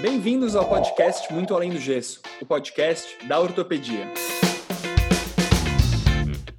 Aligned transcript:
Bem-vindos 0.00 0.54
ao 0.54 0.68
podcast 0.68 1.32
Muito 1.32 1.52
Além 1.52 1.70
do 1.70 1.78
Gesso, 1.78 2.22
o 2.40 2.46
podcast 2.46 3.18
da 3.26 3.40
ortopedia. 3.40 4.06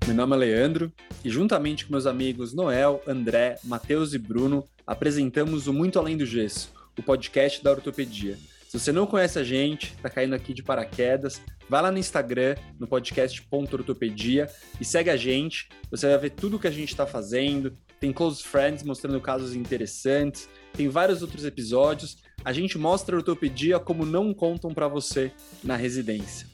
Meu 0.06 0.14
nome 0.14 0.36
é 0.36 0.40
Leandro 0.40 0.92
e, 1.24 1.30
juntamente 1.30 1.86
com 1.86 1.94
meus 1.94 2.06
amigos 2.06 2.54
Noel, 2.54 3.02
André, 3.08 3.56
Matheus 3.64 4.14
e 4.14 4.18
Bruno, 4.18 4.68
apresentamos 4.86 5.68
o 5.68 5.74
Muito 5.74 5.98
Além 5.98 6.18
do 6.18 6.26
Gesso, 6.26 6.74
o 6.98 7.02
podcast 7.02 7.64
da 7.64 7.72
ortopedia. 7.72 8.38
Se 8.68 8.78
você 8.78 8.92
não 8.92 9.08
conhece 9.08 9.40
a 9.40 9.44
gente, 9.44 9.94
está 9.94 10.10
caindo 10.10 10.36
aqui 10.36 10.54
de 10.54 10.62
paraquedas, 10.62 11.42
vai 11.70 11.82
lá 11.82 11.90
no 11.90 11.98
Instagram, 11.98 12.58
no 12.78 12.88
podcast.ortopedia 12.88 14.50
e 14.82 14.84
segue 14.84 15.10
a 15.10 15.16
gente. 15.16 15.70
Você 15.90 16.08
vai 16.08 16.18
ver 16.18 16.32
tudo 16.32 16.58
o 16.58 16.60
que 16.60 16.68
a 16.68 16.72
gente 16.72 16.90
está 16.90 17.08
fazendo. 17.08 17.72
Tem 18.02 18.12
close 18.12 18.44
friends 18.44 18.84
mostrando 18.84 19.20
casos 19.22 19.56
interessantes, 19.56 20.50
tem 20.74 20.88
vários 20.88 21.22
outros 21.22 21.46
episódios 21.46 22.18
a 22.44 22.54
gente 22.54 22.78
mostra 22.78 23.16
a 23.16 23.18
ortopedia 23.18 23.80
como 23.80 24.06
não 24.06 24.34
contam 24.34 24.74
para 24.74 24.88
você 24.88 25.32
na 25.64 25.76
residência. 25.76 26.48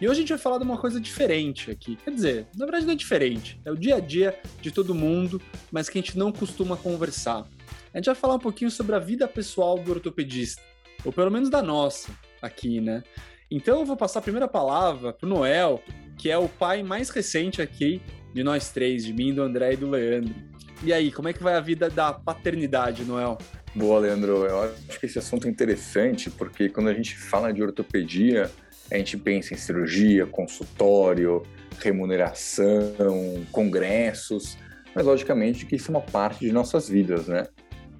E 0.00 0.08
hoje 0.08 0.18
a 0.18 0.20
gente 0.20 0.28
vai 0.28 0.38
falar 0.38 0.58
de 0.58 0.64
uma 0.64 0.78
coisa 0.78 1.00
diferente 1.00 1.70
aqui. 1.70 1.96
Quer 1.96 2.12
dizer, 2.12 2.46
na 2.56 2.64
verdade 2.64 2.86
não 2.86 2.92
é 2.92 2.96
diferente. 2.96 3.60
É 3.64 3.72
o 3.72 3.76
dia 3.76 3.96
a 3.96 4.00
dia 4.00 4.38
de 4.60 4.70
todo 4.70 4.94
mundo, 4.94 5.42
mas 5.72 5.88
que 5.88 5.98
a 5.98 6.00
gente 6.00 6.16
não 6.16 6.30
costuma 6.30 6.76
conversar. 6.76 7.48
A 7.92 7.98
gente 7.98 8.06
vai 8.06 8.14
falar 8.14 8.34
um 8.34 8.38
pouquinho 8.38 8.70
sobre 8.70 8.94
a 8.94 9.00
vida 9.00 9.26
pessoal 9.26 9.76
do 9.76 9.90
ortopedista, 9.90 10.62
ou 11.04 11.12
pelo 11.12 11.30
menos 11.32 11.50
da 11.50 11.60
nossa 11.60 12.12
aqui, 12.40 12.80
né? 12.80 13.02
Então 13.50 13.80
eu 13.80 13.84
vou 13.84 13.96
passar 13.96 14.20
a 14.20 14.22
primeira 14.22 14.46
palavra 14.46 15.12
pro 15.12 15.28
Noel, 15.28 15.82
que 16.16 16.30
é 16.30 16.38
o 16.38 16.48
pai 16.48 16.82
mais 16.82 17.10
recente 17.10 17.60
aqui 17.60 18.00
de 18.32 18.44
nós 18.44 18.70
três, 18.70 19.04
de 19.04 19.12
mim, 19.12 19.34
do 19.34 19.42
André 19.42 19.72
e 19.72 19.76
do 19.76 19.90
Leandro. 19.90 20.34
E 20.82 20.92
aí, 20.92 21.10
como 21.10 21.28
é 21.28 21.32
que 21.32 21.42
vai 21.42 21.54
a 21.54 21.60
vida 21.60 21.90
da 21.90 22.12
paternidade, 22.12 23.04
Noel? 23.04 23.36
Boa, 23.74 23.98
Leandro. 23.98 24.44
Eu 24.44 24.62
acho 24.62 25.00
que 25.00 25.06
esse 25.06 25.18
assunto 25.18 25.48
é 25.48 25.50
interessante 25.50 26.30
porque 26.30 26.68
quando 26.68 26.88
a 26.88 26.94
gente 26.94 27.16
fala 27.16 27.52
de 27.52 27.62
ortopedia, 27.62 28.50
a 28.90 28.96
gente 28.96 29.16
pensa 29.16 29.54
em 29.54 29.56
cirurgia, 29.56 30.24
consultório, 30.24 31.42
remuneração, 31.80 33.44
congressos, 33.50 34.56
mas 34.94 35.04
logicamente 35.04 35.66
que 35.66 35.76
isso 35.76 35.90
é 35.90 35.96
uma 35.96 36.00
parte 36.00 36.40
de 36.40 36.52
nossas 36.52 36.88
vidas, 36.88 37.26
né? 37.26 37.46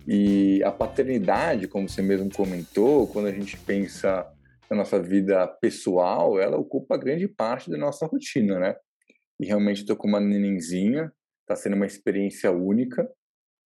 E 0.06 0.62
a 0.62 0.70
paternidade, 0.70 1.68
como 1.68 1.88
você 1.88 2.00
mesmo 2.00 2.30
comentou, 2.32 3.08
quando 3.08 3.26
a 3.26 3.32
gente 3.32 3.56
pensa 3.58 4.24
na 4.70 4.76
nossa 4.76 5.00
vida 5.02 5.46
pessoal, 5.60 6.40
ela 6.40 6.56
ocupa 6.56 6.96
grande 6.96 7.26
parte 7.26 7.70
da 7.70 7.76
nossa 7.76 8.06
rotina, 8.06 8.58
né? 8.58 8.76
E 9.38 9.46
realmente 9.46 9.82
estou 9.82 9.96
com 9.96 10.08
uma 10.08 10.20
nenenzinha, 10.20 11.12
está 11.48 11.56
sendo 11.56 11.76
uma 11.76 11.86
experiência 11.86 12.52
única 12.52 13.08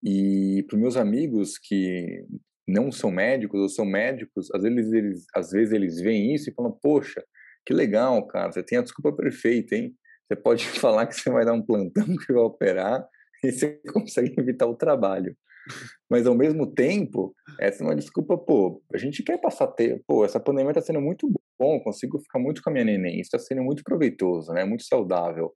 e 0.04 0.64
para 0.68 0.78
meus 0.78 0.96
amigos 0.96 1.58
que 1.58 2.24
não 2.66 2.92
são 2.92 3.10
médicos 3.10 3.60
ou 3.60 3.68
são 3.68 3.84
médicos, 3.84 4.48
às 4.54 4.62
vezes 4.62 4.92
eles, 4.92 5.26
às 5.34 5.50
vezes 5.50 5.74
eles 5.74 6.00
veem 6.00 6.32
isso 6.32 6.48
e 6.48 6.54
falam: 6.54 6.72
Poxa, 6.80 7.22
que 7.66 7.74
legal, 7.74 8.24
cara, 8.28 8.52
você 8.52 8.62
tem 8.62 8.78
a 8.78 8.82
desculpa 8.82 9.14
perfeita, 9.16 9.74
hein? 9.74 9.94
Você 10.26 10.36
pode 10.36 10.64
falar 10.78 11.06
que 11.06 11.16
você 11.16 11.28
vai 11.28 11.44
dar 11.44 11.52
um 11.52 11.62
plantão 11.62 12.06
que 12.24 12.32
vai 12.32 12.42
operar 12.42 13.04
e 13.44 13.50
você 13.50 13.80
consegue 13.92 14.34
evitar 14.38 14.66
o 14.66 14.76
trabalho. 14.76 15.36
Mas 16.10 16.26
ao 16.26 16.34
mesmo 16.34 16.66
tempo, 16.66 17.34
essa 17.60 17.84
é 17.84 17.86
uma 17.86 17.94
desculpa, 17.94 18.36
pô, 18.36 18.82
a 18.92 18.98
gente 18.98 19.22
quer 19.22 19.40
passar 19.40 19.68
tempo, 19.68 20.02
pô, 20.06 20.24
essa 20.24 20.40
pandemia 20.40 20.72
está 20.72 20.80
sendo 20.80 21.00
muito 21.00 21.32
bom, 21.58 21.80
consigo 21.80 22.18
ficar 22.18 22.40
muito 22.40 22.60
com 22.62 22.70
a 22.70 22.72
minha 22.72 22.84
neném, 22.84 23.20
isso 23.20 23.36
está 23.36 23.38
sendo 23.38 23.62
muito 23.62 23.84
proveitoso, 23.84 24.52
né? 24.52 24.64
Muito 24.64 24.84
saudável 24.84 25.54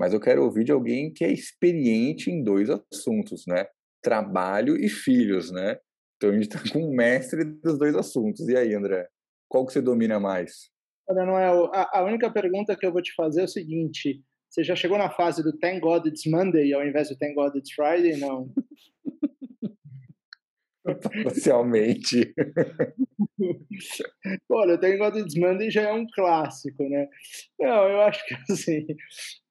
mas 0.00 0.14
eu 0.14 0.18
quero 0.18 0.42
ouvir 0.42 0.64
de 0.64 0.72
alguém 0.72 1.12
que 1.12 1.22
é 1.22 1.30
experiente 1.30 2.30
em 2.30 2.42
dois 2.42 2.70
assuntos, 2.70 3.44
né? 3.46 3.66
Trabalho 4.02 4.74
e 4.74 4.88
filhos, 4.88 5.50
né? 5.50 5.78
Então 6.16 6.30
a 6.30 6.32
gente 6.32 6.48
está 6.48 6.58
com 6.72 6.86
um 6.86 6.90
mestre 6.90 7.44
dos 7.44 7.78
dois 7.78 7.94
assuntos. 7.94 8.48
E 8.48 8.56
aí, 8.56 8.74
André, 8.74 9.06
qual 9.46 9.66
que 9.66 9.74
você 9.74 9.82
domina 9.82 10.18
mais? 10.18 10.70
Olha, 11.06 11.26
Noel, 11.26 11.70
a, 11.74 11.98
a 11.98 12.02
única 12.02 12.32
pergunta 12.32 12.74
que 12.74 12.86
eu 12.86 12.92
vou 12.92 13.02
te 13.02 13.12
fazer 13.14 13.42
é 13.42 13.44
o 13.44 13.48
seguinte: 13.48 14.24
você 14.48 14.64
já 14.64 14.74
chegou 14.74 14.96
na 14.96 15.10
fase 15.10 15.42
do 15.42 15.58
Thank 15.58 15.80
God 15.80 16.06
It's 16.06 16.24
Monday 16.24 16.72
ao 16.72 16.82
invés 16.82 17.10
do 17.10 17.18
Thank 17.18 17.34
God 17.34 17.54
It's 17.56 17.70
Friday? 17.74 18.16
Não. 18.16 18.50
Parcialmente. 21.24 22.34
Olha, 24.50 24.74
o 24.74 24.98
God 24.98 25.16
It's 25.16 25.36
Monday 25.36 25.70
já 25.70 25.82
é 25.82 25.92
um 25.92 26.06
clássico, 26.14 26.88
né? 26.88 27.08
Não, 27.58 27.88
eu 27.88 28.00
acho 28.02 28.24
que 28.26 28.34
assim, 28.52 28.86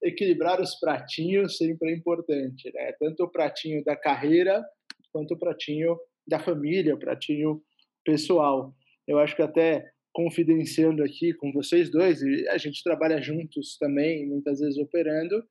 equilibrar 0.04 0.62
os 0.62 0.80
pratinhos 0.80 1.58
sempre 1.58 1.92
é 1.92 1.96
importante, 1.96 2.72
né? 2.74 2.94
Tanto 3.00 3.24
o 3.24 3.32
pratinho 3.32 3.84
da 3.84 3.96
carreira 3.96 4.64
quanto 5.12 5.34
o 5.34 5.40
pratinho 5.40 5.98
da 6.28 6.40
família, 6.40 6.96
o 6.96 7.00
pratinho 7.00 7.62
pessoal. 8.06 8.74
Eu 9.08 9.20
acho 9.20 9.36
que 9.36 9.42
até 9.42 9.86
confidenciando 10.14 11.04
aqui 11.04 11.34
com 11.34 11.52
vocês 11.52 11.90
dois, 11.90 12.22
e 12.22 12.48
a 12.50 12.58
gente 12.58 12.84
trabalha 12.84 13.22
juntos 13.22 13.78
também, 13.78 14.28
muitas 14.28 14.60
vezes 14.60 14.78
operando. 14.78 15.44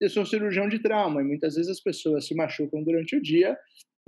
Eu 0.00 0.08
sou 0.08 0.24
cirurgião 0.24 0.68
de 0.68 0.80
trauma 0.80 1.20
e 1.20 1.24
muitas 1.24 1.56
vezes 1.56 1.70
as 1.70 1.80
pessoas 1.80 2.26
se 2.26 2.34
machucam 2.34 2.82
durante 2.82 3.16
o 3.16 3.22
dia 3.22 3.56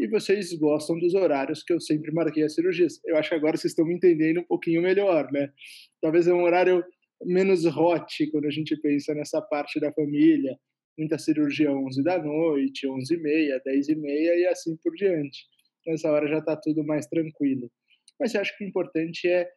e 0.01 0.07
vocês 0.09 0.51
gostam 0.55 0.99
dos 0.99 1.15
horários 1.15 1.63
que 1.63 1.75
eu 1.75 1.79
sempre 1.79 2.11
marquei 2.11 2.43
as 2.43 2.55
cirurgias. 2.55 2.99
Eu 3.05 3.19
acho 3.19 3.29
que 3.29 3.35
agora 3.35 3.59
vocês 3.59 3.73
estão 3.73 3.85
me 3.85 3.95
entendendo 3.95 4.41
um 4.41 4.45
pouquinho 4.45 4.81
melhor, 4.81 5.31
né? 5.31 5.53
Talvez 6.01 6.27
é 6.27 6.33
um 6.33 6.43
horário 6.43 6.83
menos 7.23 7.67
hot 7.67 8.27
quando 8.31 8.47
a 8.47 8.51
gente 8.51 8.75
pensa 8.81 9.15
nessa 9.15 9.43
parte 9.43 9.79
da 9.79 9.93
família. 9.93 10.59
Muita 10.99 11.19
cirurgia 11.19 11.71
11 11.71 12.03
da 12.03 12.19
noite, 12.19 12.89
11 12.89 13.15
e 13.15 13.19
meia, 13.19 13.61
10 13.63 13.89
e 13.91 13.95
meia 13.95 14.37
e 14.37 14.47
assim 14.47 14.75
por 14.83 14.95
diante. 14.95 15.45
Nessa 15.87 16.11
hora 16.11 16.27
já 16.27 16.39
está 16.39 16.57
tudo 16.57 16.83
mais 16.83 17.07
tranquilo. 17.07 17.71
Mas 18.19 18.35
eu 18.35 18.41
acho 18.41 18.57
que 18.57 18.65
o 18.65 18.69
importante 18.69 19.29
é, 19.29 19.51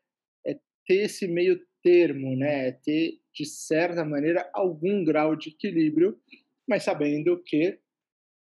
é 0.46 0.56
ter 0.86 1.04
esse 1.06 1.26
meio 1.26 1.58
termo, 1.82 2.36
né? 2.36 2.68
É 2.68 2.72
ter, 2.74 3.14
de 3.34 3.46
certa 3.46 4.04
maneira, 4.04 4.50
algum 4.54 5.06
grau 5.06 5.38
de 5.38 5.52
equilíbrio, 5.52 6.20
mas 6.68 6.84
sabendo 6.84 7.42
que 7.46 7.80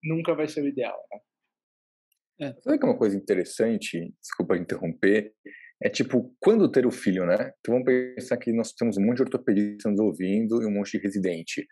nunca 0.02 0.34
vai 0.34 0.48
ser 0.48 0.62
o 0.62 0.68
ideal, 0.68 0.98
né? 1.12 1.20
É. 2.40 2.54
Sabe 2.62 2.78
que 2.78 2.84
é 2.84 2.88
uma 2.88 2.96
coisa 2.96 3.16
interessante, 3.16 4.14
desculpa 4.20 4.56
interromper, 4.56 5.32
é 5.82 5.88
tipo, 5.88 6.34
quando 6.40 6.70
ter 6.70 6.86
o 6.86 6.90
filho, 6.90 7.26
né? 7.26 7.52
Então 7.60 7.74
vamos 7.74 7.84
pensar 7.84 8.36
que 8.36 8.52
nós 8.52 8.72
temos 8.72 8.96
um 8.96 9.04
monte 9.04 9.16
de 9.16 9.22
ortopedistas 9.22 9.92
nos 9.92 10.00
ouvindo 10.00 10.62
e 10.62 10.66
um 10.66 10.70
monte 10.70 10.92
de 10.92 10.98
residente. 10.98 11.66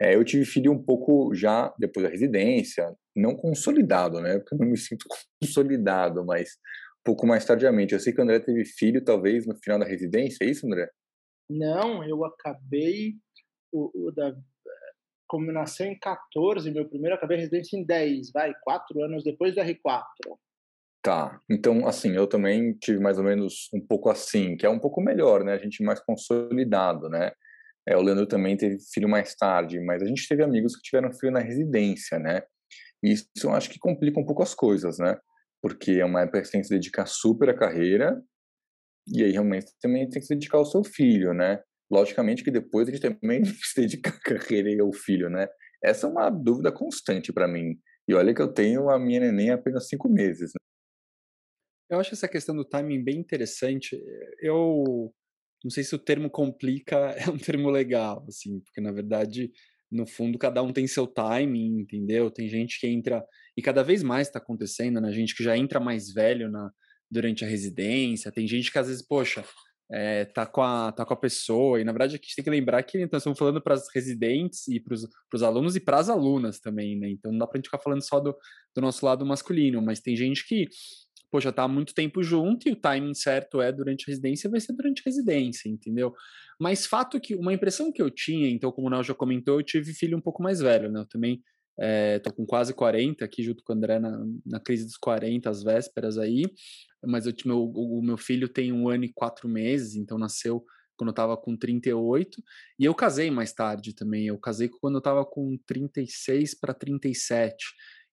É, 0.00 0.14
eu 0.14 0.24
tive 0.24 0.44
filho 0.44 0.72
um 0.72 0.82
pouco 0.82 1.34
já 1.34 1.72
depois 1.78 2.04
da 2.04 2.10
residência, 2.10 2.94
não 3.14 3.36
consolidado, 3.36 4.20
né? 4.20 4.38
Porque 4.38 4.54
eu 4.54 4.58
não 4.58 4.66
me 4.66 4.76
sinto 4.76 5.06
consolidado, 5.40 6.24
mas 6.24 6.50
um 7.00 7.04
pouco 7.04 7.26
mais 7.26 7.44
tardiamente. 7.44 7.92
Eu 7.92 8.00
sei 8.00 8.12
que 8.12 8.20
o 8.20 8.24
André 8.24 8.40
teve 8.40 8.64
filho, 8.64 9.04
talvez, 9.04 9.46
no 9.46 9.56
final 9.62 9.78
da 9.78 9.86
residência, 9.86 10.44
é 10.44 10.50
isso, 10.50 10.66
André? 10.66 10.88
Não, 11.48 12.02
eu 12.08 12.24
acabei 12.24 13.14
o, 13.70 14.08
o 14.08 14.10
da 14.10 14.34
como 15.32 15.50
nasceu 15.50 15.86
em 15.86 15.98
14, 15.98 16.70
meu 16.70 16.86
primeiro, 16.86 17.16
acabei 17.16 17.38
residência 17.38 17.74
em 17.74 17.82
10, 17.82 18.32
vai, 18.32 18.52
quatro 18.62 19.02
anos 19.02 19.24
depois 19.24 19.54
do 19.54 19.62
R4. 19.62 20.04
Tá, 21.02 21.40
então 21.50 21.86
assim, 21.88 22.14
eu 22.14 22.26
também 22.26 22.74
tive 22.74 23.00
mais 23.00 23.16
ou 23.16 23.24
menos 23.24 23.70
um 23.72 23.80
pouco 23.80 24.10
assim, 24.10 24.58
que 24.58 24.66
é 24.66 24.68
um 24.68 24.78
pouco 24.78 25.00
melhor, 25.00 25.42
né? 25.42 25.54
A 25.54 25.58
gente 25.58 25.82
mais 25.82 26.00
consolidado, 26.00 27.08
né? 27.08 27.32
É, 27.88 27.96
o 27.96 28.02
Leandro 28.02 28.26
também 28.26 28.58
teve 28.58 28.76
filho 28.92 29.08
mais 29.08 29.34
tarde, 29.34 29.80
mas 29.80 30.02
a 30.02 30.06
gente 30.06 30.28
teve 30.28 30.42
amigos 30.42 30.76
que 30.76 30.82
tiveram 30.82 31.10
filho 31.10 31.32
na 31.32 31.40
residência, 31.40 32.18
né? 32.18 32.42
E 33.02 33.12
isso 33.12 33.26
eu 33.42 33.54
acho 33.54 33.70
que 33.70 33.78
complica 33.78 34.20
um 34.20 34.26
pouco 34.26 34.42
as 34.42 34.54
coisas, 34.54 34.98
né? 34.98 35.16
Porque 35.62 35.92
é 35.92 36.04
uma 36.04 36.20
época 36.20 36.42
que 36.42 36.46
você 36.46 36.52
tem 36.52 36.60
que 36.60 36.66
se 36.66 36.74
dedicar 36.74 37.06
super 37.06 37.48
à 37.48 37.54
carreira, 37.54 38.22
e 39.08 39.24
aí 39.24 39.30
realmente 39.32 39.72
também 39.80 40.06
tem 40.10 40.20
que 40.20 40.26
se 40.26 40.34
dedicar 40.34 40.58
ao 40.58 40.66
seu 40.66 40.84
filho, 40.84 41.32
né? 41.32 41.62
Logicamente 41.92 42.42
que 42.42 42.50
depois 42.50 42.88
a 42.88 42.90
gente 42.90 43.02
também 43.02 43.44
se 43.62 43.80
dedica 43.80 44.10
à 44.10 44.18
carreira 44.18 44.70
e 44.70 44.80
ao 44.80 44.90
filho, 44.92 45.28
né? 45.28 45.46
Essa 45.84 46.06
é 46.06 46.10
uma 46.10 46.30
dúvida 46.30 46.72
constante 46.72 47.32
para 47.32 47.46
mim. 47.46 47.78
E 48.08 48.14
olha 48.14 48.34
que 48.34 48.40
eu 48.40 48.52
tenho 48.52 48.88
a 48.88 48.98
minha 48.98 49.20
neném 49.20 49.50
apenas 49.50 49.88
cinco 49.88 50.08
meses. 50.08 50.52
Né? 50.54 50.60
Eu 51.90 52.00
acho 52.00 52.14
essa 52.14 52.26
questão 52.26 52.56
do 52.56 52.64
timing 52.64 53.04
bem 53.04 53.18
interessante. 53.18 54.00
Eu 54.40 55.12
não 55.62 55.70
sei 55.70 55.84
se 55.84 55.94
o 55.94 55.98
termo 55.98 56.30
complica 56.30 56.96
é 57.18 57.28
um 57.28 57.36
termo 57.36 57.68
legal, 57.68 58.24
assim, 58.26 58.60
porque 58.60 58.80
na 58.80 58.90
verdade, 58.90 59.50
no 59.90 60.06
fundo, 60.06 60.38
cada 60.38 60.62
um 60.62 60.72
tem 60.72 60.86
seu 60.86 61.06
timing, 61.06 61.80
entendeu? 61.80 62.30
Tem 62.30 62.48
gente 62.48 62.80
que 62.80 62.86
entra, 62.86 63.22
e 63.54 63.60
cada 63.60 63.82
vez 63.82 64.02
mais 64.02 64.28
está 64.28 64.38
acontecendo, 64.38 64.98
né? 64.98 65.12
Gente 65.12 65.36
que 65.36 65.44
já 65.44 65.56
entra 65.58 65.78
mais 65.78 66.10
velho 66.10 66.50
na, 66.50 66.70
durante 67.10 67.44
a 67.44 67.48
residência, 67.48 68.32
tem 68.32 68.48
gente 68.48 68.72
que 68.72 68.78
às 68.78 68.88
vezes, 68.88 69.06
poxa, 69.06 69.44
é, 69.92 70.24
tá, 70.24 70.46
com 70.46 70.62
a, 70.62 70.90
tá 70.90 71.04
com 71.04 71.12
a 71.12 71.16
pessoa. 71.16 71.80
E 71.80 71.84
na 71.84 71.92
verdade 71.92 72.14
a 72.14 72.16
gente 72.16 72.34
tem 72.34 72.42
que 72.42 72.50
lembrar 72.50 72.82
que 72.82 72.98
então, 72.98 73.18
estamos 73.18 73.38
falando 73.38 73.60
para 73.60 73.74
as 73.74 73.88
residentes 73.94 74.66
e 74.68 74.80
para 74.80 74.94
os 74.94 75.42
alunos 75.42 75.76
e 75.76 75.80
para 75.80 75.98
as 75.98 76.08
alunas 76.08 76.58
também, 76.58 76.98
né? 76.98 77.10
Então 77.10 77.30
não 77.30 77.38
dá 77.38 77.46
para 77.46 77.56
a 77.56 77.58
gente 77.58 77.66
ficar 77.66 77.78
falando 77.78 78.02
só 78.02 78.18
do, 78.18 78.34
do 78.74 78.80
nosso 78.80 79.04
lado 79.04 79.26
masculino, 79.26 79.82
mas 79.82 80.00
tem 80.00 80.16
gente 80.16 80.46
que 80.46 80.66
já 81.40 81.50
tá 81.50 81.62
há 81.62 81.68
muito 81.68 81.94
tempo 81.94 82.22
junto 82.22 82.68
e 82.68 82.72
o 82.72 82.76
timing 82.76 83.14
certo 83.14 83.60
é 83.60 83.72
durante 83.72 84.04
a 84.06 84.10
residência, 84.10 84.50
vai 84.50 84.60
ser 84.60 84.74
durante 84.74 85.00
a 85.00 85.02
residência, 85.06 85.68
entendeu? 85.68 86.12
Mas 86.60 86.84
fato 86.84 87.18
que, 87.18 87.34
uma 87.34 87.54
impressão 87.54 87.90
que 87.90 88.02
eu 88.02 88.10
tinha, 88.10 88.50
então, 88.50 88.70
como 88.70 88.88
o 88.88 88.90
Nel 88.90 89.02
já 89.02 89.14
comentou, 89.14 89.58
eu 89.58 89.64
tive 89.64 89.94
filho 89.94 90.16
um 90.16 90.20
pouco 90.20 90.42
mais 90.42 90.60
velho, 90.60 90.90
né? 90.90 91.00
Eu 91.00 91.06
também 91.06 91.42
é, 91.78 92.18
tô 92.18 92.32
com 92.32 92.44
quase 92.44 92.74
40 92.74 93.24
aqui 93.24 93.42
junto 93.42 93.62
com 93.64 93.72
o 93.72 93.76
André 93.76 93.98
na, 93.98 94.24
na 94.44 94.60
crise 94.60 94.84
dos 94.84 94.96
40, 94.96 95.48
às 95.48 95.62
vésperas 95.62 96.18
aí. 96.18 96.44
mas 97.04 97.26
eu, 97.26 97.32
meu, 97.44 97.64
o 97.64 98.02
meu 98.02 98.16
filho 98.16 98.48
tem 98.48 98.72
um 98.72 98.88
ano 98.88 99.04
e 99.04 99.12
quatro 99.12 99.48
meses, 99.48 99.96
então 99.96 100.18
nasceu 100.18 100.64
quando 100.96 101.08
eu 101.08 101.12
estava 101.12 101.36
com 101.36 101.56
38, 101.56 102.42
e 102.78 102.84
eu 102.84 102.94
casei 102.94 103.30
mais 103.30 103.52
tarde 103.52 103.94
também, 103.94 104.26
eu 104.26 104.38
casei 104.38 104.68
quando 104.68 104.96
eu 104.96 104.98
estava 104.98 105.24
com 105.24 105.58
36 105.66 106.54
para 106.54 106.72
37, 106.72 107.56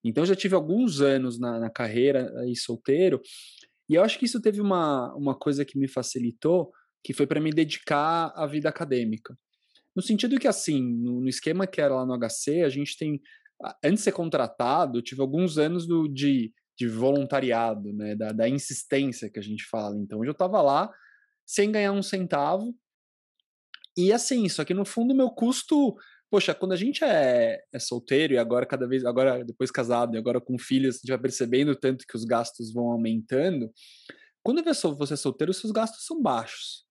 então 0.02 0.24
já 0.24 0.34
tive 0.34 0.54
alguns 0.54 1.00
anos 1.00 1.38
na, 1.38 1.60
na 1.60 1.70
carreira 1.70 2.32
aí 2.40 2.56
solteiro, 2.56 3.20
e 3.88 3.94
eu 3.94 4.02
acho 4.02 4.18
que 4.18 4.24
isso 4.24 4.40
teve 4.40 4.60
uma, 4.60 5.14
uma 5.14 5.38
coisa 5.38 5.64
que 5.64 5.78
me 5.78 5.86
facilitou, 5.86 6.72
que 7.04 7.12
foi 7.12 7.26
para 7.26 7.40
me 7.40 7.50
dedicar 7.50 8.32
à 8.34 8.46
vida 8.46 8.68
acadêmica. 8.68 9.36
No 9.94 10.02
sentido 10.02 10.38
que, 10.38 10.46
assim, 10.46 10.80
no, 10.80 11.20
no, 11.20 11.28
esquema 11.28 11.66
que 11.66 11.80
era 11.80 11.94
lá 11.94 12.06
no 12.06 12.16
HC, 12.16 12.62
a 12.62 12.68
gente 12.68 12.96
tem. 12.96 13.20
Antes 13.84 13.98
de 13.98 14.04
ser 14.04 14.12
contratado, 14.12 15.02
tive 15.02 15.20
alguns 15.20 15.58
anos 15.58 15.86
do, 15.86 16.08
de, 16.08 16.52
de 16.78 16.88
voluntariado, 16.88 17.92
né? 17.92 18.14
Da, 18.14 18.32
da 18.32 18.48
insistência 18.48 19.30
que 19.30 19.38
a 19.38 19.42
gente 19.42 19.64
fala. 19.64 19.96
Então, 19.96 20.24
eu 20.24 20.32
estava 20.32 20.62
lá 20.62 20.90
sem 21.46 21.70
ganhar 21.70 21.92
um 21.92 22.02
centavo. 22.02 22.74
E 23.96 24.12
assim, 24.12 24.48
só 24.48 24.64
que 24.64 24.72
no 24.72 24.84
fundo, 24.84 25.14
meu 25.14 25.30
custo. 25.30 25.96
Poxa, 26.30 26.54
quando 26.54 26.72
a 26.72 26.76
gente 26.76 27.02
é, 27.02 27.58
é 27.72 27.78
solteiro 27.80 28.34
e 28.34 28.38
agora 28.38 28.64
cada 28.64 28.86
vez, 28.86 29.04
agora 29.04 29.44
depois 29.44 29.68
casado 29.68 30.14
e 30.14 30.18
agora 30.18 30.40
com 30.40 30.56
filhos, 30.56 30.94
a 30.94 30.98
gente 30.98 31.08
vai 31.08 31.18
percebendo 31.18 31.74
tanto 31.74 32.06
que 32.06 32.16
os 32.16 32.24
gastos 32.24 32.72
vão 32.72 32.92
aumentando. 32.92 33.68
Quando 34.42 34.62
você 34.62 35.14
é 35.14 35.16
solteiro, 35.16 35.52
seus 35.52 35.72
gastos 35.72 36.06
são 36.06 36.22
baixos. 36.22 36.84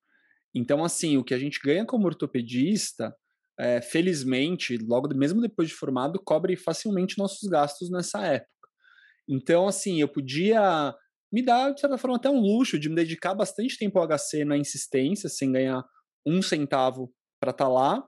Então, 0.54 0.84
assim, 0.84 1.18
o 1.18 1.24
que 1.24 1.34
a 1.34 1.40
gente 1.40 1.60
ganha 1.64 1.86
como 1.86 2.06
ortopedista, 2.06 3.16
é, 3.60 3.82
felizmente, 3.82 4.78
logo 4.78 5.14
mesmo 5.14 5.42
depois 5.42 5.68
de 5.68 5.76
formado, 5.76 6.22
cobre 6.24 6.56
facilmente 6.56 7.18
nossos 7.18 7.48
gastos 7.50 7.92
nessa 7.92 8.26
época. 8.26 8.50
Então, 9.28 9.68
assim, 9.68 10.00
eu 10.00 10.08
podia 10.08 10.96
me 11.32 11.44
dar, 11.44 11.72
de 11.74 11.82
certa 11.82 11.98
forma, 11.98 12.16
até 12.16 12.30
um 12.30 12.40
luxo 12.40 12.80
de 12.80 12.90
me 12.90 12.96
dedicar 12.96 13.36
bastante 13.36 13.78
tempo 13.78 14.00
ao 14.00 14.08
HC 14.08 14.46
na 14.46 14.58
insistência, 14.58 15.30
sem 15.30 15.52
ganhar 15.52 15.84
um 16.26 16.42
centavo 16.42 17.14
para 17.40 17.52
estar 17.52 17.66
tá 17.66 17.70
lá. 17.70 18.04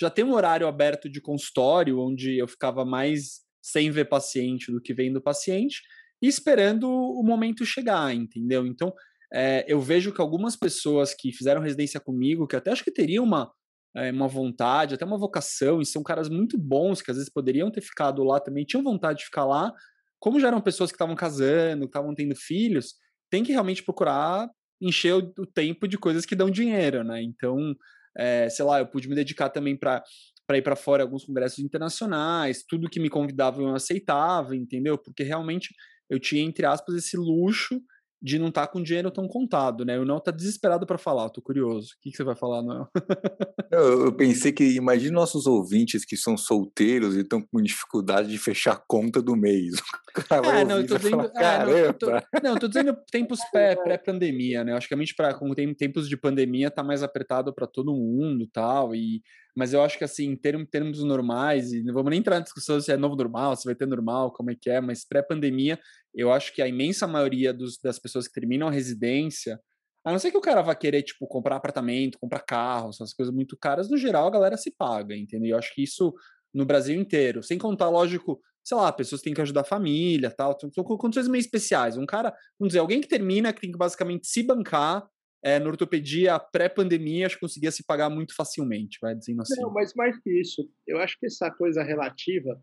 Já 0.00 0.10
tem 0.10 0.24
um 0.24 0.32
horário 0.32 0.66
aberto 0.66 1.08
de 1.08 1.20
consultório, 1.20 2.00
onde 2.00 2.38
eu 2.38 2.48
ficava 2.48 2.84
mais 2.84 3.42
sem 3.62 3.90
ver 3.90 4.06
paciente 4.06 4.72
do 4.72 4.80
que 4.80 4.92
vendo 4.92 5.22
paciente, 5.22 5.82
e 6.20 6.26
esperando 6.26 6.90
o 6.90 7.22
momento 7.22 7.64
chegar, 7.64 8.12
entendeu? 8.14 8.66
Então, 8.66 8.92
é, 9.32 9.64
eu 9.68 9.80
vejo 9.80 10.12
que 10.12 10.20
algumas 10.20 10.56
pessoas 10.56 11.14
que 11.14 11.30
fizeram 11.32 11.60
residência 11.60 12.00
comigo, 12.00 12.46
que 12.46 12.56
até 12.56 12.72
acho 12.72 12.84
que 12.84 12.90
teriam 12.90 13.24
uma, 13.24 13.52
é, 13.96 14.10
uma 14.10 14.28
vontade, 14.28 14.94
até 14.94 15.04
uma 15.04 15.18
vocação, 15.18 15.80
e 15.80 15.86
são 15.86 16.02
caras 16.02 16.28
muito 16.28 16.58
bons, 16.58 17.00
que 17.00 17.10
às 17.10 17.16
vezes 17.16 17.32
poderiam 17.32 17.70
ter 17.70 17.80
ficado 17.80 18.22
lá 18.24 18.40
também, 18.40 18.64
tinham 18.64 18.82
vontade 18.82 19.20
de 19.20 19.24
ficar 19.26 19.44
lá, 19.44 19.72
como 20.18 20.40
já 20.40 20.48
eram 20.48 20.60
pessoas 20.60 20.90
que 20.90 20.94
estavam 20.94 21.14
casando, 21.14 21.84
estavam 21.84 22.14
tendo 22.14 22.34
filhos, 22.34 22.94
tem 23.30 23.42
que 23.42 23.52
realmente 23.52 23.82
procurar 23.82 24.48
encher 24.80 25.14
o, 25.14 25.32
o 25.38 25.46
tempo 25.46 25.86
de 25.86 25.98
coisas 25.98 26.26
que 26.26 26.34
dão 26.34 26.50
dinheiro, 26.50 27.04
né? 27.04 27.22
Então, 27.22 27.74
é, 28.16 28.48
sei 28.48 28.64
lá, 28.64 28.78
eu 28.78 28.86
pude 28.86 29.08
me 29.08 29.14
dedicar 29.14 29.48
também 29.50 29.76
para 29.76 30.02
para 30.46 30.58
ir 30.58 30.62
para 30.62 30.76
fora 30.76 31.02
alguns 31.02 31.24
congressos 31.24 31.58
internacionais, 31.58 32.62
tudo 32.68 32.90
que 32.90 33.00
me 33.00 33.08
convidavam 33.08 33.68
eu 33.68 33.74
aceitava, 33.74 34.54
entendeu? 34.54 34.98
Porque 34.98 35.22
realmente 35.22 35.74
eu 36.10 36.20
tinha 36.20 36.42
entre 36.42 36.66
aspas 36.66 36.94
esse 36.96 37.16
luxo 37.16 37.80
de 38.24 38.38
não 38.38 38.48
estar 38.48 38.66
tá 38.66 38.72
com 38.72 38.82
dinheiro 38.82 39.10
tão 39.10 39.28
contado, 39.28 39.84
né? 39.84 40.00
O 40.00 40.04
Noel 40.06 40.18
tá 40.18 40.30
desesperado 40.30 40.86
para 40.86 40.96
falar, 40.96 41.28
tô 41.28 41.42
curioso. 41.42 41.92
O 41.92 42.00
que, 42.00 42.10
que 42.10 42.16
você 42.16 42.24
vai 42.24 42.34
falar, 42.34 42.62
Noel? 42.62 42.88
eu, 43.70 44.06
eu, 44.06 44.12
pensei 44.16 44.50
que, 44.50 44.64
imagine 44.64 45.10
nossos 45.10 45.46
ouvintes 45.46 46.06
que 46.06 46.16
são 46.16 46.34
solteiros 46.34 47.14
e 47.16 47.20
estão 47.20 47.42
com 47.42 47.60
dificuldade 47.60 48.30
de 48.30 48.38
fechar 48.38 48.72
a 48.72 48.82
conta 48.88 49.20
do 49.20 49.36
mês. 49.36 49.74
é, 50.58 50.64
não, 50.64 50.78
eu 50.78 50.86
tô 50.86 50.96
dizendo, 50.96 51.16
falar, 51.18 51.32
é, 51.36 51.66
não, 51.66 51.76
eu 51.76 51.92
tô, 51.92 52.10
não, 52.42 52.50
eu 52.54 52.58
tô 52.58 52.66
dizendo 52.66 52.96
tempos 53.12 53.40
pré-pandemia, 53.84 54.64
né? 54.64 54.72
Acho 54.72 54.88
que 54.88 54.94
a 54.94 54.96
gente, 54.96 55.14
pra, 55.14 55.34
como 55.34 55.54
tem 55.54 55.74
tempos 55.74 56.08
de 56.08 56.16
pandemia, 56.16 56.70
tá 56.70 56.82
mais 56.82 57.02
apertado 57.02 57.54
para 57.54 57.66
todo 57.66 57.92
mundo 57.92 58.48
tal, 58.50 58.94
e 58.94 59.22
mas 59.56 59.72
eu 59.72 59.82
acho 59.82 59.96
que 59.96 60.02
assim, 60.02 60.30
em 60.30 60.36
termos, 60.36 60.68
termos 60.68 61.04
normais, 61.04 61.72
e 61.72 61.82
não 61.82 61.94
vamos 61.94 62.10
nem 62.10 62.18
entrar 62.18 62.36
na 62.36 62.42
discussão 62.42 62.80
se 62.80 62.90
é 62.90 62.96
novo 62.96 63.14
normal, 63.14 63.54
se 63.54 63.64
vai 63.64 63.74
ter 63.74 63.86
normal, 63.86 64.32
como 64.32 64.50
é 64.50 64.56
que 64.60 64.68
é, 64.68 64.80
mas 64.80 65.04
pré-pandemia, 65.04 65.78
eu 66.14 66.32
acho 66.32 66.54
que 66.54 66.62
a 66.62 66.68
imensa 66.68 67.06
maioria 67.06 67.52
dos, 67.52 67.78
das 67.78 67.98
pessoas 67.98 68.28
que 68.28 68.34
terminam 68.34 68.68
a 68.68 68.70
residência, 68.70 69.58
a 70.04 70.12
não 70.12 70.18
ser 70.18 70.30
que 70.30 70.36
o 70.36 70.40
cara 70.40 70.62
vá 70.62 70.74
querer, 70.74 71.02
tipo, 71.02 71.26
comprar 71.26 71.56
apartamento, 71.56 72.18
comprar 72.18 72.40
carro, 72.40 72.90
essas 72.90 73.12
coisas 73.12 73.34
muito 73.34 73.56
caras, 73.56 73.90
no 73.90 73.96
geral 73.96 74.26
a 74.26 74.30
galera 74.30 74.56
se 74.56 74.70
paga, 74.70 75.16
entendeu? 75.16 75.52
Eu 75.52 75.58
acho 75.58 75.74
que 75.74 75.82
isso 75.82 76.14
no 76.52 76.64
Brasil 76.64 76.98
inteiro, 77.00 77.42
sem 77.42 77.58
contar, 77.58 77.88
lógico, 77.88 78.40
sei 78.62 78.76
lá, 78.76 78.92
pessoas 78.92 79.20
que 79.20 79.24
têm 79.24 79.34
que 79.34 79.40
ajudar 79.40 79.62
a 79.62 79.64
família, 79.64 80.30
tal, 80.30 80.56
são 80.72 80.84
condições 80.84 81.26
meio 81.26 81.40
especiais. 81.40 81.96
Um 81.96 82.06
cara, 82.06 82.30
vamos 82.58 82.70
dizer, 82.70 82.78
alguém 82.78 83.00
que 83.00 83.08
termina, 83.08 83.52
que 83.52 83.60
tem 83.60 83.72
que 83.72 83.78
basicamente 83.78 84.26
se 84.26 84.42
bancar, 84.42 85.04
é, 85.42 85.58
na 85.58 85.66
ortopedia 85.66 86.38
pré-pandemia, 86.38 87.26
acho 87.26 87.34
que 87.34 87.42
conseguia 87.42 87.70
se 87.70 87.84
pagar 87.84 88.08
muito 88.08 88.34
facilmente, 88.34 88.98
vai 89.00 89.14
dizendo 89.14 89.42
assim. 89.42 89.60
Não, 89.60 89.70
mas 89.70 89.92
mais 89.94 90.18
que 90.22 90.40
isso, 90.40 90.66
eu 90.86 90.98
acho 90.98 91.18
que 91.18 91.26
essa 91.26 91.50
coisa 91.50 91.82
relativa, 91.82 92.58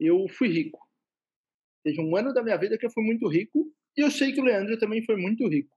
eu 0.00 0.26
fui 0.28 0.48
rico. 0.48 0.87
Teve 1.84 2.00
um 2.00 2.16
ano 2.16 2.32
da 2.32 2.42
minha 2.42 2.56
vida 2.56 2.76
que 2.76 2.86
eu 2.86 2.90
fui 2.90 3.04
muito 3.04 3.28
rico, 3.28 3.70
e 3.96 4.00
eu 4.00 4.10
sei 4.10 4.32
que 4.32 4.40
o 4.40 4.44
Leandro 4.44 4.78
também 4.78 5.02
foi 5.04 5.16
muito 5.16 5.46
rico. 5.48 5.76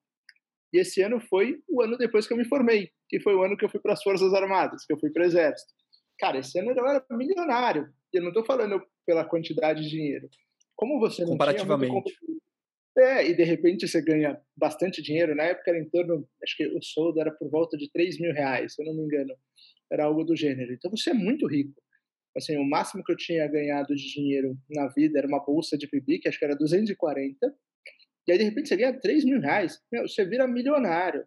E 0.73 0.79
esse 0.79 1.01
ano 1.01 1.19
foi 1.19 1.61
o 1.67 1.81
ano 1.81 1.97
depois 1.97 2.27
que 2.27 2.33
eu 2.33 2.37
me 2.37 2.45
formei, 2.45 2.91
que 3.09 3.19
foi 3.19 3.35
o 3.35 3.43
ano 3.43 3.57
que 3.57 3.65
eu 3.65 3.69
fui 3.69 3.79
para 3.79 3.93
as 3.93 4.03
Forças 4.03 4.33
Armadas, 4.33 4.85
que 4.85 4.93
eu 4.93 4.99
fui 4.99 5.09
para 5.11 5.23
o 5.23 5.25
Exército. 5.25 5.73
Cara, 6.17 6.39
esse 6.39 6.57
ano 6.59 6.71
eu 6.71 6.87
era 6.87 7.03
milionário. 7.09 7.91
E 8.13 8.17
eu 8.17 8.21
não 8.21 8.29
estou 8.29 8.45
falando 8.45 8.81
pela 9.05 9.25
quantidade 9.25 9.81
de 9.81 9.89
dinheiro. 9.89 10.29
Como 10.75 10.99
você 10.99 11.23
não 11.23 11.31
Comparativamente. 11.31 12.13
Tinha 12.13 12.41
é, 12.97 13.25
e 13.25 13.33
de 13.33 13.43
repente 13.43 13.87
você 13.87 14.01
ganha 14.01 14.39
bastante 14.55 15.01
dinheiro. 15.01 15.35
Na 15.35 15.43
época 15.43 15.71
era 15.71 15.79
em 15.79 15.89
torno, 15.89 16.27
acho 16.43 16.57
que 16.57 16.67
o 16.67 16.81
soldo 16.81 17.19
era 17.21 17.31
por 17.31 17.49
volta 17.49 17.77
de 17.77 17.89
3 17.89 18.19
mil 18.19 18.33
reais, 18.33 18.73
se 18.73 18.81
eu 18.81 18.85
não 18.85 18.93
me 18.93 19.03
engano. 19.03 19.33
Era 19.91 20.05
algo 20.05 20.23
do 20.23 20.35
gênero. 20.35 20.73
Então 20.73 20.91
você 20.91 21.11
é 21.11 21.13
muito 21.13 21.47
rico. 21.47 21.81
Assim, 22.35 22.57
o 22.57 22.63
máximo 22.63 23.03
que 23.03 23.11
eu 23.11 23.17
tinha 23.17 23.47
ganhado 23.47 23.93
de 23.95 24.13
dinheiro 24.13 24.57
na 24.69 24.87
vida 24.87 25.19
era 25.19 25.27
uma 25.27 25.43
bolsa 25.43 25.77
de 25.77 25.87
PIB, 25.87 26.19
que 26.19 26.29
acho 26.29 26.39
que 26.39 26.45
era 26.45 26.55
240. 26.55 27.53
E 28.27 28.31
aí, 28.31 28.37
de 28.37 28.43
repente, 28.43 28.69
você 28.69 28.77
ganha 28.77 28.99
3 28.99 29.25
mil 29.25 29.41
reais. 29.41 29.79
Meu, 29.91 30.07
você 30.07 30.23
vira 30.25 30.47
milionário. 30.47 31.25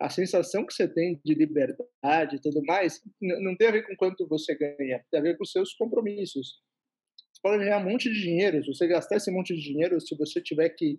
A 0.00 0.08
sensação 0.08 0.64
que 0.64 0.72
você 0.72 0.86
tem 0.86 1.20
de 1.24 1.34
liberdade 1.34 2.36
e 2.36 2.40
tudo 2.40 2.62
mais 2.64 3.00
não 3.20 3.56
tem 3.56 3.68
a 3.68 3.72
ver 3.72 3.86
com 3.86 3.96
quanto 3.96 4.26
você 4.28 4.54
ganha, 4.54 5.02
tem 5.10 5.20
a 5.20 5.22
ver 5.22 5.36
com 5.36 5.44
seus 5.44 5.74
compromissos 5.74 6.60
pode 7.46 7.62
ganhar 7.62 7.78
um 7.78 7.90
monte 7.90 8.10
de 8.10 8.20
dinheiro. 8.20 8.60
Se 8.64 8.74
você 8.74 8.88
gastar 8.88 9.16
esse 9.16 9.30
monte 9.30 9.54
de 9.54 9.62
dinheiro, 9.62 10.00
se 10.00 10.16
você 10.16 10.40
tiver 10.40 10.68
que 10.70 10.98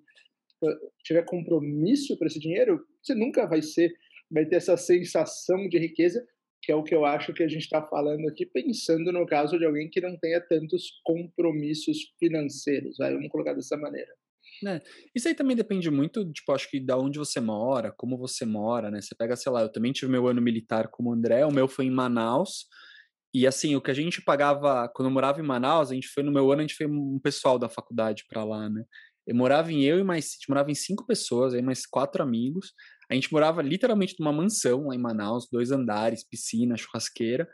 tiver 1.04 1.24
compromisso 1.24 2.18
para 2.18 2.28
esse 2.28 2.40
dinheiro, 2.40 2.84
você 3.04 3.14
nunca 3.14 3.46
vai 3.46 3.62
ser, 3.62 3.94
vai 4.32 4.46
ter 4.46 4.56
essa 4.56 4.76
sensação 4.78 5.68
de 5.68 5.78
riqueza, 5.78 6.26
que 6.68 6.72
é 6.74 6.76
o 6.76 6.84
que 6.84 6.94
eu 6.94 7.06
acho 7.06 7.34
que 7.34 7.42
a 7.44 7.48
gente 7.48 7.62
está 7.62 7.82
falando 7.82 8.28
aqui, 8.28 8.46
pensando 8.46 9.10
no 9.14 9.26
caso 9.26 9.58
de 9.58 9.64
alguém 9.64 9.90
que 9.90 10.02
não 10.02 10.18
tenha 10.18 10.42
tantos 10.42 11.00
compromissos 11.02 11.98
financeiros. 12.20 12.98
Vamos 13.00 13.30
colocar 13.30 13.54
dessa 13.54 13.78
maneira. 13.78 14.12
É, 14.68 14.82
isso 15.16 15.30
aí 15.30 15.34
também 15.34 15.56
depende 15.56 15.90
muito, 15.90 16.30
tipo, 16.30 16.52
acho 16.52 16.70
que 16.70 16.78
da 16.78 16.98
onde 16.98 17.18
você 17.18 17.40
mora, 17.40 17.94
como 17.96 18.18
você 18.18 18.46
mora, 18.46 18.92
né? 18.92 19.00
Você 19.02 19.16
pega, 19.16 19.38
sei 19.38 19.50
lá, 19.50 19.62
eu 19.62 19.72
também 19.72 19.94
tive 19.94 20.12
meu 20.12 20.28
ano 20.28 20.42
militar 20.42 20.90
como 20.90 21.14
André, 21.14 21.46
o 21.46 21.54
meu 21.54 21.70
foi 21.70 21.86
em 21.86 21.90
Manaus, 21.90 22.66
e 23.34 23.48
assim, 23.48 23.74
o 23.78 23.82
que 23.82 23.92
a 23.92 23.94
gente 23.94 24.22
pagava 24.22 24.92
quando 24.94 25.08
eu 25.08 25.14
morava 25.14 25.40
em 25.40 25.46
Manaus, 25.46 25.90
a 25.90 25.94
gente 25.94 26.10
foi 26.10 26.22
no 26.22 26.34
meu 26.34 26.52
ano, 26.52 26.60
a 26.60 26.64
gente 26.64 26.76
foi 26.76 26.86
um 26.88 27.18
pessoal 27.24 27.58
da 27.58 27.70
faculdade 27.70 28.26
para 28.28 28.44
lá, 28.44 28.70
né? 28.70 28.84
Eu 29.26 29.36
morava 29.36 29.72
em 29.72 29.86
eu 29.86 30.00
e 30.00 30.04
mais, 30.04 30.36
morava 30.50 30.70
em 30.70 30.76
cinco 30.76 31.06
pessoas, 31.06 31.54
aí 31.54 31.62
mais 31.62 31.86
quatro 31.86 32.22
amigos. 32.22 32.74
A 33.10 33.14
gente 33.14 33.32
morava 33.32 33.62
literalmente 33.62 34.16
numa 34.20 34.34
mansão 34.34 34.88
lá 34.88 34.96
em 34.96 35.00
Manaus, 35.00 35.48
dois 35.52 35.72
andares, 35.72 36.28
piscina, 36.28 36.78
churrasqueira. 36.78 37.48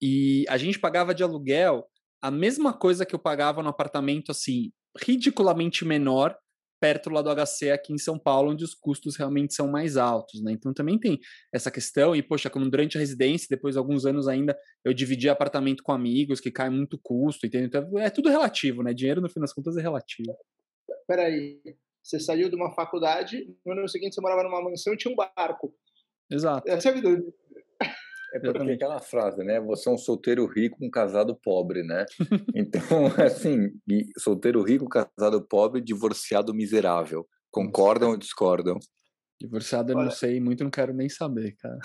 E 0.00 0.44
a 0.48 0.56
gente 0.56 0.78
pagava 0.78 1.14
de 1.14 1.22
aluguel 1.22 1.86
a 2.22 2.30
mesma 2.30 2.72
coisa 2.72 3.04
que 3.04 3.14
eu 3.14 3.18
pagava 3.18 3.62
no 3.62 3.68
apartamento, 3.68 4.30
assim, 4.30 4.72
ridiculamente 4.98 5.84
menor, 5.84 6.34
perto 6.80 7.10
lá 7.10 7.22
do 7.22 7.30
HC 7.30 7.70
aqui 7.70 7.92
em 7.92 7.98
São 7.98 8.18
Paulo, 8.18 8.52
onde 8.52 8.64
os 8.64 8.74
custos 8.74 9.16
realmente 9.16 9.54
são 9.54 9.68
mais 9.68 9.96
altos, 9.96 10.42
né? 10.42 10.52
Então 10.52 10.72
também 10.72 10.98
tem 10.98 11.18
essa 11.52 11.70
questão, 11.70 12.14
e 12.14 12.22
poxa, 12.22 12.50
como 12.50 12.68
durante 12.68 12.96
a 12.96 13.00
residência, 13.00 13.46
depois 13.48 13.74
de 13.74 13.78
alguns 13.78 14.04
anos 14.04 14.28
ainda, 14.28 14.56
eu 14.84 14.92
dividi 14.92 15.28
apartamento 15.28 15.82
com 15.82 15.92
amigos, 15.92 16.40
que 16.40 16.50
cai 16.50 16.68
muito 16.68 16.98
custo, 17.02 17.46
entendeu? 17.46 17.68
Então 17.68 17.98
é 17.98 18.10
tudo 18.10 18.28
relativo, 18.28 18.82
né? 18.82 18.92
Dinheiro, 18.92 19.20
no 19.20 19.28
fim 19.28 19.40
das 19.40 19.52
contas, 19.52 19.76
é 19.76 19.82
relativo. 19.82 20.36
Peraí, 21.06 21.60
você 22.04 22.20
saiu 22.20 22.50
de 22.50 22.54
uma 22.54 22.74
faculdade, 22.74 23.48
no 23.64 23.72
ano 23.72 23.88
seguinte 23.88 24.14
você 24.14 24.20
morava 24.20 24.42
numa 24.42 24.62
mansão 24.62 24.92
e 24.92 24.96
tinha 24.96 25.10
um 25.10 25.16
barco. 25.16 25.74
Exato. 26.30 26.68
Essa 26.70 26.90
é 26.90 26.92
a 26.92 26.94
vida 26.94 27.24
é 28.34 28.40
porque 28.40 28.72
aquela 28.72 29.00
frase, 29.00 29.44
né? 29.44 29.60
Você 29.60 29.88
é 29.88 29.92
um 29.92 29.96
solteiro 29.96 30.44
rico, 30.44 30.84
um 30.84 30.90
casado 30.90 31.36
pobre, 31.36 31.84
né? 31.84 32.04
Então, 32.54 32.82
assim, 33.24 33.72
solteiro 34.18 34.60
rico, 34.62 34.88
casado 34.88 35.40
pobre, 35.40 35.80
divorciado 35.80 36.52
miserável. 36.52 37.28
Concordam 37.50 38.10
ou 38.10 38.16
discordam? 38.16 38.76
Divorciado 39.40 39.92
eu 39.92 39.96
Olha, 39.96 40.06
não 40.06 40.12
sei 40.12 40.40
muito, 40.40 40.64
não 40.64 40.70
quero 40.70 40.92
nem 40.92 41.08
saber, 41.08 41.52
cara. 41.52 41.78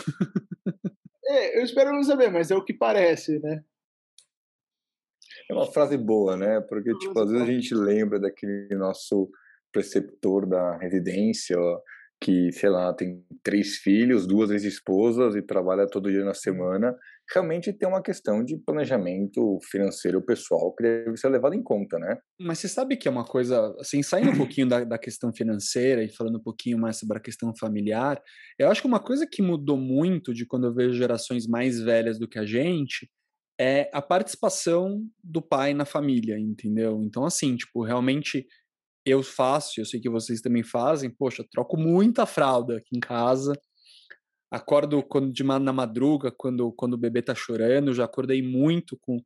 É, 1.27 1.59
eu 1.59 1.63
espero 1.63 1.91
não 1.91 2.01
saber, 2.01 2.31
mas 2.31 2.49
é 2.49 2.55
o 2.55 2.65
que 2.65 2.73
parece, 2.73 3.37
né? 3.39 3.63
É 5.47 5.53
uma 5.53 5.71
frase 5.71 5.97
boa, 5.97 6.35
né? 6.35 6.59
Porque, 6.61 6.91
tipo, 6.97 7.19
às 7.19 7.29
vezes 7.29 7.47
a 7.47 7.51
gente 7.51 7.75
lembra 7.75 8.19
daquele 8.19 8.73
nosso 8.75 9.29
preceptor 9.71 10.47
da 10.47 10.77
residência 10.77 11.57
que, 12.21 12.51
sei 12.51 12.69
lá, 12.69 12.93
tem 12.93 13.23
três 13.41 13.77
filhos, 13.77 14.27
duas 14.27 14.51
ex-esposas 14.51 15.35
e 15.35 15.41
trabalha 15.41 15.87
todo 15.87 16.11
dia 16.11 16.25
na 16.25 16.33
semana, 16.33 16.93
realmente 17.33 17.71
tem 17.71 17.87
uma 17.87 18.01
questão 18.01 18.43
de 18.43 18.57
planejamento 18.57 19.57
financeiro 19.71 20.21
pessoal 20.21 20.73
que 20.75 20.83
deve 20.83 21.15
ser 21.15 21.29
levado 21.29 21.53
em 21.53 21.63
conta, 21.63 21.97
né? 21.97 22.17
Mas 22.41 22.59
você 22.59 22.67
sabe 22.67 22.97
que 22.97 23.07
é 23.07 23.11
uma 23.11 23.23
coisa, 23.23 23.73
assim, 23.79 24.03
saindo 24.03 24.31
um 24.31 24.37
pouquinho 24.37 24.67
da, 24.67 24.83
da 24.83 24.97
questão 24.97 25.31
financeira 25.33 26.03
e 26.03 26.09
falando 26.09 26.39
um 26.39 26.43
pouquinho 26.43 26.77
mais 26.77 26.97
sobre 26.97 27.17
a 27.17 27.21
questão 27.21 27.53
familiar, 27.57 28.21
eu 28.57 28.69
acho 28.69 28.81
que 28.81 28.87
uma 28.87 28.99
coisa 28.99 29.25
que 29.25 29.41
mudou 29.41 29.77
muito 29.77 30.33
de 30.33 30.45
quando 30.45 30.67
eu 30.67 30.73
vejo 30.73 30.97
gerações 30.97 31.47
mais 31.47 31.79
velhas 31.79 32.19
do 32.19 32.27
que 32.27 32.39
a 32.39 32.45
gente 32.45 33.09
é 33.59 33.89
a 33.93 34.01
participação 34.01 35.05
do 35.23 35.41
pai 35.41 35.73
na 35.73 35.85
família, 35.85 36.37
entendeu? 36.37 37.01
Então, 37.03 37.25
assim, 37.25 37.55
tipo, 37.55 37.83
realmente 37.83 38.45
eu 39.09 39.23
faço, 39.23 39.79
eu 39.79 39.85
sei 39.85 39.99
que 39.99 40.09
vocês 40.09 40.41
também 40.41 40.63
fazem, 40.63 41.09
poxa, 41.09 41.45
troco 41.49 41.77
muita 41.77 42.25
fralda 42.25 42.77
aqui 42.77 42.95
em 42.95 42.99
casa. 42.99 43.59
Acordo 44.51 45.03
quando 45.03 45.31
de 45.31 45.43
na 45.43 45.73
madruga, 45.73 46.31
quando, 46.31 46.71
quando 46.71 46.93
o 46.93 46.97
bebê 46.97 47.21
tá 47.21 47.35
chorando, 47.35 47.93
já 47.93 48.05
acordei 48.05 48.41
muito 48.41 48.97
com, 48.97 49.21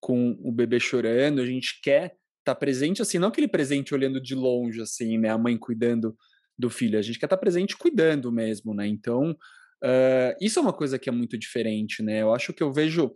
com 0.00 0.38
o 0.42 0.52
bebê 0.52 0.78
chorando. 0.78 1.40
A 1.40 1.46
gente 1.46 1.80
quer 1.82 2.04
estar 2.04 2.54
tá 2.54 2.54
presente 2.54 3.02
assim, 3.02 3.18
não 3.18 3.28
aquele 3.28 3.48
presente 3.48 3.92
olhando 3.92 4.20
de 4.20 4.34
longe 4.34 4.80
assim, 4.80 5.18
né, 5.18 5.30
a 5.30 5.38
mãe 5.38 5.58
cuidando 5.58 6.16
do 6.58 6.68
filho, 6.68 6.98
a 6.98 7.02
gente 7.02 7.18
quer 7.18 7.26
estar 7.26 7.36
tá 7.36 7.40
presente 7.40 7.76
cuidando 7.76 8.32
mesmo, 8.32 8.74
né? 8.74 8.86
Então, 8.86 9.30
uh, 9.30 10.34
isso 10.40 10.58
é 10.58 10.62
uma 10.62 10.72
coisa 10.72 10.98
que 10.98 11.08
é 11.08 11.12
muito 11.12 11.38
diferente, 11.38 12.02
né? 12.02 12.22
Eu 12.22 12.34
acho 12.34 12.52
que 12.52 12.62
eu 12.62 12.72
vejo, 12.72 13.12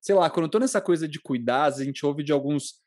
sei 0.00 0.14
lá, 0.14 0.28
quando 0.28 0.46
eu 0.46 0.50
tô 0.50 0.58
nessa 0.58 0.80
coisa 0.80 1.06
de 1.06 1.20
cuidar, 1.20 1.66
a 1.66 1.84
gente 1.84 2.04
ouve 2.04 2.24
de 2.24 2.32
alguns 2.32 2.80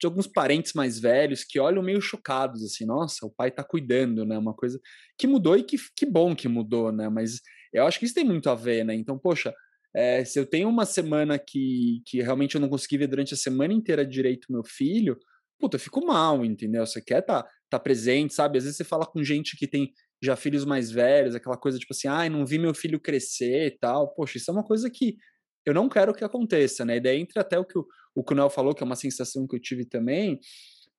de 0.00 0.06
alguns 0.06 0.26
parentes 0.26 0.72
mais 0.74 0.98
velhos 0.98 1.44
que 1.44 1.58
olham 1.58 1.82
meio 1.82 2.00
chocados, 2.00 2.62
assim, 2.62 2.84
nossa, 2.84 3.24
o 3.24 3.30
pai 3.30 3.50
tá 3.50 3.62
cuidando, 3.62 4.24
né? 4.24 4.36
Uma 4.36 4.54
coisa 4.54 4.80
que 5.18 5.26
mudou 5.26 5.56
e 5.56 5.62
que, 5.62 5.76
que 5.96 6.06
bom 6.06 6.34
que 6.34 6.48
mudou, 6.48 6.92
né? 6.92 7.08
Mas 7.08 7.40
eu 7.72 7.86
acho 7.86 7.98
que 7.98 8.04
isso 8.04 8.14
tem 8.14 8.24
muito 8.24 8.50
a 8.50 8.54
ver, 8.54 8.84
né? 8.84 8.94
Então, 8.94 9.18
poxa, 9.18 9.54
é, 9.94 10.24
se 10.24 10.38
eu 10.38 10.44
tenho 10.44 10.68
uma 10.68 10.84
semana 10.84 11.38
que, 11.38 12.02
que 12.06 12.20
realmente 12.20 12.56
eu 12.56 12.60
não 12.60 12.68
consegui 12.68 12.98
ver 12.98 13.06
durante 13.06 13.34
a 13.34 13.36
semana 13.36 13.72
inteira 13.72 14.04
direito 14.04 14.50
meu 14.50 14.64
filho, 14.64 15.16
puta, 15.58 15.76
eu 15.76 15.80
fico 15.80 16.04
mal, 16.04 16.44
entendeu? 16.44 16.84
Você 16.84 17.00
quer 17.00 17.22
tá, 17.22 17.46
tá 17.70 17.78
presente, 17.78 18.34
sabe? 18.34 18.58
Às 18.58 18.64
vezes 18.64 18.76
você 18.76 18.84
fala 18.84 19.06
com 19.06 19.22
gente 19.22 19.56
que 19.56 19.68
tem 19.68 19.92
já 20.22 20.36
filhos 20.36 20.64
mais 20.64 20.90
velhos, 20.90 21.34
aquela 21.34 21.56
coisa 21.56 21.78
tipo 21.78 21.92
assim, 21.92 22.08
ai, 22.08 22.26
ah, 22.26 22.30
não 22.30 22.44
vi 22.44 22.58
meu 22.58 22.74
filho 22.74 22.98
crescer 22.98 23.66
e 23.66 23.78
tal. 23.78 24.12
Poxa, 24.14 24.38
isso 24.38 24.50
é 24.50 24.54
uma 24.54 24.64
coisa 24.64 24.90
que 24.90 25.16
eu 25.64 25.72
não 25.72 25.88
quero 25.88 26.14
que 26.14 26.24
aconteça, 26.24 26.84
né? 26.84 26.96
E 26.96 27.00
daí 27.00 27.20
entra 27.20 27.42
até 27.42 27.58
o 27.58 27.64
que 27.64 27.78
o, 27.78 27.86
o 28.14 28.22
Cunel 28.22 28.50
falou, 28.50 28.74
que 28.74 28.82
é 28.82 28.86
uma 28.86 28.96
sensação 28.96 29.46
que 29.46 29.56
eu 29.56 29.60
tive 29.60 29.84
também. 29.84 30.38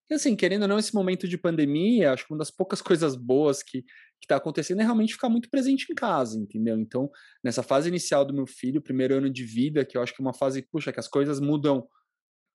E 0.09 0.13
assim, 0.13 0.35
querendo 0.35 0.63
ou 0.63 0.67
não, 0.67 0.77
esse 0.77 0.93
momento 0.93 1.27
de 1.27 1.37
pandemia, 1.37 2.13
acho 2.13 2.25
que 2.27 2.31
uma 2.31 2.37
das 2.37 2.51
poucas 2.51 2.81
coisas 2.81 3.15
boas 3.15 3.63
que 3.63 3.83
está 4.21 4.35
acontecendo 4.35 4.81
é 4.81 4.83
realmente 4.83 5.13
ficar 5.13 5.29
muito 5.29 5.49
presente 5.49 5.87
em 5.91 5.95
casa, 5.95 6.39
entendeu? 6.39 6.77
Então, 6.77 7.09
nessa 7.43 7.63
fase 7.63 7.89
inicial 7.89 8.25
do 8.25 8.33
meu 8.33 8.45
filho, 8.45 8.81
primeiro 8.81 9.15
ano 9.15 9.29
de 9.29 9.43
vida, 9.43 9.85
que 9.85 9.97
eu 9.97 10.01
acho 10.01 10.13
que 10.13 10.21
é 10.21 10.25
uma 10.25 10.33
fase, 10.33 10.61
puxa, 10.71 10.91
que 10.91 10.99
as 10.99 11.07
coisas 11.07 11.39
mudam 11.39 11.87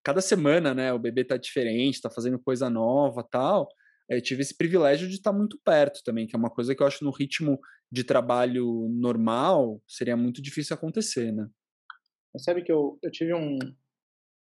cada 0.04 0.20
semana, 0.20 0.74
né? 0.74 0.92
O 0.92 0.98
bebê 0.98 1.24
tá 1.24 1.36
diferente, 1.36 2.00
tá 2.00 2.10
fazendo 2.10 2.38
coisa 2.38 2.70
nova 2.70 3.22
tal. 3.28 3.68
Eu 4.08 4.18
eh, 4.18 4.20
tive 4.20 4.42
esse 4.42 4.56
privilégio 4.56 5.08
de 5.08 5.14
estar 5.16 5.32
tá 5.32 5.36
muito 5.36 5.58
perto 5.64 6.02
também, 6.04 6.26
que 6.26 6.34
é 6.34 6.38
uma 6.38 6.50
coisa 6.50 6.74
que 6.74 6.82
eu 6.82 6.86
acho 6.86 7.04
no 7.04 7.10
ritmo 7.10 7.58
de 7.90 8.04
trabalho 8.04 8.88
normal 8.90 9.82
seria 9.86 10.16
muito 10.16 10.40
difícil 10.40 10.74
acontecer, 10.74 11.32
né? 11.32 11.48
Mas 12.32 12.44
sabe 12.44 12.62
que 12.62 12.70
eu, 12.70 12.98
eu 13.02 13.10
tive 13.10 13.34
um, 13.34 13.58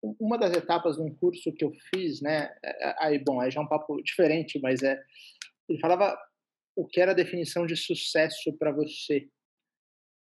uma 0.02 0.38
das 0.38 0.56
etapas 0.56 0.96
de 0.96 1.02
um 1.02 1.14
curso 1.14 1.52
que 1.52 1.64
eu 1.64 1.72
fiz, 1.94 2.20
né? 2.20 2.54
É, 2.62 2.88
é, 2.88 2.96
aí, 3.00 3.18
bom, 3.18 3.40
aí 3.40 3.50
já 3.50 3.60
é 3.60 3.64
um 3.64 3.68
papo 3.68 4.00
diferente, 4.02 4.58
mas 4.60 4.82
é. 4.82 5.00
Ele 5.68 5.78
falava 5.80 6.16
o 6.76 6.86
que 6.86 7.00
era 7.00 7.12
a 7.12 7.14
definição 7.14 7.66
de 7.66 7.76
sucesso 7.76 8.52
para 8.56 8.72
você, 8.72 9.28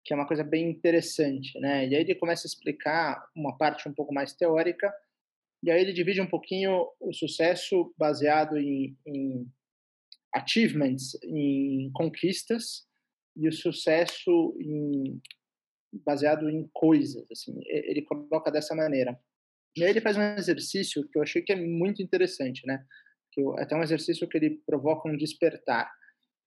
que 0.04 0.12
é 0.12 0.16
uma 0.16 0.26
coisa 0.26 0.42
bem 0.42 0.70
interessante, 0.70 1.58
né? 1.60 1.86
E 1.86 1.94
aí 1.94 2.00
ele 2.00 2.14
começa 2.14 2.46
a 2.46 2.48
explicar 2.48 3.22
uma 3.36 3.56
parte 3.56 3.88
um 3.88 3.92
pouco 3.92 4.12
mais 4.12 4.32
teórica, 4.32 4.92
e 5.62 5.70
aí 5.70 5.80
ele 5.80 5.92
divide 5.92 6.20
um 6.20 6.26
pouquinho 6.26 6.88
o 6.98 7.12
sucesso 7.12 7.92
baseado 7.98 8.56
em, 8.56 8.96
em 9.06 9.46
achievements, 10.34 11.18
em 11.22 11.90
conquistas, 11.92 12.86
e 13.36 13.48
o 13.48 13.52
sucesso 13.52 14.56
em 14.58 15.20
baseado 16.04 16.50
em 16.50 16.68
coisas, 16.72 17.26
assim, 17.30 17.58
ele 17.66 18.02
coloca 18.02 18.50
dessa 18.50 18.74
maneira. 18.74 19.18
E 19.76 19.84
aí 19.84 19.90
ele 19.90 20.00
faz 20.00 20.16
um 20.16 20.22
exercício 20.36 21.06
que 21.08 21.18
eu 21.18 21.22
achei 21.22 21.42
que 21.42 21.52
é 21.52 21.56
muito 21.56 22.02
interessante, 22.02 22.66
né? 22.66 22.84
Que 23.32 23.40
eu, 23.40 23.56
até 23.58 23.76
um 23.76 23.82
exercício 23.82 24.28
que 24.28 24.36
ele 24.36 24.60
provoca 24.66 25.08
um 25.08 25.16
despertar. 25.16 25.90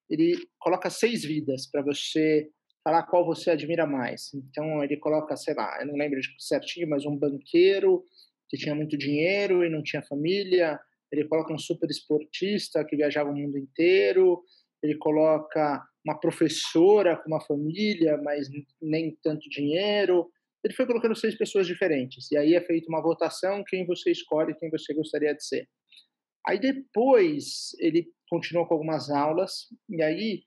Ele 0.09 0.35
coloca 0.59 0.89
seis 0.89 1.23
vidas 1.23 1.69
para 1.69 1.81
você 1.81 2.49
falar 2.83 3.03
qual 3.03 3.25
você 3.25 3.51
admira 3.51 3.85
mais. 3.85 4.33
Então 4.33 4.83
ele 4.83 4.97
coloca, 4.97 5.35
sei 5.37 5.53
lá, 5.53 5.79
eu 5.79 5.87
não 5.87 5.95
lembro 5.95 6.19
certinho, 6.39 6.89
mas 6.89 7.05
um 7.05 7.15
banqueiro 7.15 8.03
que 8.49 8.57
tinha 8.57 8.75
muito 8.75 8.97
dinheiro 8.97 9.63
e 9.63 9.69
não 9.69 9.81
tinha 9.81 10.03
família. 10.03 10.79
Ele 11.11 11.27
coloca 11.27 11.53
um 11.53 11.59
super 11.59 11.89
esportista 11.89 12.83
que 12.83 12.95
viajava 12.95 13.29
o 13.29 13.35
mundo 13.35 13.57
inteiro. 13.57 14.43
Ele 14.83 14.97
coloca 14.97 15.81
uma 16.05 16.19
professora 16.19 17.15
com 17.15 17.27
uma 17.27 17.41
família, 17.41 18.17
mas 18.17 18.47
nem 18.81 19.17
tanto 19.23 19.47
dinheiro. 19.49 20.29
Ele 20.63 20.73
foi 20.73 20.85
colocando 20.85 21.15
seis 21.15 21.37
pessoas 21.37 21.65
diferentes. 21.65 22.31
E 22.31 22.37
aí 22.37 22.53
é 22.53 22.61
feita 22.61 22.87
uma 22.89 23.01
votação, 23.01 23.63
quem 23.67 23.85
você 23.85 24.11
escolhe, 24.11 24.55
quem 24.55 24.69
você 24.69 24.93
gostaria 24.93 25.33
de 25.33 25.43
ser. 25.43 25.67
Aí 26.47 26.59
depois 26.59 27.71
ele 27.79 28.07
continua 28.29 28.67
com 28.67 28.73
algumas 28.73 29.09
aulas, 29.09 29.67
e 29.89 30.01
aí 30.01 30.43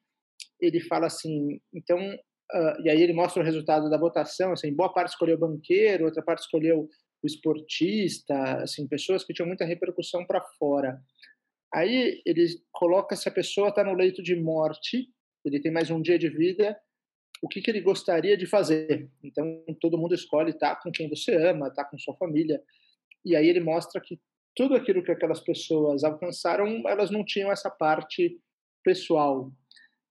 ele 0.60 0.80
fala 0.80 1.06
assim, 1.06 1.60
então, 1.72 1.98
uh, 1.98 2.82
e 2.82 2.90
aí 2.90 3.00
ele 3.00 3.12
mostra 3.12 3.42
o 3.42 3.44
resultado 3.44 3.90
da 3.90 3.98
votação, 3.98 4.52
assim, 4.52 4.74
boa 4.74 4.92
parte 4.92 5.10
escolheu 5.10 5.38
banqueiro, 5.38 6.06
outra 6.06 6.22
parte 6.22 6.40
escolheu 6.40 6.88
o 7.22 7.26
esportista, 7.26 8.62
assim, 8.62 8.88
pessoas 8.88 9.24
que 9.24 9.32
tinham 9.32 9.46
muita 9.46 9.64
repercussão 9.64 10.26
para 10.26 10.42
fora. 10.58 10.98
Aí 11.72 12.22
ele 12.24 12.46
coloca 12.72 13.16
se 13.16 13.28
a 13.28 13.32
pessoa 13.32 13.68
está 13.68 13.82
no 13.84 13.94
leito 13.94 14.22
de 14.22 14.36
morte, 14.36 15.08
ele 15.44 15.60
tem 15.60 15.72
mais 15.72 15.90
um 15.90 16.00
dia 16.00 16.18
de 16.18 16.28
vida, 16.28 16.76
o 17.44 17.48
que, 17.48 17.60
que 17.60 17.70
ele 17.70 17.82
gostaria 17.82 18.38
de 18.38 18.46
fazer. 18.46 19.10
Então, 19.22 19.62
todo 19.78 19.98
mundo 19.98 20.14
escolhe 20.14 20.50
estar 20.50 20.76
tá 20.76 20.80
com 20.80 20.90
quem 20.90 21.10
você 21.10 21.36
ama, 21.36 21.68
estar 21.68 21.84
tá 21.84 21.90
com 21.90 21.98
sua 21.98 22.16
família. 22.16 22.58
E 23.22 23.36
aí 23.36 23.46
ele 23.46 23.60
mostra 23.60 24.00
que 24.00 24.18
tudo 24.56 24.74
aquilo 24.74 25.02
que 25.02 25.12
aquelas 25.12 25.40
pessoas 25.40 26.04
alcançaram, 26.04 26.88
elas 26.88 27.10
não 27.10 27.22
tinham 27.22 27.52
essa 27.52 27.68
parte 27.68 28.40
pessoal. 28.82 29.52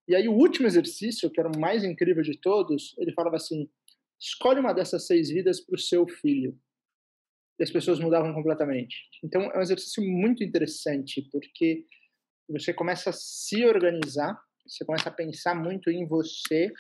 E 0.07 0.15
aí 0.15 0.27
o 0.27 0.33
último 0.33 0.67
exercício, 0.67 1.27
que 1.31 1.39
era 1.39 1.49
o 1.49 1.59
mais 1.59 1.83
incrível 1.83 2.21
de 2.21 2.37
todos, 2.39 2.95
ele 2.99 3.11
falava 3.13 3.37
assim: 3.37 3.67
escolhe 4.21 4.59
uma 4.59 4.71
dessas 4.71 5.07
seis 5.07 5.29
vidas 5.29 5.59
para 5.59 5.75
o 5.75 5.79
seu 5.79 6.07
filho. 6.07 6.55
E 7.59 7.63
as 7.63 7.71
pessoas 7.71 7.99
mudavam 7.99 8.31
completamente. 8.31 8.95
Então 9.23 9.41
é 9.41 9.57
um 9.57 9.61
exercício 9.61 10.03
muito 10.03 10.43
interessante, 10.43 11.27
porque 11.31 11.83
você 12.47 12.71
começa 12.71 13.09
a 13.09 13.13
se 13.13 13.65
organizar 13.65 14.39
você 14.65 14.85
começa 14.85 15.09
a 15.09 15.13
pensar 15.13 15.55
muito 15.55 15.89
em 15.89 16.07
você, 16.07 16.71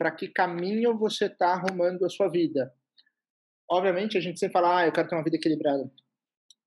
para 0.00 0.10
que 0.10 0.28
caminho 0.28 0.96
você 0.96 1.26
está 1.26 1.48
arrumando 1.48 2.06
a 2.06 2.08
sua 2.08 2.26
vida. 2.26 2.72
Obviamente, 3.70 4.16
a 4.16 4.20
gente 4.20 4.40
sempre 4.40 4.54
fala, 4.54 4.78
ah, 4.78 4.86
eu 4.86 4.92
quero 4.92 5.06
ter 5.06 5.14
uma 5.14 5.22
vida 5.22 5.36
equilibrada. 5.36 5.92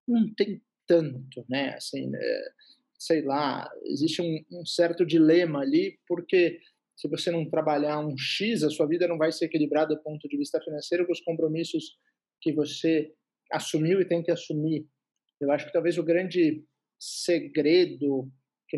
Não 0.08 0.32
tem 0.36 0.62
tanto, 0.86 1.44
né? 1.50 1.74
Assim, 1.74 2.12
é, 2.16 2.52
sei 3.00 3.24
lá, 3.24 3.68
existe 3.86 4.22
um, 4.22 4.60
um 4.60 4.64
certo 4.68 5.04
dilema 5.04 5.62
ali, 5.62 6.00
porque 6.08 6.60
se 6.96 7.08
você 7.08 7.32
não 7.32 7.50
trabalhar 7.50 8.06
um 8.06 8.16
X, 8.16 8.62
a 8.62 8.70
sua 8.70 8.88
vida 8.88 9.08
não 9.08 9.18
vai 9.18 9.32
ser 9.32 9.46
equilibrada 9.46 9.96
do 9.96 10.04
ponto 10.04 10.30
de 10.30 10.38
vista 10.38 10.62
financeiro 10.62 11.04
com 11.08 11.12
os 11.12 11.22
compromissos 11.22 11.98
que 12.40 12.54
você 12.54 13.16
assumiu 13.52 14.00
e 14.00 14.08
tem 14.08 14.22
que 14.22 14.30
assumir. 14.30 14.86
Eu 15.42 15.52
acho 15.52 15.66
que 15.66 15.74
talvez 15.74 15.98
o 15.98 16.04
grande 16.04 16.64
segredo, 17.00 18.32
que 18.70 18.78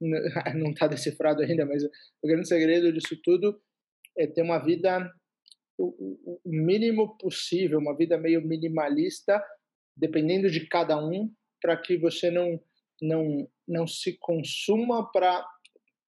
não, 0.54 0.70
está 0.70 0.86
decifrado 0.86 1.42
ainda, 1.42 1.64
mas 1.66 1.82
o 1.84 2.26
grande 2.26 2.48
segredo 2.48 2.92
disso 2.92 3.16
tudo 3.22 3.60
é 4.16 4.26
ter 4.26 4.42
uma 4.42 4.58
vida 4.58 5.10
o, 5.78 6.40
mínimo 6.44 7.16
possível, 7.18 7.78
uma 7.78 7.96
vida 7.96 8.16
meio 8.16 8.40
minimalista, 8.46 9.42
dependendo 9.96 10.50
de 10.50 10.66
cada 10.68 10.96
um, 10.96 11.32
para 11.60 11.76
que 11.76 11.96
você 11.96 12.30
não 12.30 12.60
não 13.02 13.48
não 13.66 13.86
se 13.86 14.16
consuma 14.18 15.10
para 15.10 15.44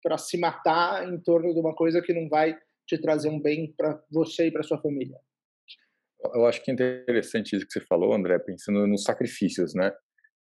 para 0.03 0.17
se 0.19 0.37
matar 0.37 1.11
em 1.11 1.19
torno 1.19 1.51
de 1.51 1.59
uma 1.59 1.73
coisa 1.73 2.01
que 2.01 2.13
não 2.13 2.29
vai 2.29 2.55
te 2.87 2.97
trazer 2.99 3.29
um 3.29 3.41
bem 3.41 3.73
para 3.75 3.99
você 4.11 4.47
e 4.47 4.51
para 4.51 4.61
sua 4.61 4.79
família. 4.79 5.17
Eu 6.33 6.45
acho 6.45 6.63
que 6.63 6.69
é 6.69 6.73
interessante 6.73 7.55
isso 7.55 7.65
que 7.65 7.73
você 7.73 7.81
falou, 7.81 8.13
André, 8.13 8.37
pensando 8.39 8.85
nos 8.85 9.03
sacrifícios, 9.03 9.73
né? 9.73 9.91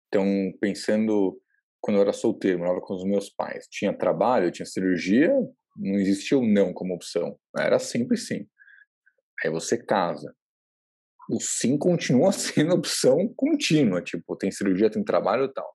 Então, 0.09 0.27
pensando 0.61 1.41
quando 1.83 1.97
eu 1.97 2.03
era 2.03 2.13
solteiro, 2.13 2.61
morava 2.61 2.81
com 2.81 2.95
os 2.95 3.05
meus 3.05 3.29
pais, 3.29 3.67
tinha 3.69 3.93
trabalho, 3.93 4.53
tinha 4.53 4.65
cirurgia, 4.65 5.31
não 5.77 5.97
existia 5.97 6.39
o 6.39 6.47
não 6.47 6.73
como 6.73 6.95
opção. 6.95 7.37
Era 7.59 7.79
sempre 7.81 8.17
sim. 8.17 8.47
Aí 9.45 9.51
você 9.51 9.77
casa. 9.77 10.33
O 11.29 11.41
sim 11.41 11.77
continua 11.77 12.31
sendo 12.33 12.75
opção 12.75 13.29
contínua, 13.37 14.01
tipo, 14.01 14.37
tem 14.37 14.51
cirurgia, 14.51 14.91
tem 14.91 15.03
trabalho 15.03 15.45
e 15.45 15.53
tal. 15.53 15.69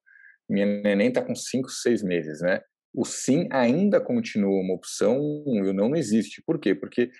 minha 0.49 0.65
neném 0.65 1.09
está 1.09 1.21
com 1.21 1.35
5, 1.35 1.69
6 1.69 2.01
meses, 2.03 2.41
né? 2.41 2.61
O 2.93 3.03
sim 3.03 3.47
ainda 3.51 3.99
continua 3.99 4.61
uma 4.61 4.73
opção, 4.73 5.19
o 5.19 5.61
não 5.73 5.89
não 5.89 5.95
existe. 5.95 6.41
Por 6.45 6.57
quê? 6.57 6.73
Porque 6.73 7.11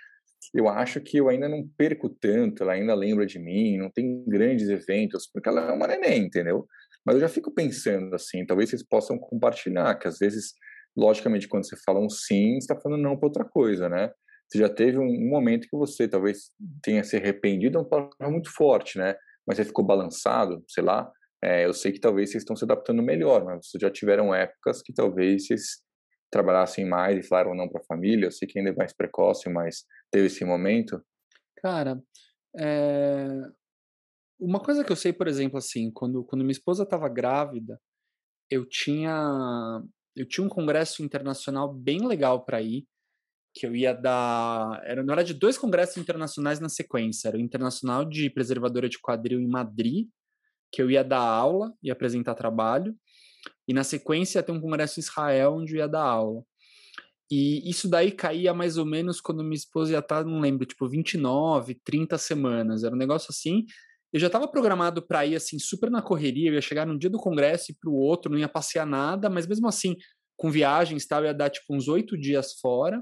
eu 0.54 0.70
acho 0.70 1.02
que 1.02 1.18
eu 1.18 1.28
ainda 1.28 1.50
não 1.50 1.68
perco 1.78 2.10
tanto, 2.10 2.64
ela 2.64 2.74
ainda 2.74 2.96
lembra 2.96 3.26
de 3.26 3.38
mim, 3.38 3.78
não 3.78 3.92
tem 3.92 4.24
grandes 4.26 4.70
eventos, 4.70 5.30
porque 5.32 5.50
ela 5.50 5.70
é 5.70 5.74
uma 5.74 5.88
neném, 5.88 6.24
entendeu? 6.24 6.66
Mas 7.08 7.16
eu 7.16 7.22
já 7.22 7.30
fico 7.30 7.54
pensando 7.54 8.14
assim, 8.14 8.46
talvez 8.46 8.70
vocês 8.70 8.84
possam 8.84 9.18
compartilhar, 9.18 9.96
que 9.96 10.10
às 10.10 10.18
vezes, 10.18 10.52
logicamente, 10.94 11.48
quando 11.48 11.66
você 11.66 11.78
fala 11.86 12.02
um 12.02 12.10
sim, 12.10 12.56
você 12.56 12.58
está 12.58 12.78
falando 12.78 13.02
não 13.02 13.18
para 13.18 13.28
outra 13.28 13.46
coisa, 13.46 13.88
né? 13.88 14.12
Você 14.50 14.58
já 14.60 14.68
teve 14.68 14.98
um, 14.98 15.30
momento 15.30 15.70
que 15.70 15.78
você 15.78 16.06
talvez 16.06 16.52
tenha 16.84 17.06
se 17.06 17.16
arrependido, 17.16 17.78
é 17.78 17.82
uma 17.82 17.88
palavra 17.88 18.30
muito 18.30 18.54
forte, 18.54 18.98
né? 18.98 19.16
Mas 19.48 19.56
você 19.56 19.64
ficou 19.64 19.86
balançado, 19.86 20.62
sei 20.68 20.84
lá. 20.84 21.10
É, 21.42 21.66
eu 21.66 21.74
sei 21.74 21.94
que 21.94 22.00
talvez 22.02 22.30
vocês 22.30 22.42
estão 22.42 22.58
se 22.58 22.66
adaptando 22.66 23.02
melhor, 23.02 23.46
mas 23.46 23.68
vocês 23.68 23.80
já 23.82 23.90
tiveram 23.90 24.36
épocas 24.36 24.82
que 24.82 24.94
talvez 24.94 25.48
vocês 25.48 25.82
trabalhassem 26.30 26.84
mais 26.86 27.18
e 27.18 27.28
falaram 27.28 27.56
não 27.56 27.70
para 27.70 27.80
a 27.80 27.86
família. 27.86 28.26
Eu 28.26 28.32
sei 28.32 28.50
que 28.50 28.60
ainda 28.60 28.72
é 28.72 28.76
mais 28.76 28.92
precoce, 28.92 29.48
mas 29.50 29.86
teve 30.12 30.28
esse 30.28 30.44
momento. 30.44 31.02
Cara, 31.62 32.02
é... 32.60 33.30
uma 34.40 34.60
coisa 34.60 34.84
que 34.84 34.92
eu 34.92 34.96
sei, 34.96 35.14
por 35.14 35.28
exemplo, 35.28 35.58
assim, 35.58 35.92
quando, 35.92 36.24
quando 36.24 36.42
minha 36.42 36.52
esposa 36.52 36.84
estava 36.84 37.10
grávida, 37.10 37.80
eu 38.50 38.66
tinha 38.66 39.82
eu 40.16 40.28
tinha 40.28 40.46
um 40.46 40.50
congresso 40.50 41.04
internacional 41.04 41.72
bem 41.72 42.06
legal 42.08 42.44
para 42.44 42.62
ir 42.62 42.88
que 43.54 43.66
eu 43.66 43.76
ia 43.76 43.94
dar. 43.94 44.82
Era, 44.84 45.04
na 45.04 45.16
verdade, 45.16 45.34
dois 45.34 45.58
congressos 45.58 45.98
internacionais 45.98 46.60
na 46.60 46.70
sequência. 46.70 47.28
Era 47.28 47.38
o 47.38 47.40
Internacional 47.40 48.06
de 48.06 48.30
Preservadora 48.30 48.88
de 48.88 49.00
Quadril 49.00 49.40
em 49.40 49.48
Madrid, 49.48 50.08
que 50.72 50.82
eu 50.82 50.92
ia 50.92 51.04
dar 51.04 51.20
aula 51.20 51.74
e 51.82 51.90
apresentar 51.90 52.36
trabalho. 52.36 52.96
E 53.68 53.74
na 53.74 53.84
sequência 53.84 54.44
tem 54.44 54.56
um 54.56 54.62
congresso 54.62 55.00
em 55.00 55.04
Israel, 55.04 55.56
onde 55.56 55.74
eu 55.74 55.80
ia 55.80 55.88
dar 55.88 56.04
aula. 56.04 56.44
E 57.30 57.70
isso 57.70 57.90
daí 57.90 58.12
caía 58.12 58.54
mais 58.54 58.78
ou 58.78 58.86
menos 58.86 59.20
quando 59.20 59.44
minha 59.44 59.56
esposa 59.56 59.92
ia 59.92 60.00
estar, 60.00 60.24
não 60.24 60.40
lembro, 60.40 60.66
tipo 60.66 60.88
29, 60.88 61.76
30 61.84 62.18
semanas. 62.18 62.84
Era 62.84 62.96
um 62.96 62.98
negócio 62.98 63.28
assim. 63.32 63.66
Eu 64.14 64.20
já 64.20 64.28
estava 64.28 64.48
programado 64.48 65.06
para 65.06 65.26
ir 65.26 65.36
assim 65.36 65.60
super 65.60 65.90
na 65.92 66.02
correria, 66.02 66.50
eu 66.50 66.54
ia 66.56 66.62
chegar 66.62 66.86
num 66.86 66.98
dia 66.98 67.10
do 67.10 67.18
congresso 67.20 67.72
e 67.72 67.76
para 67.76 67.90
o 67.90 67.96
outro, 67.96 68.32
não 68.32 68.40
ia 68.40 68.48
passear 68.50 68.86
nada, 68.86 69.30
mas 69.30 69.46
mesmo 69.48 69.68
assim, 69.68 69.96
com 70.38 70.50
viagens 70.52 71.06
tal, 71.06 71.26
ia 71.26 71.34
dar 71.34 71.50
tipo 71.50 71.76
uns 71.76 71.88
oito 71.88 72.18
dias 72.18 72.54
fora. 72.62 73.02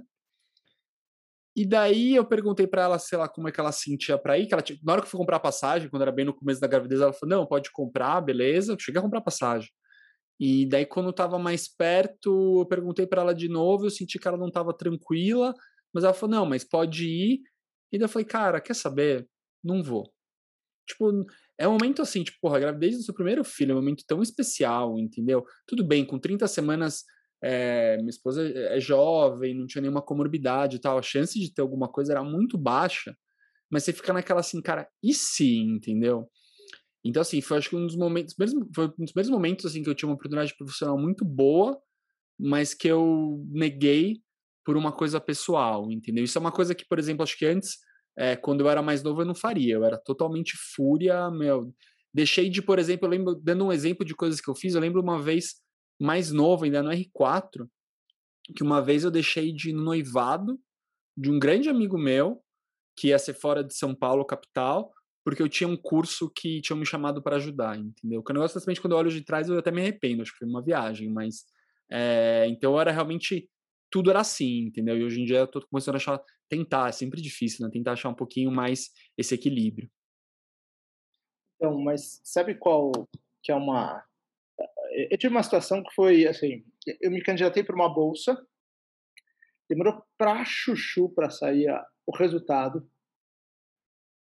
E 1.56 1.66
daí 1.66 2.16
eu 2.16 2.26
perguntei 2.26 2.68
para 2.68 2.84
ela, 2.84 3.00
sei 3.00 3.18
lá, 3.18 3.30
como 3.30 3.48
é 3.48 3.52
que 3.52 3.60
ela 3.60 3.72
sentia 3.72 4.18
para 4.18 4.38
ir, 4.38 4.46
que 4.48 4.54
ela 4.54 4.64
na 4.84 4.92
hora 4.94 5.02
que 5.02 5.08
eu 5.08 5.12
fui 5.12 5.18
comprar 5.20 5.40
passagem, 5.40 5.90
quando 5.90 6.02
era 6.02 6.12
bem 6.12 6.26
no 6.26 6.34
começo 6.34 6.60
da 6.60 6.68
gravidez, 6.68 7.00
ela 7.00 7.14
falou: 7.14 7.38
"Não, 7.38 7.46
pode 7.48 7.72
comprar, 7.72 8.20
beleza". 8.22 8.74
Eu 8.74 8.80
cheguei 8.80 9.00
a 9.00 9.04
comprar 9.04 9.22
passagem. 9.22 9.70
E 10.40 10.68
daí 10.68 10.86
quando 10.86 11.12
estava 11.12 11.40
mais 11.40 11.68
perto, 11.70 12.62
eu 12.62 12.68
perguntei 12.68 13.08
para 13.08 13.22
ela 13.24 13.36
de 13.36 13.50
novo, 13.50 13.86
eu 13.88 13.92
senti 13.92 14.20
que 14.20 14.28
ela 14.28 14.38
não 14.38 14.50
estava 14.50 14.74
tranquila, 14.78 15.54
mas 15.94 16.04
ela 16.06 16.14
falou: 16.14 16.36
"Não, 16.38 16.46
mas 16.48 16.64
pode 16.66 17.06
ir". 17.08 17.42
E 17.94 18.00
daí 18.00 18.06
eu 18.06 18.10
falei: 18.10 18.26
"Cara, 18.28 18.62
quer 18.62 18.76
saber? 18.76 19.28
Não 19.64 19.84
vou". 19.84 20.15
Tipo, 20.88 21.26
é 21.58 21.68
um 21.68 21.74
momento 21.74 22.02
assim, 22.02 22.24
tipo, 22.24 22.38
porra, 22.42 22.58
a 22.58 22.60
gravidez 22.60 22.98
do 22.98 23.04
seu 23.04 23.14
primeiro 23.14 23.44
filho 23.44 23.72
é 23.72 23.74
um 23.74 23.80
momento 23.80 24.04
tão 24.08 24.22
especial, 24.22 25.00
entendeu? 25.00 25.44
Tudo 25.68 25.84
bem, 25.84 26.06
com 26.06 26.20
30 26.20 26.48
semanas 26.48 27.04
é, 27.44 27.98
minha 27.98 28.10
esposa 28.10 28.48
é 28.48 28.80
jovem, 28.80 29.54
não 29.54 29.68
tinha 29.68 29.82
nenhuma 29.82 30.02
comorbidade 30.02 30.78
e 30.78 30.80
tal, 30.80 30.98
a 30.98 31.02
chance 31.02 31.40
de 31.40 31.54
ter 31.54 31.62
alguma 31.62 31.88
coisa 31.88 32.14
era 32.14 32.24
muito 32.24 32.58
baixa, 32.58 33.16
mas 33.70 33.84
você 33.84 33.94
fica 33.94 34.14
naquela 34.14 34.40
assim, 34.40 34.62
cara, 34.62 34.88
e 35.04 35.14
se, 35.14 35.58
entendeu? 35.58 36.30
Então, 37.04 37.22
assim, 37.22 37.40
foi 37.42 37.58
acho 37.58 37.70
que 37.70 37.76
um 37.76 37.86
dos 37.86 37.96
momentos, 37.96 38.36
mesmo, 38.38 38.68
foi 38.74 38.86
um 38.86 39.04
dos 39.04 39.12
primeiros 39.12 39.30
momentos 39.30 39.66
assim 39.66 39.84
que 39.84 39.90
eu 39.90 39.94
tinha 39.94 40.10
uma 40.10 40.16
oportunidade 40.16 40.56
profissional 40.58 40.98
muito 40.98 41.24
boa, 41.24 41.80
mas 42.40 42.74
que 42.74 42.88
eu 42.88 43.46
neguei 43.52 44.20
por 44.66 44.76
uma 44.76 44.92
coisa 44.92 45.22
pessoal, 45.22 45.92
entendeu? 45.92 46.24
Isso 46.24 46.38
é 46.38 46.42
uma 46.42 46.52
coisa 46.52 46.74
que, 46.74 46.86
por 46.88 46.98
exemplo, 46.98 47.22
acho 47.22 47.38
que 47.38 47.46
antes, 47.46 47.78
é, 48.18 48.36
quando 48.36 48.62
eu 48.62 48.70
era 48.70 48.82
mais 48.82 49.04
novo, 49.04 49.22
eu 49.22 49.26
não 49.26 49.36
faria. 49.36 49.76
Eu 49.76 49.84
era 49.84 49.98
totalmente 49.98 50.54
fúria, 50.76 51.30
meu. 51.32 51.74
Deixei 52.14 52.50
de, 52.50 52.62
por 52.62 52.80
exemplo, 52.80 53.06
eu 53.06 53.12
lembro, 53.12 53.36
dando 53.36 53.66
um 53.66 53.74
exemplo 53.74 54.06
de 54.06 54.16
coisas 54.16 54.40
que 54.40 54.50
eu 54.50 54.56
fiz, 54.56 54.74
eu 54.74 54.82
lembro 54.82 55.02
uma 55.02 55.22
vez 55.22 55.56
mais 56.00 56.32
novo, 56.32 56.66
ainda 56.66 56.82
no 56.82 56.90
R4, 56.90 57.68
que 58.56 58.64
uma 58.64 58.82
vez 58.82 59.04
eu 59.04 59.12
deixei 59.12 59.52
de 59.52 59.74
noivado 59.74 60.60
de 61.18 61.30
um 61.30 61.40
grande 61.40 61.70
amigo 61.70 61.98
meu, 61.98 62.42
que 62.98 63.10
ia 63.10 63.20
ser 63.20 63.34
fora 63.34 63.64
de 63.64 63.76
São 63.76 63.94
Paulo, 63.94 64.26
capital, 64.26 64.92
porque 65.24 65.42
eu 65.42 65.50
tinha 65.50 65.68
um 65.68 65.76
curso 65.76 66.30
que 66.30 66.62
tinham 66.62 66.78
me 66.78 66.86
chamado 66.86 67.22
para 67.22 67.38
ajudar, 67.38 67.78
entendeu? 67.78 68.22
Que 68.22 68.32
o 68.32 68.34
negócio, 68.34 68.54
simplesmente, 68.54 68.82
quando 68.82 68.94
eu 68.94 69.00
olho 69.00 69.12
de 69.12 69.22
trás, 69.22 69.50
eu 69.50 69.58
até 69.58 69.72
me 69.72 69.82
arrependo, 69.82 70.22
acho 70.22 70.32
que 70.32 70.38
foi 70.38 70.48
uma 70.48 70.64
viagem, 70.64 71.10
mas. 71.10 71.46
É, 71.90 72.46
então 72.48 72.80
era 72.80 72.92
realmente. 72.92 73.50
Tudo 73.96 74.10
era 74.10 74.20
assim, 74.20 74.66
entendeu? 74.66 74.98
E 74.98 75.06
hoje 75.06 75.22
em 75.22 75.24
dia 75.24 75.38
eu 75.38 75.48
tô 75.48 75.66
começando 75.68 75.96
a 75.96 76.00
achar. 76.00 76.22
Tentar, 76.50 76.90
é 76.90 76.92
sempre 76.92 77.22
difícil, 77.22 77.66
né? 77.66 77.72
Tentar 77.72 77.94
achar 77.94 78.10
um 78.10 78.14
pouquinho 78.14 78.52
mais 78.52 78.92
esse 79.18 79.34
equilíbrio. 79.34 79.90
Então, 81.56 81.80
mas 81.80 82.20
sabe 82.22 82.56
qual 82.56 82.92
que 83.42 83.54
é 83.54 83.56
uma 83.56 84.04
eu 84.92 85.18
tive 85.18 85.34
uma 85.34 85.44
situação 85.44 85.82
que 85.82 85.96
foi 85.96 86.28
assim, 86.28 86.66
eu 87.00 87.10
me 87.10 87.24
candidatei 87.24 87.64
para 87.64 87.74
uma 87.74 87.88
bolsa, 87.88 88.38
demorou 89.70 90.04
pra 90.18 90.44
chuchu 90.44 91.08
para 91.08 91.30
sair 91.30 91.70
o 92.06 92.14
resultado. 92.14 92.86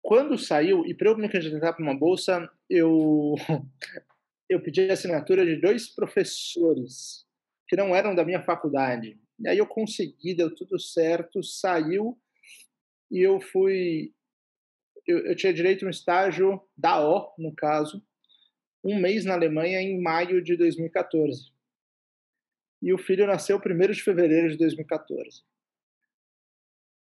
Quando 0.00 0.38
saiu, 0.38 0.86
e 0.86 0.94
para 0.94 1.10
eu 1.10 1.18
me 1.18 1.28
candidatar 1.28 1.72
para 1.72 1.82
uma 1.82 1.98
bolsa, 1.98 2.48
eu 2.70 3.34
eu 4.48 4.62
pedi 4.62 4.88
a 4.88 4.92
assinatura 4.92 5.44
de 5.44 5.60
dois 5.60 5.92
professores 5.92 7.26
que 7.66 7.74
não 7.74 7.92
eram 7.94 8.14
da 8.14 8.24
minha 8.24 8.40
faculdade. 8.40 9.20
E 9.40 9.48
aí 9.48 9.58
eu 9.58 9.66
consegui, 9.66 10.34
deu 10.34 10.54
tudo 10.54 10.78
certo, 10.78 11.42
saiu 11.42 12.18
e 13.10 13.20
eu 13.20 13.40
fui 13.40 14.12
eu, 15.06 15.24
eu 15.24 15.34
tinha 15.34 15.54
direito 15.54 15.84
a 15.84 15.88
um 15.88 15.90
estágio 15.90 16.60
da 16.76 17.00
O, 17.00 17.32
no 17.38 17.54
caso, 17.54 18.04
um 18.84 19.00
mês 19.00 19.24
na 19.24 19.34
Alemanha 19.34 19.80
em 19.80 20.00
maio 20.00 20.42
de 20.42 20.54
2014. 20.56 21.50
E 22.82 22.92
o 22.92 22.98
filho 22.98 23.26
nasceu 23.26 23.58
1 23.58 23.92
de 23.92 24.02
fevereiro 24.02 24.50
de 24.50 24.58
2014. 24.58 25.42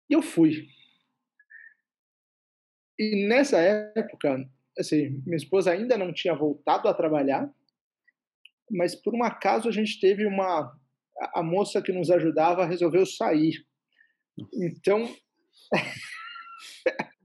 E 0.10 0.14
eu 0.14 0.22
fui. 0.22 0.70
E 2.98 3.28
nessa 3.28 3.60
época, 3.60 4.50
assim, 4.78 5.22
minha 5.26 5.36
esposa 5.36 5.72
ainda 5.72 5.98
não 5.98 6.14
tinha 6.14 6.36
voltado 6.36 6.88
a 6.88 6.94
trabalhar, 6.94 7.52
mas 8.70 8.96
por 8.96 9.14
um 9.14 9.24
acaso 9.24 9.68
a 9.68 9.72
gente 9.72 10.00
teve 10.00 10.26
uma. 10.26 10.80
A 11.34 11.42
moça 11.44 11.82
que 11.82 11.92
nos 11.92 12.10
ajudava 12.10 12.66
resolveu 12.66 13.06
sair. 13.06 13.66
Então. 14.54 15.14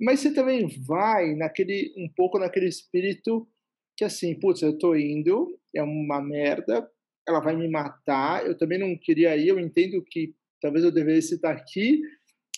Mas 0.00 0.20
você 0.20 0.32
também 0.32 0.66
vai 0.86 1.34
naquele 1.34 1.92
um 1.96 2.08
pouco 2.14 2.38
naquele 2.38 2.66
espírito 2.68 3.48
que 3.96 4.04
assim, 4.04 4.38
putz, 4.38 4.60
eu 4.60 4.76
tô 4.76 4.94
indo, 4.94 5.58
é 5.74 5.82
uma 5.82 6.20
merda, 6.20 6.88
ela 7.26 7.40
vai 7.40 7.56
me 7.56 7.66
matar, 7.66 8.46
eu 8.46 8.56
também 8.56 8.78
não 8.78 8.96
queria 8.96 9.34
ir, 9.36 9.48
eu 9.48 9.58
entendo 9.58 10.04
que 10.04 10.34
talvez 10.60 10.84
eu 10.84 10.92
devesse 10.92 11.36
estar 11.36 11.50
aqui, 11.50 12.02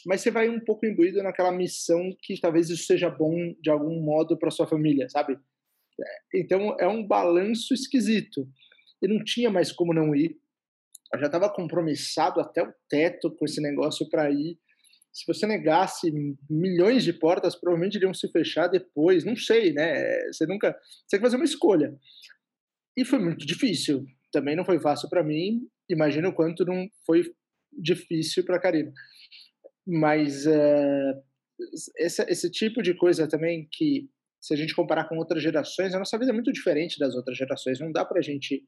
mas 0.05 0.21
você 0.21 0.31
vai 0.31 0.49
um 0.49 0.61
pouco 0.61 0.85
imbuído 0.85 1.23
naquela 1.23 1.53
missão 1.53 2.11
que 2.23 2.41
talvez 2.41 2.69
isso 2.69 2.85
seja 2.85 3.09
bom 3.09 3.55
de 3.61 3.71
algum 3.71 4.01
modo 4.01 4.37
para 4.37 4.51
sua 4.51 4.67
família, 4.67 5.09
sabe? 5.09 5.39
Então 6.35 6.77
é 6.79 6.89
um 6.89 7.07
balanço 7.07 7.73
esquisito. 7.73 8.49
E 9.03 9.09
não 9.09 9.23
tinha 9.25 9.51
mais 9.51 9.73
como 9.73 9.95
não 9.95 10.15
ir. 10.15 10.37
Eu 11.13 11.21
já 11.21 11.27
estava 11.27 11.53
compromissado 11.53 12.41
até 12.41 12.63
o 12.63 12.73
teto 12.89 13.35
com 13.37 13.45
esse 13.45 13.61
negócio 13.61 14.09
para 14.09 14.31
ir 14.31 14.59
se 15.19 15.27
você 15.27 15.47
negasse 15.49 16.13
milhões 16.49 17.03
de 17.03 17.13
portas, 17.13 17.57
provavelmente 17.57 17.97
iriam 17.97 18.15
se 18.15 18.31
fechar 18.31 18.69
depois, 18.69 19.25
não 19.25 19.35
sei, 19.35 19.73
né? 19.73 20.17
Você 20.31 20.47
nunca. 20.47 20.71
Você 20.71 21.17
tem 21.17 21.19
que 21.19 21.27
fazer 21.27 21.37
uma 21.37 21.45
escolha. 21.45 21.93
E 22.97 23.05
foi 23.05 23.19
muito 23.19 23.45
difícil. 23.45 24.05
Também 24.31 24.55
não 24.55 24.65
foi 24.65 24.79
fácil 24.79 25.09
para 25.09 25.25
mim. 25.25 25.67
Imagino 25.91 26.29
o 26.29 26.33
quanto 26.33 26.65
não 26.65 26.87
foi 27.05 27.23
difícil 27.73 28.45
para 28.45 28.57
a 28.57 28.61
Karina. 28.61 28.93
Mas 29.85 30.47
uh, 30.47 31.23
esse, 31.97 32.23
esse 32.29 32.51
tipo 32.51 32.81
de 32.81 32.95
coisa 32.95 33.27
também 33.27 33.69
que, 33.73 34.09
se 34.41 34.55
a 34.55 34.57
gente 34.57 34.75
comparar 34.75 35.09
com 35.09 35.17
outras 35.17 35.43
gerações, 35.43 35.95
a 35.95 35.99
nossa 35.99 36.17
vida 36.17 36.31
é 36.31 36.35
muito 36.35 36.53
diferente 36.53 36.97
das 36.97 37.17
outras 37.17 37.37
gerações. 37.37 37.81
Não 37.81 37.91
dá 37.91 38.05
para 38.05 38.21
a 38.21 38.23
gente 38.23 38.63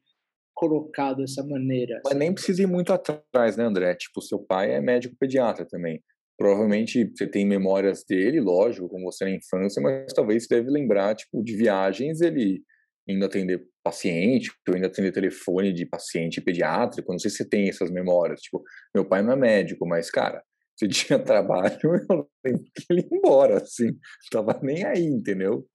colocar 0.53 1.13
dessa 1.13 1.43
maneira. 1.43 2.01
Mas 2.05 2.15
nem 2.15 2.33
precisa 2.33 2.61
ir 2.61 2.67
muito 2.67 2.93
atrás, 2.93 3.57
né, 3.57 3.63
André? 3.63 3.95
Tipo, 3.95 4.21
seu 4.21 4.39
pai 4.39 4.71
é 4.71 4.81
médico 4.81 5.15
pediatra 5.19 5.65
também. 5.65 6.01
Provavelmente 6.37 7.11
você 7.15 7.27
tem 7.27 7.45
memórias 7.45 8.03
dele, 8.03 8.39
lógico, 8.39 8.89
como 8.89 9.11
você 9.11 9.25
na 9.25 9.31
infância, 9.31 9.81
mas 9.81 10.11
talvez 10.13 10.45
você 10.45 10.55
deve 10.55 10.71
lembrar, 10.71 11.15
tipo, 11.15 11.43
de 11.43 11.55
viagens, 11.55 12.21
ele 12.21 12.63
indo 13.07 13.25
atender 13.25 13.63
paciente, 13.83 14.51
ou 14.67 14.77
indo 14.77 14.85
atender 14.85 15.11
telefone 15.11 15.73
de 15.73 15.85
paciente 15.85 16.41
pediátrico, 16.41 17.11
não 17.11 17.19
sei 17.19 17.29
se 17.29 17.37
você 17.37 17.49
tem 17.49 17.67
essas 17.67 17.91
memórias, 17.91 18.41
tipo, 18.41 18.63
meu 18.93 19.05
pai 19.05 19.21
não 19.21 19.33
é 19.33 19.35
médico, 19.35 19.87
mas, 19.87 20.09
cara, 20.09 20.43
se 20.75 20.87
tinha 20.89 21.19
trabalho, 21.19 21.77
eu 21.83 22.27
lembro 22.45 22.63
que 22.75 22.85
ele 22.89 23.01
ia 23.01 23.17
embora, 23.17 23.57
assim, 23.57 23.97
tava 24.31 24.59
nem 24.61 24.83
aí, 24.83 25.03
entendeu? 25.03 25.67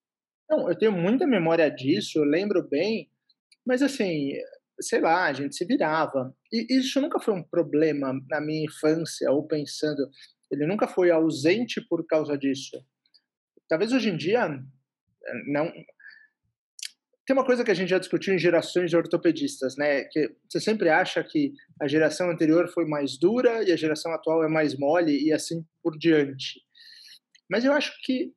Não, 0.49 0.69
eu 0.69 0.79
tenho 0.79 0.93
muita 0.93 1.27
memória 1.27 1.69
disso, 1.69 2.19
eu 2.19 2.25
lembro 2.25 2.67
bem, 2.69 3.11
Mas 3.67 3.83
assim, 3.83 4.33
sei 4.81 5.01
lá, 5.01 5.27
a 5.27 5.33
gente 5.33 5.57
se 5.57 5.65
virava. 5.65 6.35
E 6.53 6.79
isso 6.79 7.01
nunca 7.01 7.19
foi 7.21 7.35
um 7.35 7.43
problema 7.43 8.12
na 8.29 8.41
minha 8.41 8.65
infância, 8.65 9.31
ou 9.31 9.47
pensando, 9.47 10.11
ele 10.51 10.67
nunca 10.67 10.87
foi 10.87 11.11
ausente 11.11 11.81
por 11.81 12.07
causa 12.07 12.37
disso. 12.37 12.85
Talvez 13.69 13.93
hoje 13.93 14.11
em 14.11 14.17
dia 14.17 14.49
não 15.47 15.73
tem 17.27 17.35
uma 17.35 17.45
coisa 17.45 17.65
que 17.65 17.73
a 17.73 17.75
gente 17.75 17.89
já 17.89 17.99
discutiu 17.99 18.33
em 18.33 18.39
gerações 18.39 18.89
de 18.89 18.97
ortopedistas, 18.97 19.77
né? 19.77 20.05
Que 20.05 20.33
você 20.49 20.61
sempre 20.61 20.89
acha 20.89 21.25
que 21.25 21.53
a 21.83 21.89
geração 21.89 22.31
anterior 22.31 22.69
foi 22.69 22.87
mais 22.87 23.19
dura 23.19 23.65
e 23.65 23.73
a 23.73 23.77
geração 23.77 24.12
atual 24.12 24.45
é 24.45 24.49
mais 24.49 24.79
mole 24.79 25.21
e 25.21 25.33
assim 25.33 25.67
por 25.83 25.99
diante. 25.99 26.61
Mas 27.51 27.65
eu 27.65 27.73
acho 27.73 27.93
que 28.05 28.33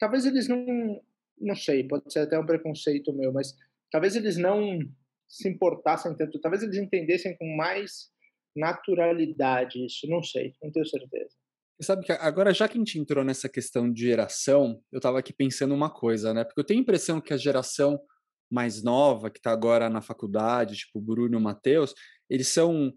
talvez 0.00 0.26
eles 0.26 0.48
não, 0.48 1.00
não 1.38 1.54
sei, 1.54 1.86
pode 1.86 2.12
ser 2.12 2.20
até 2.20 2.36
um 2.36 2.46
preconceito 2.46 3.12
meu, 3.12 3.32
mas 3.32 3.54
talvez 3.92 4.16
eles 4.16 4.36
não 4.36 4.80
se 5.30 5.48
importassem 5.48 6.14
tanto, 6.16 6.40
talvez 6.40 6.62
eles 6.62 6.76
entendessem 6.76 7.36
com 7.38 7.56
mais 7.56 8.10
naturalidade 8.56 9.84
isso, 9.86 10.08
não 10.08 10.22
sei, 10.22 10.52
não 10.60 10.72
tenho 10.72 10.84
certeza. 10.84 11.30
Sabe 11.80 12.04
que 12.04 12.12
agora, 12.12 12.52
já 12.52 12.68
que 12.68 12.76
a 12.76 12.80
gente 12.80 12.98
entrou 12.98 13.24
nessa 13.24 13.48
questão 13.48 13.90
de 13.90 14.02
geração, 14.02 14.82
eu 14.92 14.98
estava 14.98 15.18
aqui 15.18 15.32
pensando 15.32 15.72
uma 15.72 15.88
coisa, 15.88 16.34
né? 16.34 16.44
Porque 16.44 16.60
eu 16.60 16.64
tenho 16.64 16.80
a 16.80 16.82
impressão 16.82 17.20
que 17.20 17.32
a 17.32 17.38
geração 17.38 17.98
mais 18.50 18.82
nova, 18.82 19.30
que 19.30 19.38
está 19.38 19.52
agora 19.52 19.88
na 19.88 20.02
faculdade, 20.02 20.76
tipo 20.76 21.00
Bruno 21.00 21.38
e 21.38 21.42
Matheus, 21.42 21.94
eles 22.28 22.48
são. 22.48 22.92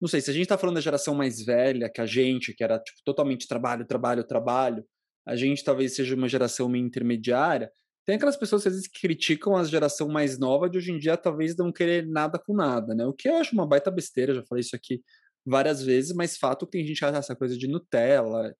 Não 0.00 0.08
sei, 0.08 0.20
se 0.20 0.30
a 0.30 0.32
gente 0.32 0.44
está 0.44 0.56
falando 0.56 0.76
da 0.76 0.80
geração 0.80 1.14
mais 1.14 1.44
velha 1.44 1.90
que 1.90 2.00
a 2.00 2.06
gente, 2.06 2.54
que 2.54 2.64
era 2.64 2.78
tipo, 2.78 2.98
totalmente 3.04 3.46
trabalho, 3.46 3.86
trabalho, 3.86 4.24
trabalho, 4.24 4.84
a 5.26 5.36
gente 5.36 5.62
talvez 5.62 5.94
seja 5.94 6.14
uma 6.14 6.28
geração 6.28 6.68
meio 6.68 6.86
intermediária. 6.86 7.70
Tem 8.04 8.16
aquelas 8.16 8.36
pessoas 8.36 8.62
que 8.62 8.68
às 8.68 8.74
vezes 8.74 8.88
criticam 8.88 9.56
a 9.56 9.64
geração 9.64 10.08
mais 10.08 10.38
nova 10.38 10.68
de 10.68 10.78
hoje 10.78 10.92
em 10.92 10.98
dia, 10.98 11.16
talvez 11.16 11.56
não 11.56 11.72
querer 11.72 12.06
nada 12.06 12.38
com 12.38 12.54
nada, 12.54 12.94
né? 12.94 13.06
O 13.06 13.12
que 13.12 13.28
eu 13.28 13.36
acho 13.36 13.54
uma 13.54 13.66
baita 13.66 13.90
besteira, 13.90 14.34
já 14.34 14.42
falei 14.44 14.60
isso 14.60 14.74
aqui 14.74 15.00
várias 15.46 15.82
vezes, 15.82 16.14
mas 16.14 16.36
fato 16.36 16.66
que 16.66 16.72
tem 16.72 16.86
gente 16.86 16.98
que 16.98 17.04
acha 17.04 17.18
essa 17.18 17.36
coisa 17.36 17.56
de 17.56 17.68
Nutella 17.68 18.54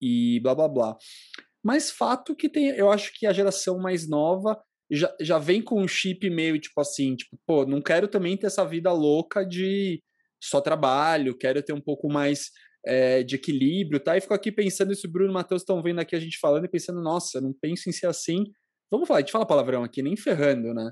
e 0.00 0.40
blá 0.40 0.54
blá 0.54 0.68
blá. 0.68 0.96
Mas 1.62 1.90
fato 1.90 2.34
que 2.34 2.48
tem, 2.48 2.68
eu 2.68 2.90
acho 2.90 3.12
que 3.14 3.26
a 3.26 3.32
geração 3.32 3.78
mais 3.78 4.08
nova 4.08 4.60
já, 4.90 5.14
já 5.20 5.38
vem 5.38 5.62
com 5.62 5.82
um 5.82 5.88
chip 5.88 6.28
meio 6.30 6.58
tipo 6.58 6.80
assim, 6.80 7.14
tipo, 7.16 7.38
pô, 7.46 7.66
não 7.66 7.82
quero 7.82 8.08
também 8.08 8.36
ter 8.36 8.46
essa 8.46 8.64
vida 8.64 8.92
louca 8.92 9.44
de 9.44 10.02
só 10.42 10.60
trabalho, 10.60 11.36
quero 11.36 11.62
ter 11.62 11.72
um 11.72 11.80
pouco 11.80 12.08
mais 12.08 12.50
é, 12.86 13.22
de 13.22 13.36
equilíbrio, 13.36 14.00
tá? 14.00 14.16
E 14.16 14.20
fico 14.20 14.34
aqui 14.34 14.52
pensando, 14.52 14.94
se 14.94 15.06
o 15.06 15.10
Bruno 15.10 15.30
e 15.30 15.34
Matheus 15.34 15.62
estão 15.62 15.82
vendo 15.82 16.00
aqui 16.00 16.14
a 16.16 16.20
gente 16.20 16.38
falando 16.38 16.64
e 16.64 16.70
pensando, 16.70 17.02
nossa, 17.02 17.40
não 17.40 17.52
penso 17.52 17.88
em 17.88 17.92
ser 17.92 18.06
assim. 18.06 18.44
Vamos 18.90 19.06
falar, 19.06 19.18
a 19.18 19.20
gente 19.22 19.32
fala 19.32 19.46
palavrão 19.46 19.84
aqui, 19.84 20.02
nem 20.02 20.16
ferrando, 20.16 20.72
né? 20.72 20.90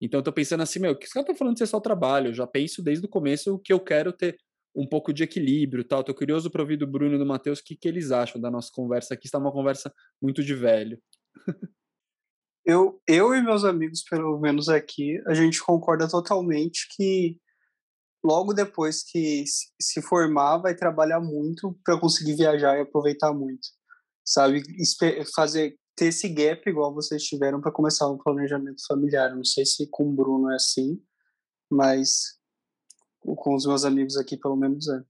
Então 0.00 0.20
eu 0.20 0.24
tô 0.24 0.32
pensando 0.32 0.62
assim, 0.62 0.78
meu, 0.78 0.96
que 0.96 1.06
os 1.06 1.12
caras 1.12 1.24
estão 1.24 1.36
falando 1.36 1.54
de 1.54 1.60
ser 1.60 1.66
só 1.66 1.80
trabalho? 1.80 2.28
Eu 2.28 2.34
já 2.34 2.46
penso 2.46 2.82
desde 2.82 3.04
o 3.04 3.08
começo 3.08 3.58
que 3.64 3.72
eu 3.72 3.80
quero 3.80 4.12
ter 4.12 4.38
um 4.74 4.86
pouco 4.86 5.12
de 5.12 5.24
equilíbrio 5.24 5.84
tal. 5.84 6.04
Tô 6.04 6.14
curioso 6.14 6.50
para 6.50 6.62
ouvir 6.62 6.76
do 6.76 6.86
Bruno 6.86 7.16
e 7.16 7.18
do 7.18 7.26
Matheus 7.26 7.58
o 7.58 7.64
que, 7.64 7.76
que 7.76 7.88
eles 7.88 8.12
acham 8.12 8.40
da 8.40 8.50
nossa 8.50 8.70
conversa 8.72 9.14
aqui. 9.14 9.26
Está 9.26 9.38
uma 9.38 9.52
conversa 9.52 9.92
muito 10.22 10.42
de 10.44 10.54
velho. 10.54 11.00
eu, 12.64 13.00
eu 13.08 13.34
e 13.34 13.42
meus 13.42 13.64
amigos, 13.64 14.04
pelo 14.08 14.38
menos 14.38 14.68
aqui, 14.68 15.20
a 15.26 15.34
gente 15.34 15.60
concorda 15.62 16.08
totalmente 16.08 16.86
que 16.94 17.36
logo 18.24 18.52
depois 18.52 19.02
que 19.02 19.44
se 19.80 20.02
formar 20.02 20.58
vai 20.58 20.76
trabalhar 20.76 21.20
muito 21.20 21.76
para 21.84 21.98
conseguir 21.98 22.36
viajar 22.36 22.76
e 22.76 22.82
aproveitar 22.82 23.32
muito, 23.32 23.66
sabe? 24.24 24.62
Fazer 25.34 25.76
ter 25.98 26.06
esse 26.06 26.28
gap 26.28 26.68
igual 26.70 26.94
vocês 26.94 27.24
tiveram 27.24 27.60
para 27.60 27.72
começar 27.72 28.08
um 28.08 28.16
planejamento 28.16 28.86
familiar. 28.86 29.34
Não 29.34 29.44
sei 29.44 29.66
se 29.66 29.88
com 29.90 30.08
o 30.08 30.12
Bruno 30.12 30.50
é 30.50 30.54
assim, 30.54 31.02
mas 31.68 32.38
com 33.20 33.56
os 33.56 33.66
meus 33.66 33.84
amigos 33.84 34.16
aqui, 34.16 34.36
pelo 34.36 34.56
menos 34.56 34.88
é. 34.88 35.02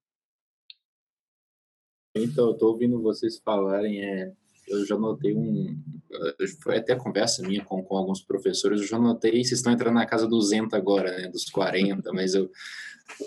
Então, 2.17 2.49
eu 2.49 2.55
tô 2.57 2.69
ouvindo 2.69 3.03
vocês 3.03 3.39
falarem, 3.39 4.03
é, 4.03 4.35
eu 4.69 4.87
já 4.87 4.97
notei 4.97 5.35
um. 5.35 5.77
Foi 6.63 6.79
até 6.79 6.95
conversa 6.95 7.43
minha 7.43 7.65
com, 7.65 7.83
com 7.83 7.97
alguns 7.97 8.23
professores, 8.23 8.81
eu 8.81 8.87
já 8.87 8.99
notei, 8.99 9.33
vocês 9.45 9.59
estão 9.59 9.73
entrando 9.73 9.95
na 9.95 10.07
casa 10.07 10.27
200 10.27 10.73
agora, 10.75 11.17
né, 11.19 11.29
dos 11.29 11.45
40, 11.47 12.13
mas 12.13 12.35
eu. 12.35 12.51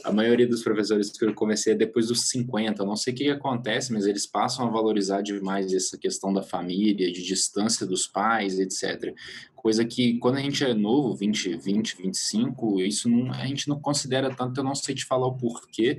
A 0.04 0.12
maioria 0.12 0.47
dos 0.47 0.62
professores 0.62 1.10
que 1.10 1.25
eu 1.25 1.34
comecei 1.34 1.73
é 1.73 1.75
depois 1.75 2.08
dos 2.08 2.30
50, 2.30 2.86
não 2.86 2.95
sei 2.95 3.13
o 3.13 3.15
que 3.15 3.30
acontece, 3.32 3.91
mas 3.91 4.06
eles 4.06 4.27
passam 4.27 4.67
a 4.67 4.69
valorizar 4.69 5.23
demais 5.23 5.73
essa 5.73 5.97
questão 5.97 6.32
da 6.32 6.43
família, 6.43 7.12
de 7.12 7.25
distância 7.25 7.84
dos 7.84 8.06
pais, 8.06 8.60
etc. 8.60 9.12
Coisa 9.56 9.84
que 9.84 10.19
quando 10.19 10.36
a 10.38 10.39
gente 10.39 10.63
é 10.63 10.75
novo, 10.75 11.15
20, 11.15 11.58
20, 11.58 11.97
25, 11.97 12.80
isso 12.82 13.10
não, 13.10 13.32
a 13.32 13.47
gente 13.47 13.67
não 13.67 13.80
considera 13.80 14.34
tanto, 14.34 14.60
eu 14.60 14.63
não 14.63 14.75
sei 14.75 14.93
te 14.93 15.04
falar 15.04 15.25
o 15.25 15.36
porquê. 15.36 15.97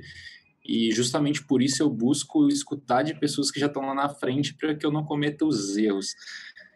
E 0.65 0.91
justamente 0.91 1.45
por 1.45 1.61
isso 1.61 1.83
eu 1.83 1.89
busco 1.89 2.47
escutar 2.47 3.03
de 3.03 3.19
pessoas 3.19 3.51
que 3.51 3.59
já 3.59 3.67
estão 3.67 3.83
lá 3.83 3.93
na 3.93 4.09
frente 4.09 4.53
para 4.53 4.75
que 4.75 4.85
eu 4.85 4.91
não 4.91 5.03
cometa 5.03 5.45
os 5.45 5.77
erros. 5.77 6.15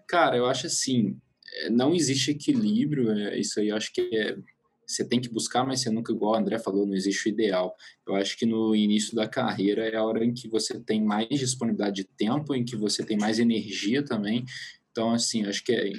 Cara, 0.08 0.38
eu 0.38 0.46
acho 0.46 0.68
assim, 0.68 1.18
é, 1.54 1.70
não 1.70 1.94
existe 1.94 2.32
equilíbrio, 2.32 3.12
é, 3.12 3.40
isso 3.40 3.60
aí 3.60 3.70
eu 3.70 3.76
acho 3.76 3.94
que 3.94 4.02
é, 4.14 4.38
você 4.86 5.04
tem 5.04 5.20
que 5.20 5.30
buscar, 5.30 5.66
mas 5.66 5.82
você 5.82 5.90
nunca, 5.90 6.14
igual 6.14 6.34
o 6.34 6.36
André 6.36 6.58
falou, 6.58 6.86
não 6.86 6.96
existe 6.96 7.28
o 7.28 7.32
ideal. 7.32 7.76
Eu 8.08 8.16
acho 8.16 8.38
que 8.38 8.46
no 8.46 8.74
início 8.74 9.14
da 9.16 9.28
carreira 9.28 9.86
é 9.86 9.96
a 9.96 10.04
hora 10.04 10.24
em 10.24 10.34
que 10.34 10.48
você 10.48 10.80
tem 10.80 11.04
mais 11.04 11.28
disponibilidade 11.28 11.98
de 11.98 12.04
tempo, 12.06 12.56
em 12.56 12.64
que 12.64 12.76
você 12.76 13.04
tem 13.04 13.18
mais 13.18 13.38
energia 13.38 14.04
também. 14.04 14.46
Então, 14.92 15.12
assim, 15.12 15.46
acho 15.46 15.64
que 15.64 15.74
é 15.74 15.92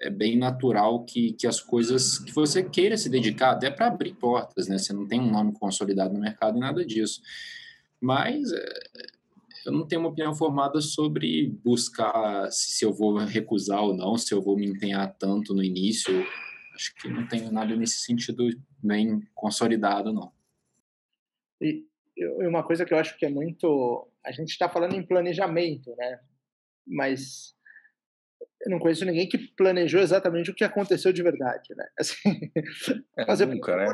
é 0.00 0.08
bem 0.08 0.36
natural 0.36 1.04
que, 1.04 1.32
que 1.34 1.46
as 1.46 1.60
coisas 1.60 2.18
que 2.18 2.32
você 2.32 2.62
queira 2.62 2.96
se 2.96 3.10
dedicar, 3.10 3.50
até 3.50 3.70
para 3.70 3.86
abrir 3.86 4.14
portas, 4.14 4.66
né? 4.66 4.78
Você 4.78 4.92
não 4.92 5.06
tem 5.06 5.20
um 5.20 5.30
nome 5.30 5.52
consolidado 5.52 6.14
no 6.14 6.20
mercado 6.20 6.56
e 6.56 6.60
nada 6.60 6.84
disso. 6.84 7.20
Mas 8.00 8.50
é, 8.50 8.80
eu 9.66 9.72
não 9.72 9.86
tenho 9.86 10.00
uma 10.00 10.08
opinião 10.08 10.34
formada 10.34 10.80
sobre 10.80 11.48
buscar 11.62 12.50
se, 12.50 12.84
eu 12.84 12.92
vou 12.92 13.18
recusar 13.18 13.82
ou 13.82 13.94
não, 13.94 14.16
se 14.16 14.32
eu 14.32 14.40
vou 14.40 14.56
me 14.56 14.66
empenhar 14.66 15.14
tanto 15.18 15.54
no 15.54 15.62
início. 15.62 16.26
Acho 16.74 16.94
que 16.96 17.08
não 17.08 17.26
tenho 17.28 17.52
nada 17.52 17.76
nesse 17.76 17.98
sentido 17.98 18.48
bem 18.82 19.20
consolidado, 19.34 20.14
não. 20.14 20.32
E 21.60 21.84
uma 22.46 22.62
coisa 22.62 22.86
que 22.86 22.94
eu 22.94 22.98
acho 22.98 23.18
que 23.18 23.26
é 23.26 23.30
muito. 23.30 24.08
A 24.24 24.32
gente 24.32 24.48
está 24.48 24.68
falando 24.68 24.94
em 24.94 25.06
planejamento, 25.06 25.94
né? 25.96 26.20
Mas 26.86 27.54
eu 28.62 28.70
não 28.70 28.78
conheço 28.78 29.04
ninguém 29.04 29.28
que 29.28 29.38
planejou 29.38 30.00
exatamente 30.00 30.50
o 30.50 30.54
que 30.54 30.64
aconteceu 30.64 31.12
de 31.12 31.22
verdade, 31.22 31.74
né? 31.76 31.86
Assim, 31.98 32.16
é, 33.16 33.24
fazer 33.24 33.46
nunca, 33.46 33.76
né? 33.76 33.86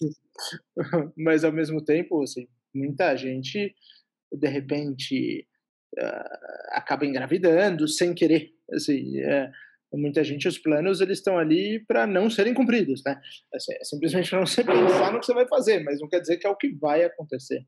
Mas 1.16 1.44
ao 1.44 1.52
mesmo 1.52 1.84
tempo, 1.84 2.22
assim, 2.22 2.46
muita 2.74 3.16
gente 3.16 3.74
de 4.32 4.48
repente 4.48 5.46
uh, 5.98 6.72
acaba 6.72 7.06
engravidando 7.06 7.88
sem 7.88 8.14
querer, 8.14 8.52
assim, 8.72 9.18
é, 9.20 9.50
muita 9.94 10.22
gente 10.22 10.46
os 10.46 10.58
planos 10.58 11.00
eles 11.00 11.18
estão 11.18 11.38
ali 11.38 11.84
para 11.86 12.06
não 12.06 12.28
serem 12.30 12.54
cumpridos, 12.54 13.02
né? 13.04 13.20
Assim, 13.54 13.72
é 13.74 13.84
simplesmente 13.84 14.30
para 14.30 14.38
não 14.38 14.46
você 14.46 14.62
pensar 14.62 15.12
no 15.12 15.20
que 15.20 15.26
você 15.26 15.34
vai 15.34 15.48
fazer, 15.48 15.80
mas 15.82 16.00
não 16.00 16.08
quer 16.08 16.20
dizer 16.20 16.36
que 16.36 16.46
é 16.46 16.50
o 16.50 16.56
que 16.56 16.68
vai 16.74 17.02
acontecer. 17.02 17.66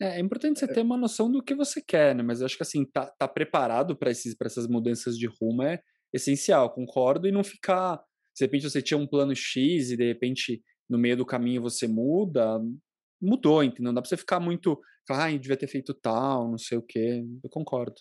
É, 0.00 0.16
é 0.16 0.20
importante 0.20 0.58
você 0.58 0.64
é. 0.64 0.72
ter 0.72 0.80
uma 0.82 0.96
noção 0.96 1.30
do 1.30 1.42
que 1.42 1.54
você 1.54 1.80
quer, 1.80 2.14
né? 2.14 2.22
Mas 2.22 2.40
eu 2.40 2.46
acho 2.46 2.56
que 2.56 2.62
assim, 2.62 2.84
tá, 2.84 3.06
tá 3.18 3.28
preparado 3.28 3.96
para 3.96 4.10
essas 4.10 4.66
mudanças 4.66 5.16
de 5.16 5.26
rumo 5.26 5.62
é 5.62 5.80
essencial, 6.12 6.72
concordo, 6.72 7.26
e 7.26 7.32
não 7.32 7.42
ficar. 7.42 7.96
De 8.36 8.44
repente 8.44 8.68
você 8.68 8.82
tinha 8.82 8.98
um 8.98 9.06
plano 9.06 9.34
X 9.34 9.90
e 9.90 9.96
de 9.96 10.06
repente 10.06 10.62
no 10.88 10.98
meio 10.98 11.16
do 11.16 11.26
caminho 11.26 11.62
você 11.62 11.88
muda, 11.88 12.60
mudou, 13.20 13.62
entendeu? 13.62 13.86
Não 13.86 13.94
dá 13.94 14.02
pra 14.02 14.08
você 14.08 14.16
ficar 14.16 14.40
muito. 14.40 14.80
Ah, 15.08 15.30
devia 15.30 15.56
ter 15.56 15.66
feito 15.66 15.92
tal, 15.94 16.50
não 16.50 16.58
sei 16.58 16.78
o 16.78 16.82
quê. 16.82 17.24
Eu 17.42 17.50
concordo. 17.50 17.94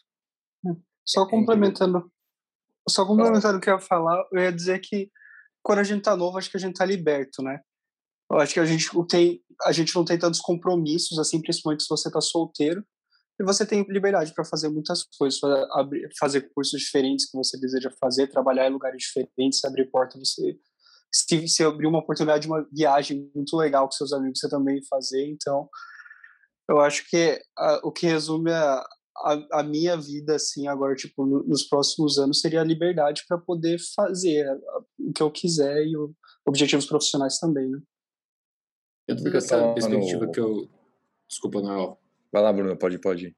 É, 0.67 0.71
só 1.05 1.27
complementando. 1.27 2.11
Só 2.87 3.05
complementando 3.05 3.57
o 3.57 3.61
que 3.61 3.69
eu 3.69 3.75
ia 3.75 3.79
falar, 3.79 4.25
eu 4.31 4.41
ia 4.41 4.51
dizer 4.51 4.79
que 4.79 5.09
quando 5.63 5.79
a 5.79 5.83
gente 5.83 6.03
tá 6.03 6.15
novo, 6.15 6.37
acho 6.37 6.51
que 6.51 6.57
a 6.57 6.59
gente 6.59 6.75
tá 6.75 6.85
liberto, 6.85 7.41
né? 7.41 7.61
Eu 8.29 8.37
acho 8.37 8.53
que 8.53 8.59
a 8.59 8.65
gente 8.65 8.89
tem, 9.07 9.42
a 9.63 9.71
gente 9.71 9.95
não 9.95 10.05
tem 10.05 10.17
tantos 10.17 10.39
compromissos, 10.39 11.17
assim, 11.19 11.41
principalmente 11.41 11.83
se 11.83 11.89
você 11.89 12.07
está 12.09 12.21
solteiro. 12.21 12.83
E 13.39 13.43
você 13.43 13.65
tem 13.65 13.83
liberdade 13.89 14.31
para 14.33 14.45
fazer 14.45 14.69
muitas 14.69 15.03
coisas, 15.17 15.39
fazer 16.19 16.51
cursos 16.53 16.79
diferentes 16.79 17.29
que 17.29 17.37
você 17.37 17.59
deseja 17.59 17.89
fazer, 17.99 18.27
trabalhar 18.27 18.67
em 18.67 18.73
lugares 18.73 19.01
diferentes, 19.01 19.63
abrir 19.65 19.89
porta. 19.89 20.19
Você, 20.19 20.55
se, 21.11 21.47
se 21.47 21.63
abrir 21.63 21.87
uma 21.87 21.99
oportunidade 21.99 22.43
de 22.43 22.47
uma 22.47 22.65
viagem 22.71 23.31
muito 23.33 23.57
legal 23.57 23.85
com 23.85 23.91
seus 23.91 24.13
amigos, 24.13 24.39
você 24.39 24.49
também 24.49 24.79
fazer. 24.87 25.27
Então, 25.27 25.67
eu 26.69 26.79
acho 26.79 27.09
que 27.09 27.41
a, 27.57 27.81
o 27.83 27.91
que 27.91 28.05
resume 28.05 28.51
a, 28.51 28.85
a, 29.17 29.59
a, 29.59 29.63
minha 29.63 29.97
vida, 29.97 30.35
assim, 30.35 30.67
agora, 30.67 30.95
tipo, 30.95 31.25
no, 31.25 31.43
nos 31.43 31.63
próximos 31.63 32.19
anos, 32.19 32.39
seria 32.39 32.61
a 32.61 32.65
liberdade 32.65 33.23
para 33.27 33.37
poder 33.39 33.79
fazer 33.95 34.47
o 34.99 35.11
que 35.11 35.23
eu 35.23 35.31
quiser 35.31 35.85
e 35.85 35.97
o, 35.97 36.13
objetivos 36.45 36.85
profissionais 36.85 37.39
também, 37.39 37.69
né? 37.69 37.79
Dentro 39.07 39.23
dessa 39.31 39.73
perspectiva 39.73 40.25
no... 40.25 40.31
que 40.31 40.39
eu. 40.39 40.69
Desculpa, 41.27 41.61
Noel. 41.61 41.97
Vai 42.31 42.41
lá, 42.41 42.53
Bruno, 42.53 42.77
pode, 42.77 42.99
pode. 42.99 43.35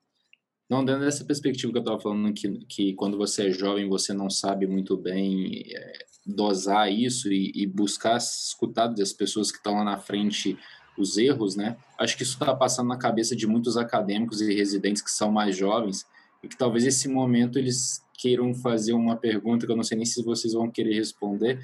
Não, 0.69 0.84
dentro 0.84 1.01
dessa 1.01 1.23
perspectiva 1.23 1.71
que 1.71 1.78
eu 1.78 1.82
estava 1.82 1.99
falando, 1.99 2.34
que, 2.34 2.65
que 2.65 2.93
quando 2.93 3.17
você 3.17 3.47
é 3.47 3.51
jovem 3.51 3.88
você 3.88 4.13
não 4.13 4.30
sabe 4.30 4.65
muito 4.65 4.97
bem 4.97 5.63
é, 5.71 6.06
dosar 6.25 6.91
isso 6.91 7.32
e, 7.32 7.51
e, 7.54 7.67
buscar 7.67 8.17
escutar 8.17 8.88
das 8.88 9.13
pessoas 9.13 9.51
que 9.51 9.58
estão 9.58 9.75
lá 9.75 9.84
na 9.84 9.97
frente 9.99 10.58
os 10.97 11.17
erros, 11.17 11.56
né? 11.56 11.78
Acho 11.99 12.17
que 12.17 12.23
isso 12.23 12.34
está 12.34 12.56
passando 12.56 12.88
na 12.88 12.97
cabeça 12.97 13.36
de 13.36 13.45
muitos 13.45 13.78
acadêmicos 13.78 14.41
e 14.41 14.54
residentes 14.54 15.04
que 15.04 15.12
são 15.12 15.32
mais 15.32 15.56
jovens 15.56 16.06
e 16.41 16.47
que 16.47 16.58
talvez 16.58 16.86
esse 16.86 17.08
momento 17.08 17.60
eles 17.60 18.04
queiram 18.17 18.54
fazer 18.54 18.93
uma 18.93 19.15
pergunta 19.15 19.65
que 19.65 19.71
eu 19.71 19.75
não 19.75 19.84
sei 19.84 19.97
nem 19.97 20.06
se 20.06 20.23
vocês 20.23 20.54
vão 20.54 20.71
querer 20.71 20.95
responder, 20.95 21.60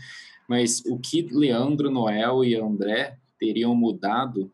mas 0.48 0.84
o 0.86 1.00
que 1.00 1.28
Leandro, 1.32 1.90
Noel 1.90 2.44
e 2.44 2.56
André 2.56 3.18
teriam 3.42 3.76
mudado 3.76 4.54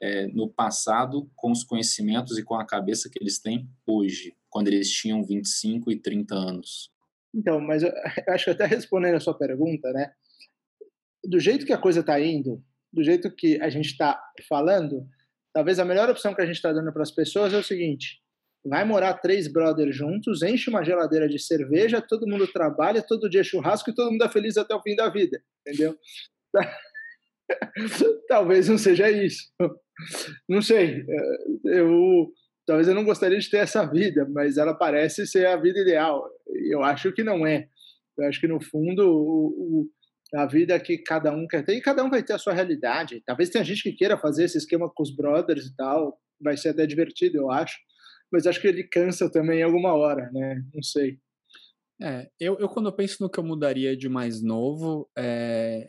é, 0.00 0.28
no 0.28 0.48
passado 0.48 1.28
com 1.34 1.50
os 1.50 1.64
conhecimentos 1.64 2.38
e 2.38 2.44
com 2.44 2.54
a 2.54 2.64
cabeça 2.64 3.10
que 3.10 3.18
eles 3.20 3.40
têm 3.40 3.68
hoje, 3.84 4.36
quando 4.48 4.68
eles 4.68 4.88
tinham 4.88 5.24
25 5.24 5.90
e 5.90 5.96
30 5.96 6.34
anos? 6.36 6.92
Então, 7.34 7.60
mas 7.60 7.82
eu, 7.82 7.92
acho 8.28 8.44
que 8.44 8.50
até 8.50 8.66
respondendo 8.66 9.16
a 9.16 9.20
sua 9.20 9.36
pergunta, 9.36 9.92
né? 9.92 10.12
Do 11.24 11.40
jeito 11.40 11.66
que 11.66 11.72
a 11.72 11.78
coisa 11.78 12.00
está 12.00 12.20
indo, 12.20 12.62
do 12.92 13.02
jeito 13.02 13.34
que 13.34 13.60
a 13.60 13.68
gente 13.68 13.86
está 13.86 14.22
falando, 14.48 15.06
talvez 15.52 15.80
a 15.80 15.84
melhor 15.84 16.08
opção 16.08 16.34
que 16.34 16.40
a 16.40 16.46
gente 16.46 16.56
está 16.56 16.72
dando 16.72 16.92
para 16.92 17.02
as 17.02 17.10
pessoas 17.10 17.52
é 17.52 17.58
o 17.58 17.62
seguinte: 17.62 18.22
vai 18.64 18.84
morar 18.84 19.14
três 19.14 19.52
brothers 19.52 19.94
juntos, 19.94 20.42
enche 20.42 20.70
uma 20.70 20.84
geladeira 20.84 21.28
de 21.28 21.38
cerveja, 21.38 22.00
todo 22.00 22.28
mundo 22.28 22.46
trabalha, 22.46 23.02
todo 23.02 23.28
dia 23.28 23.42
churrasco 23.42 23.90
e 23.90 23.94
todo 23.94 24.12
mundo 24.12 24.24
é 24.24 24.28
feliz 24.28 24.56
até 24.56 24.74
o 24.74 24.82
fim 24.82 24.94
da 24.94 25.08
vida, 25.10 25.42
entendeu? 25.60 25.98
talvez 28.28 28.68
não 28.68 28.78
seja 28.78 29.10
isso. 29.10 29.50
Não 30.48 30.62
sei. 30.62 31.04
Eu 31.64 32.32
talvez 32.66 32.86
eu 32.86 32.94
não 32.94 33.04
gostaria 33.04 33.38
de 33.38 33.50
ter 33.50 33.58
essa 33.58 33.84
vida, 33.84 34.26
mas 34.30 34.56
ela 34.56 34.72
parece 34.72 35.26
ser 35.26 35.46
a 35.46 35.56
vida 35.56 35.80
ideal. 35.80 36.24
Eu 36.70 36.82
acho 36.82 37.12
que 37.12 37.24
não 37.24 37.46
é. 37.46 37.66
Eu 38.16 38.26
acho 38.26 38.40
que 38.40 38.46
no 38.46 38.60
fundo 38.60 39.08
o, 39.08 39.48
o, 39.82 39.90
a 40.34 40.46
vida 40.46 40.78
que 40.78 40.98
cada 40.98 41.32
um 41.32 41.46
quer 41.48 41.64
ter 41.64 41.74
e 41.74 41.80
cada 41.80 42.04
um 42.04 42.10
vai 42.10 42.22
ter 42.22 42.34
a 42.34 42.38
sua 42.38 42.52
realidade. 42.52 43.22
Talvez 43.26 43.50
tenha 43.50 43.64
gente 43.64 43.82
que 43.82 43.92
queira 43.92 44.16
fazer 44.16 44.44
esse 44.44 44.58
esquema 44.58 44.88
com 44.88 45.02
os 45.02 45.14
brothers 45.14 45.66
e 45.66 45.74
tal, 45.74 46.20
vai 46.40 46.56
ser 46.56 46.70
até 46.70 46.86
divertido, 46.86 47.38
eu 47.38 47.50
acho. 47.50 47.76
Mas 48.30 48.46
acho 48.46 48.60
que 48.60 48.68
ele 48.68 48.84
cansa 48.84 49.28
também 49.30 49.60
em 49.60 49.64
alguma 49.64 49.92
hora, 49.94 50.30
né? 50.32 50.62
Não 50.72 50.82
sei. 50.82 51.18
É, 52.00 52.30
eu, 52.38 52.56
eu 52.58 52.68
quando 52.68 52.86
eu 52.88 52.92
penso 52.92 53.16
no 53.20 53.28
que 53.28 53.38
eu 53.38 53.44
mudaria 53.44 53.96
de 53.96 54.08
mais 54.08 54.40
novo, 54.40 55.10
é, 55.18 55.88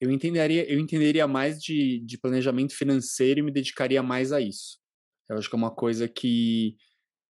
eu 0.00 0.10
entenderia, 0.10 0.70
eu 0.70 0.78
entenderia 0.78 1.26
mais 1.26 1.60
de, 1.60 2.00
de 2.00 2.18
planejamento 2.18 2.74
financeiro 2.74 3.40
e 3.40 3.42
me 3.42 3.52
dedicaria 3.52 4.02
mais 4.02 4.32
a 4.32 4.40
isso. 4.40 4.78
Eu 5.28 5.36
acho 5.36 5.48
que 5.48 5.56
é 5.56 5.58
uma 5.58 5.74
coisa 5.74 6.08
que, 6.08 6.76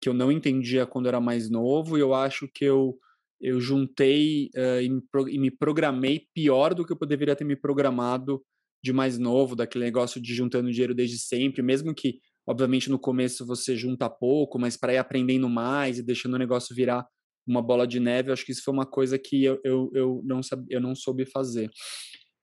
que 0.02 0.10
eu 0.10 0.14
não 0.14 0.32
entendia 0.32 0.86
quando 0.86 1.06
eu 1.06 1.10
era 1.10 1.22
mais 1.22 1.50
novo 1.50 1.98
e 1.98 2.02
eu 2.02 2.14
acho 2.14 2.48
que 2.54 2.66
eu, 2.66 2.98
eu 3.40 3.62
juntei 3.62 4.50
uh, 4.56 4.82
e, 4.82 4.90
me, 4.90 5.02
e 5.32 5.40
me 5.40 5.52
programei 5.52 6.28
pior 6.34 6.74
do 6.74 6.86
que 6.86 6.92
eu 6.92 7.08
deveria 7.08 7.36
ter 7.36 7.46
me 7.46 7.56
programado 7.56 8.44
de 8.84 8.94
mais 8.94 9.18
novo, 9.18 9.56
daquele 9.56 9.86
negócio 9.86 10.22
de 10.22 10.34
juntando 10.34 10.72
dinheiro 10.72 10.94
desde 10.94 11.18
sempre, 11.18 11.64
mesmo 11.64 11.94
que, 11.94 12.20
obviamente, 12.48 12.90
no 12.90 13.00
começo 13.00 13.46
você 13.46 13.76
junta 13.76 14.10
pouco, 14.10 14.60
mas 14.60 14.78
para 14.78 14.94
ir 14.94 14.98
aprendendo 14.98 15.50
mais 15.50 15.98
e 15.98 16.04
deixando 16.04 16.36
o 16.36 16.40
negócio 16.40 16.76
virar 16.76 17.06
uma 17.48 17.62
bola 17.62 17.88
de 17.88 18.00
neve, 18.00 18.30
eu 18.30 18.34
acho 18.34 18.46
que 18.46 18.52
isso 18.52 18.64
foi 18.64 18.74
uma 18.74 18.86
coisa 18.86 19.18
que 19.18 19.44
eu, 19.44 19.60
eu, 19.64 19.90
eu, 19.94 20.22
não, 20.24 20.40
eu 20.70 20.82
não 20.82 20.96
soube 20.96 21.26
fazer. 21.26 21.70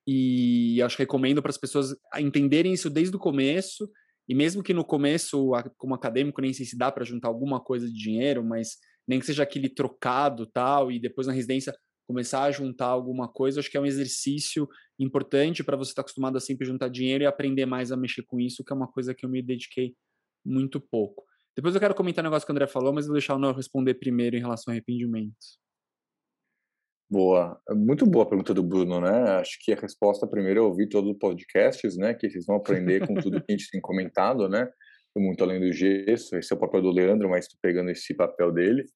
E 0.07 0.81
acho 0.83 0.97
que 0.97 1.03
recomendo 1.03 1.41
para 1.41 1.51
as 1.51 1.59
pessoas 1.59 1.95
entenderem 2.19 2.73
isso 2.73 2.91
desde 2.91 3.15
o 3.15 3.19
começo. 3.19 3.89
E 4.29 4.35
mesmo 4.35 4.63
que 4.63 4.73
no 4.73 4.85
começo, 4.85 5.51
como 5.77 5.95
acadêmico, 5.95 6.41
nem 6.41 6.53
sei 6.53 6.67
se 6.67 6.77
dá 6.77 6.91
para 6.91 7.05
juntar 7.05 7.29
alguma 7.29 7.61
coisa 7.61 7.87
de 7.87 7.95
dinheiro, 7.95 8.45
mas 8.45 8.77
nem 9.07 9.19
que 9.19 9.27
seja 9.27 9.43
aquele 9.43 9.69
trocado 9.69 10.47
tal, 10.47 10.91
e 10.91 11.01
depois 11.01 11.27
na 11.27 11.33
residência 11.33 11.75
começar 12.07 12.45
a 12.45 12.51
juntar 12.51 12.87
alguma 12.87 13.29
coisa, 13.29 13.61
acho 13.61 13.71
que 13.71 13.77
é 13.77 13.81
um 13.81 13.87
exercício 13.87 14.69
importante 14.99 15.65
para 15.65 15.77
você 15.77 15.91
estar 15.91 16.03
tá 16.03 16.07
acostumado 16.07 16.37
a 16.37 16.41
sempre 16.41 16.67
juntar 16.67 16.89
dinheiro 16.89 17.25
e 17.25 17.27
aprender 17.27 17.67
mais 17.67 17.91
a 17.91 17.97
mexer 17.97 18.23
com 18.23 18.41
isso, 18.41 18.65
que 18.65 18.73
é 18.73 18.77
uma 18.77 18.91
coisa 18.91 19.15
que 19.15 19.25
eu 19.25 19.31
me 19.31 19.43
dediquei 19.43 19.95
muito 20.45 20.81
pouco. 20.81 21.25
Depois 21.55 21.75
eu 21.75 21.81
quero 21.81 21.95
comentar 21.95 22.25
um 22.25 22.29
negócio 22.29 22.47
que 22.47 22.53
o 22.53 22.55
André 22.55 22.67
falou, 22.67 22.93
mas 22.93 23.07
vou 23.07 23.15
deixar 23.15 23.35
o 23.35 23.39
Noel 23.39 23.55
responder 23.55 23.95
primeiro 23.95 24.37
em 24.37 24.41
relação 24.41 24.73
a 24.73 24.75
arrependimentos. 24.75 25.59
Boa, 27.13 27.61
muito 27.69 28.07
boa 28.07 28.25
a 28.25 28.27
pergunta 28.27 28.55
do 28.55 28.63
Bruno, 28.63 28.99
né? 28.99 29.33
Acho 29.33 29.59
que 29.61 29.71
a 29.71 29.77
resposta 29.77 30.27
primeiro 30.27 30.61
é 30.61 30.63
ouvir 30.63 30.89
todos 30.89 31.11
os 31.11 31.19
podcasts, 31.19 31.95
né? 31.95 32.15
Que 32.15 32.31
vocês 32.31 32.47
vão 32.47 32.57
aprender 32.57 33.07
com 33.07 33.13
tudo 33.13 33.39
que 33.45 33.53
a 33.53 33.55
gente 33.55 33.71
tem 33.71 33.83
comentado, 33.83 34.49
né? 34.49 34.67
Muito 35.15 35.45
além 35.45 35.61
do 35.61 35.71
gesso, 35.71 36.35
esse 36.39 36.51
é 36.51 36.57
o 36.57 36.59
papel 36.59 36.81
do 36.81 36.91
Leandro, 36.91 37.29
mas 37.29 37.45
estou 37.45 37.59
pegando 37.61 37.91
esse 37.91 38.15
papel 38.15 38.51
dele. 38.51 38.87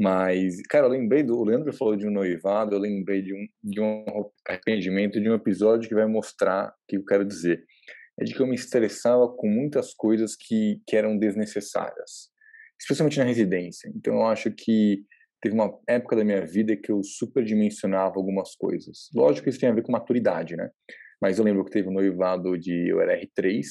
Mas, 0.00 0.62
cara, 0.70 0.86
eu 0.86 0.90
lembrei 0.90 1.22
do. 1.22 1.38
O 1.38 1.44
Leandro 1.44 1.70
falou 1.74 1.96
de 1.96 2.06
um 2.06 2.10
noivado, 2.10 2.74
eu 2.74 2.78
lembrei 2.78 3.20
de 3.20 3.34
um, 3.34 3.46
de 3.62 3.78
um 3.78 4.06
arrependimento 4.48 5.20
de 5.20 5.28
um 5.28 5.34
episódio 5.34 5.86
que 5.86 5.94
vai 5.94 6.06
mostrar 6.06 6.68
o 6.68 6.72
que 6.88 6.96
eu 6.96 7.04
quero 7.04 7.26
dizer. 7.26 7.62
É 8.18 8.24
de 8.24 8.32
que 8.32 8.40
eu 8.40 8.46
me 8.46 8.54
estressava 8.54 9.28
com 9.28 9.48
muitas 9.48 9.92
coisas 9.92 10.34
que, 10.34 10.80
que 10.86 10.96
eram 10.96 11.18
desnecessárias, 11.18 12.30
especialmente 12.80 13.18
na 13.18 13.26
residência. 13.26 13.92
Então, 13.94 14.14
eu 14.14 14.26
acho 14.28 14.50
que 14.50 15.04
teve 15.44 15.54
uma 15.54 15.78
época 15.86 16.16
da 16.16 16.24
minha 16.24 16.40
vida 16.40 16.74
que 16.74 16.90
eu 16.90 17.02
superdimensionava 17.02 18.14
algumas 18.16 18.56
coisas. 18.56 19.10
Lógico 19.14 19.44
que 19.44 19.50
isso 19.50 19.60
tem 19.60 19.68
a 19.68 19.74
ver 19.74 19.82
com 19.82 19.92
maturidade, 19.92 20.56
né? 20.56 20.70
Mas 21.20 21.38
eu 21.38 21.44
lembro 21.44 21.62
que 21.62 21.70
teve 21.70 21.86
um 21.86 21.92
noivado 21.92 22.56
de. 22.58 22.88
Eu 22.88 22.98
era 22.98 23.14
R3, 23.14 23.62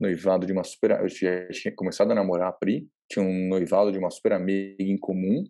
noivado 0.00 0.46
de 0.46 0.52
uma 0.52 0.64
super. 0.64 0.92
Eu 0.92 1.08
tinha 1.08 1.74
começado 1.76 2.10
a 2.10 2.14
namorar 2.14 2.48
a 2.48 2.52
Pri, 2.52 2.88
tinha 3.06 3.22
um 3.22 3.48
noivado 3.48 3.92
de 3.92 3.98
uma 3.98 4.10
super 4.10 4.32
amiga 4.32 4.82
em 4.82 4.96
comum 4.96 5.44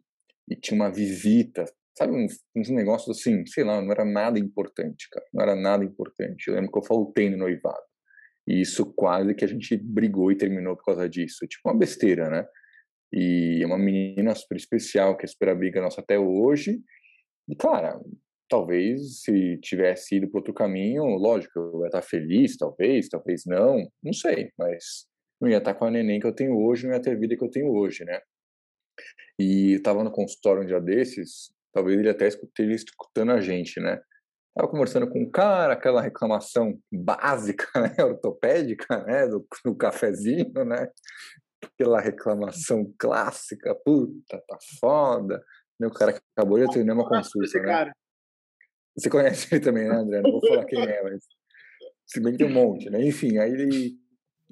e 0.51 0.57
tinha 0.57 0.74
uma 0.74 0.90
visita. 0.90 1.64
Sabe, 1.96 2.14
uns, 2.14 2.40
uns 2.57 2.68
negócios 2.68 3.16
assim, 3.16 3.46
sei 3.46 3.62
lá, 3.62 3.81
não 3.81 3.92
era 3.92 4.05
nada 4.05 4.40
importante, 4.40 5.09
cara. 5.09 5.27
Não 5.33 5.42
era 5.42 5.55
nada 5.55 5.85
importante. 5.85 6.48
Eu 6.48 6.55
lembro 6.55 6.72
que 6.72 6.79
eu 6.79 6.85
faltei 6.85 7.31
no 7.31 7.37
noivado. 7.37 7.87
E 8.44 8.61
isso 8.61 8.92
quase 8.92 9.35
que 9.35 9.44
a 9.44 9.48
gente 9.48 9.77
brigou 9.77 10.33
e 10.33 10.37
terminou 10.37 10.77
por 10.77 10.87
causa 10.87 11.09
disso. 11.09 11.46
Tipo, 11.46 11.68
uma 11.68 11.79
besteira, 11.79 12.29
né? 12.29 12.44
E 13.12 13.61
é 13.62 13.66
uma 13.66 13.79
menina 13.79 14.35
super 14.35 14.57
especial, 14.57 15.16
que 15.16 15.25
é 15.25 15.29
super 15.29 15.49
amiga 15.49 15.81
nossa 15.81 16.01
até 16.01 16.18
hoje. 16.18 16.81
E, 17.49 17.57
cara, 17.57 17.99
talvez 18.49 19.23
se 19.23 19.59
tivesse 19.59 20.16
ido 20.16 20.29
para 20.29 20.38
outro 20.38 20.55
caminho, 20.55 21.05
lógico, 21.05 21.59
eu 21.59 21.81
ia 21.83 21.87
estar 21.87 22.03
feliz, 22.03 22.57
talvez, 22.57 23.09
talvez 23.09 23.44
não, 23.47 23.87
não 24.03 24.12
sei, 24.12 24.51
mas 24.59 25.07
não 25.40 25.49
ia 25.49 25.59
estar 25.59 25.75
com 25.75 25.85
a 25.85 25.90
neném 25.90 26.18
que 26.21 26.27
eu 26.27 26.35
tenho 26.35 26.59
hoje, 26.59 26.87
não 26.87 26.94
ia 26.94 27.01
ter 27.01 27.12
a 27.12 27.18
vida 27.18 27.37
que 27.37 27.44
eu 27.44 27.51
tenho 27.51 27.71
hoje, 27.71 28.05
né? 28.05 28.21
E 29.38 29.75
estava 29.75 30.03
no 30.03 30.11
consultório 30.11 30.62
um 30.62 30.66
dia 30.66 30.81
desses, 30.81 31.53
talvez 31.73 31.99
ele 31.99 32.09
até 32.09 32.27
esteja 32.27 32.73
escutando 32.73 33.33
a 33.33 33.40
gente, 33.40 33.79
né? 33.81 34.01
Tava 34.55 34.68
conversando 34.68 35.09
com 35.09 35.21
um 35.23 35.31
cara, 35.31 35.75
aquela 35.75 36.03
reclamação 36.03 36.77
básica, 36.92 37.66
né, 37.81 38.05
ortopédica, 38.05 39.05
né, 39.05 39.29
do, 39.29 39.47
do 39.64 39.77
cafezinho, 39.77 40.64
né? 40.64 40.90
Aquela 41.62 42.01
reclamação 42.01 42.92
clássica, 42.99 43.75
puta, 43.85 44.42
tá 44.47 44.59
foda. 44.81 45.42
Meu 45.79 45.90
cara 45.90 46.21
acabou 46.37 46.59
de 46.59 46.64
atender 46.64 46.92
uma 46.92 47.09
consulta, 47.09 47.61
né? 47.61 47.92
Você 48.97 49.09
conhece 49.09 49.55
ele 49.55 49.64
também, 49.64 49.88
né, 49.88 49.94
André? 49.94 50.21
Não 50.21 50.33
vou 50.33 50.47
falar 50.47 50.64
quem 50.64 50.83
é, 50.83 51.03
mas 51.03 51.25
se 52.07 52.21
bem 52.21 52.33
que 52.33 52.38
tem 52.38 52.47
um 52.47 52.53
monte, 52.53 52.90
né? 52.90 53.07
Enfim, 53.07 53.38
aí 53.38 53.53
ele 53.53 53.97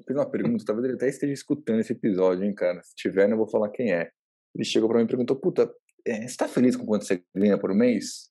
fez 0.07 0.17
uma 0.17 0.31
pergunta, 0.31 0.65
talvez 0.65 0.85
ele 0.87 0.97
até 0.97 1.09
esteja 1.09 1.33
escutando 1.33 1.81
esse 1.81 1.93
episódio, 1.93 2.45
hein, 2.45 2.55
cara? 2.55 2.83
Se 2.83 2.95
tiver, 2.95 3.29
não 3.29 3.37
vou 3.37 3.49
falar 3.49 3.71
quem 3.71 3.93
é. 3.93 4.11
Ele 4.55 4.65
chegou 4.65 4.89
para 4.89 4.99
mim 4.99 5.05
e 5.05 5.09
perguntou, 5.09 5.37
puta, 5.37 5.73
é, 6.07 6.29
você 6.29 6.37
tá 6.37 6.47
feliz 6.47 6.77
com 6.77 6.87
quanto 6.87 7.05
você 7.05 7.23
ganha 7.35 7.59
por 7.59 7.75
mês? 7.75 8.31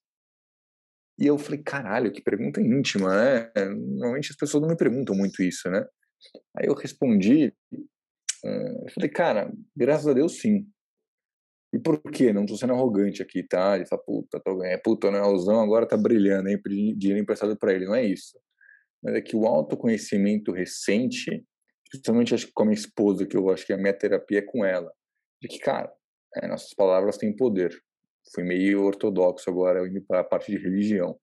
E 1.18 1.26
eu 1.26 1.38
falei, 1.38 1.62
caralho, 1.62 2.12
que 2.12 2.22
pergunta 2.22 2.60
íntima, 2.60 3.14
né? 3.14 3.50
Normalmente 3.74 4.30
as 4.30 4.36
pessoas 4.36 4.62
não 4.62 4.68
me 4.70 4.76
perguntam 4.76 5.14
muito 5.14 5.42
isso, 5.42 5.68
né? 5.70 5.84
Aí 6.56 6.66
eu 6.66 6.74
respondi 6.74 7.54
eu 8.46 8.90
falei, 8.94 9.08
cara, 9.10 9.52
graças 9.74 10.06
a 10.06 10.12
Deus 10.12 10.38
sim. 10.40 10.66
E 11.72 11.78
por 11.78 12.00
quê? 12.02 12.32
Não 12.32 12.46
tô 12.46 12.56
sendo 12.56 12.72
arrogante 12.72 13.22
aqui, 13.22 13.42
tá? 13.42 13.76
Ele 13.76 13.86
fala, 13.86 14.02
puta, 14.02 14.40
tô 14.40 14.56
ganhando, 14.56 14.80
puta, 14.82 15.08
o 15.08 15.10
Noelzão 15.10 15.60
agora 15.60 15.86
tá 15.86 15.96
brilhando, 15.96 16.48
hein? 16.48 16.60
Dinheiro 16.96 17.20
emprestado 17.20 17.56
para 17.56 17.72
ele. 17.72 17.86
Não 17.86 17.94
é 17.94 18.04
isso. 18.04 18.38
Mas 19.02 19.14
é 19.14 19.20
que 19.20 19.36
o 19.36 19.46
autoconhecimento 19.46 20.52
recente, 20.52 21.44
principalmente 21.90 22.34
acho 22.34 22.46
que 22.46 22.52
com 22.52 22.62
a 22.62 22.66
minha 22.66 22.78
esposa, 22.78 23.26
que 23.26 23.36
eu 23.36 23.50
acho 23.50 23.66
que 23.66 23.72
a 23.72 23.76
minha 23.76 23.92
terapia 23.92 24.38
é 24.38 24.42
com 24.42 24.64
ela, 24.64 24.90
de 25.40 25.48
que, 25.48 25.58
cara, 25.58 25.92
é, 26.36 26.46
nossas 26.46 26.72
palavras 26.72 27.18
têm 27.18 27.34
poder. 27.34 27.76
Fui 28.34 28.42
meio 28.42 28.82
ortodoxo 28.82 29.48
agora, 29.50 29.86
indo 29.86 30.00
para 30.02 30.20
a 30.20 30.24
parte 30.24 30.50
de 30.50 30.58
religião. 30.58 31.18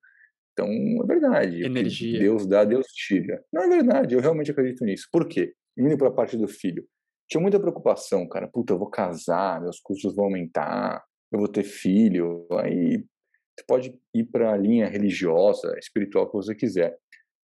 Então, 0.52 0.68
é 0.68 1.08
verdade. 1.08 1.64
Energia. 1.64 2.20
Deus 2.20 2.46
dá, 2.46 2.64
Deus 2.64 2.86
tira. 2.88 3.44
Não 3.52 3.64
é 3.64 3.68
verdade, 3.68 4.14
eu 4.14 4.22
realmente 4.22 4.52
acredito 4.52 4.86
nisso. 4.86 5.08
Por 5.12 5.28
quê? 5.28 5.54
Indo 5.76 5.98
para 5.98 6.10
a 6.10 6.14
parte 6.14 6.38
do 6.38 6.48
filho 6.48 6.88
tinha 7.34 7.42
muita 7.42 7.60
preocupação, 7.60 8.28
cara. 8.28 8.48
Puta, 8.48 8.74
eu 8.74 8.78
vou 8.78 8.90
casar, 8.90 9.60
meus 9.60 9.80
custos 9.80 10.16
vão 10.16 10.26
aumentar, 10.26 11.04
eu 11.32 11.40
vou 11.40 11.48
ter 11.48 11.64
filho. 11.64 12.46
Aí 12.52 13.04
você 13.58 13.66
pode 13.68 14.00
ir 14.14 14.26
para 14.26 14.54
a 14.54 14.58
linha 14.58 14.88
religiosa, 14.88 15.76
espiritual 15.80 16.28
que 16.28 16.36
você 16.36 16.54
quiser. 16.54 16.96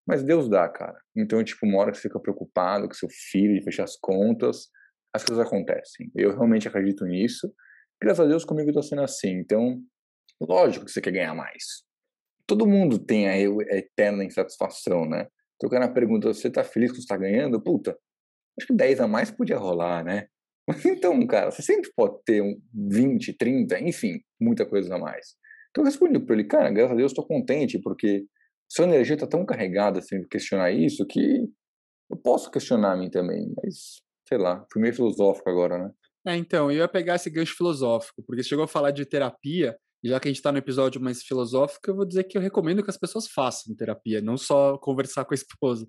Mas 0.06 0.24
Deus 0.24 0.48
dá, 0.48 0.70
cara. 0.70 1.00
Então, 1.16 1.44
tipo, 1.44 1.66
uma 1.66 1.80
hora 1.80 1.92
que 1.92 1.98
você 1.98 2.04
fica 2.04 2.20
preocupado 2.20 2.88
com 2.88 2.94
seu 2.94 3.10
filho, 3.10 3.58
de 3.58 3.64
fechar 3.64 3.84
as 3.84 3.96
contas, 3.96 4.68
as 5.12 5.24
coisas 5.24 5.44
acontecem. 5.44 6.12
Eu 6.16 6.36
realmente 6.36 6.68
acredito 6.68 7.04
nisso. 7.06 7.52
Graças 8.00 8.24
a 8.24 8.30
Deus 8.30 8.46
comigo 8.46 8.70
está 8.70 8.84
sendo 8.84 9.02
assim. 9.02 9.32
Então, 9.32 9.82
lógico 10.40 10.86
que 10.86 10.92
você 10.92 11.02
quer 11.02 11.12
ganhar 11.12 11.34
mais. 11.34 11.84
Todo 12.46 12.68
mundo 12.68 13.00
tem 13.00 13.28
a 13.28 13.36
eterna 13.76 14.24
insatisfação, 14.24 15.08
né? 15.08 15.28
Então 15.56 15.68
o 15.68 15.72
cara 15.72 15.90
pergunta, 15.90 16.32
você 16.32 16.50
tá 16.50 16.64
feliz 16.64 16.92
com 16.92 16.94
o 16.94 16.96
que 16.98 17.02
você 17.02 17.08
tá 17.08 17.18
ganhando? 17.18 17.60
Puta, 17.60 17.98
acho 18.60 18.68
que 18.68 18.74
10 18.74 19.00
a 19.00 19.08
mais 19.08 19.32
podia 19.32 19.58
rolar, 19.58 20.04
né? 20.04 20.28
Então, 20.86 21.26
cara, 21.26 21.50
você 21.50 21.64
sempre 21.64 21.90
pode 21.96 22.24
ter 22.24 22.44
um 22.44 22.62
20, 22.74 23.34
30, 23.34 23.80
enfim, 23.80 24.20
muita 24.40 24.68
coisa 24.68 24.96
a 24.96 25.00
mais. 25.00 25.36
Então 25.72 25.84
eu 25.84 25.86
respondi 25.86 26.20
para 26.20 26.36
ele, 26.36 26.44
cara, 26.44 26.70
graças 26.70 26.92
a 26.92 26.96
Deus 26.96 27.12
estou 27.12 27.26
contente, 27.26 27.80
porque 27.80 28.26
sua 28.72 28.86
energia 28.86 29.16
está 29.16 29.26
tão 29.26 29.46
carregada 29.46 30.00
sem 30.02 30.28
questionar 30.28 30.72
isso 30.72 31.06
que 31.08 31.48
eu 32.12 32.18
posso 32.18 32.52
questionar 32.52 32.94
a 32.94 32.98
mim 32.98 33.10
também, 33.10 33.52
mas 33.58 34.02
sei 34.28 34.38
lá, 34.38 34.64
fui 34.72 34.82
meio 34.82 34.94
filosófico 34.94 35.50
agora, 35.50 35.78
né? 35.78 35.92
É, 36.28 36.36
então, 36.36 36.72
eu 36.72 36.78
ia 36.78 36.88
pegar 36.88 37.16
esse 37.16 37.30
gancho 37.30 37.56
filosófico, 37.56 38.22
porque 38.24 38.44
chegou 38.44 38.66
a 38.66 38.68
falar 38.68 38.92
de 38.92 39.06
terapia, 39.06 39.76
já 40.04 40.20
que 40.20 40.28
a 40.28 40.32
gente 40.32 40.38
está 40.38 40.52
no 40.52 40.58
episódio 40.58 41.02
mais 41.02 41.22
filosófico, 41.22 41.90
eu 41.90 41.96
vou 41.96 42.06
dizer 42.06 42.24
que 42.24 42.38
eu 42.38 42.42
recomendo 42.42 42.84
que 42.84 42.90
as 42.90 42.98
pessoas 42.98 43.28
façam 43.28 43.76
terapia, 43.76 44.22
não 44.22 44.38
só 44.38 44.78
conversar 44.78 45.26
com 45.26 45.34
a 45.34 45.36
esposa. 45.36 45.88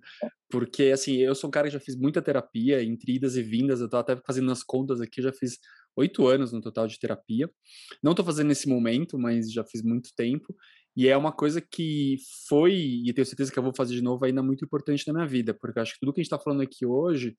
Porque, 0.51 0.85
assim, 0.85 1.17
eu 1.17 1.35
sou 1.35 1.49
um 1.49 1.51
cara 1.51 1.69
que 1.69 1.75
já 1.75 1.81
fiz 1.81 1.97
muita 1.97 2.21
terapia, 2.21 2.83
entre 2.83 3.15
idas 3.15 3.37
e 3.37 3.43
vindas, 3.43 3.81
eu 3.81 3.87
estou 3.87 4.01
até 4.01 4.17
fazendo 4.27 4.51
as 4.51 4.63
contas 4.63 5.01
aqui, 5.01 5.23
já 5.23 5.33
fiz 5.33 5.59
oito 5.97 6.27
anos 6.27 6.53
no 6.53 6.61
total 6.61 6.87
de 6.87 6.99
terapia. 6.99 7.49
Não 8.03 8.13
estou 8.13 8.25
fazendo 8.25 8.49
nesse 8.49 8.69
momento, 8.69 9.19
mas 9.19 9.53
já 9.53 9.65
fiz 9.65 9.83
muito 9.83 10.11
tempo. 10.17 10.55
E 10.97 11.09
é 11.09 11.17
uma 11.17 11.33
coisa 11.33 11.61
que 11.61 12.17
foi, 12.49 12.75
e 12.75 13.13
tenho 13.13 13.27
certeza 13.27 13.53
que 13.53 13.59
eu 13.59 13.63
vou 13.63 13.73
fazer 13.75 13.95
de 13.95 14.03
novo, 14.03 14.25
ainda 14.25 14.43
muito 14.43 14.65
importante 14.65 15.07
na 15.07 15.15
minha 15.15 15.27
vida, 15.27 15.55
porque 15.55 15.79
acho 15.79 15.95
que 15.95 16.01
tudo 16.01 16.13
que 16.13 16.21
a 16.21 16.23
gente 16.23 16.33
está 16.33 16.39
falando 16.39 16.63
aqui 16.63 16.85
hoje 16.85 17.37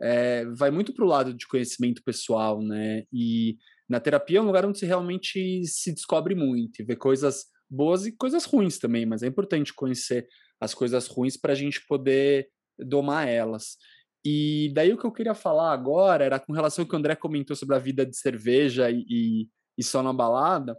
é, 0.00 0.44
vai 0.46 0.70
muito 0.70 0.92
para 0.92 1.04
o 1.04 1.08
lado 1.08 1.34
de 1.34 1.46
conhecimento 1.46 2.02
pessoal, 2.04 2.62
né? 2.62 3.04
E 3.12 3.56
na 3.92 4.00
terapia 4.00 4.38
é 4.38 4.40
um 4.40 4.46
lugar 4.46 4.64
onde 4.64 4.78
se 4.78 4.86
realmente 4.86 5.62
se 5.66 5.92
descobre 5.92 6.34
muito, 6.34 6.80
e 6.80 6.84
vê 6.84 6.96
coisas 6.96 7.44
boas 7.68 8.06
e 8.06 8.12
coisas 8.12 8.46
ruins 8.46 8.78
também, 8.78 9.04
mas 9.04 9.22
é 9.22 9.26
importante 9.26 9.74
conhecer 9.74 10.26
as 10.58 10.72
coisas 10.72 11.06
ruins 11.06 11.36
para 11.36 11.52
a 11.52 11.54
gente 11.54 11.86
poder 11.86 12.48
domar 12.78 13.28
elas. 13.28 13.76
E 14.24 14.72
daí 14.74 14.92
o 14.92 14.98
que 14.98 15.04
eu 15.04 15.12
queria 15.12 15.34
falar 15.34 15.72
agora 15.72 16.24
era 16.24 16.40
com 16.40 16.54
relação 16.54 16.84
ao 16.84 16.88
que 16.88 16.94
o 16.94 16.98
André 16.98 17.14
comentou 17.14 17.54
sobre 17.54 17.76
a 17.76 17.78
vida 17.78 18.06
de 18.06 18.16
cerveja 18.16 18.90
e, 18.90 19.04
e, 19.08 19.48
e 19.76 19.84
só 19.84 20.02
na 20.02 20.12
balada. 20.12 20.74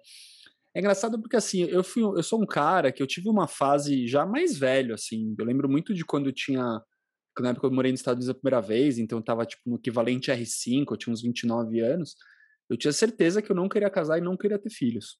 É 0.75 0.79
engraçado 0.79 1.21
porque 1.21 1.35
assim, 1.35 1.63
eu 1.65 1.83
fui, 1.83 2.01
eu 2.01 2.23
sou 2.23 2.41
um 2.41 2.47
cara 2.47 2.91
que 2.91 3.03
eu 3.03 3.07
tive 3.07 3.29
uma 3.29 3.47
fase 3.47 4.07
já 4.07 4.25
mais 4.25 4.57
velho 4.57 4.95
assim. 4.95 5.35
Eu 5.37 5.45
lembro 5.45 5.69
muito 5.69 5.93
de 5.93 6.03
quando 6.03 6.27
eu 6.27 6.33
tinha 6.33 6.81
na 7.39 7.49
época 7.49 7.67
eu 7.67 7.71
morei 7.71 7.91
nos 7.91 7.99
Estados 7.99 8.25
Unidos 8.25 8.37
a 8.37 8.39
primeira 8.39 8.61
vez, 8.61 8.99
então 8.99 9.17
eu 9.17 9.23
tava 9.23 9.45
tipo 9.45 9.63
no 9.65 9.77
equivalente 9.77 10.31
R5, 10.31 10.85
eu 10.91 10.97
tinha 10.97 11.13
uns 11.13 11.21
29 11.21 11.79
anos. 11.79 12.15
Eu 12.73 12.77
tinha 12.77 12.91
certeza 12.91 13.41
que 13.41 13.51
eu 13.51 13.55
não 13.55 13.69
queria 13.69 13.89
casar 13.89 14.17
e 14.17 14.21
não 14.21 14.35
queria 14.35 14.59
ter 14.59 14.69
filhos. 14.69 15.17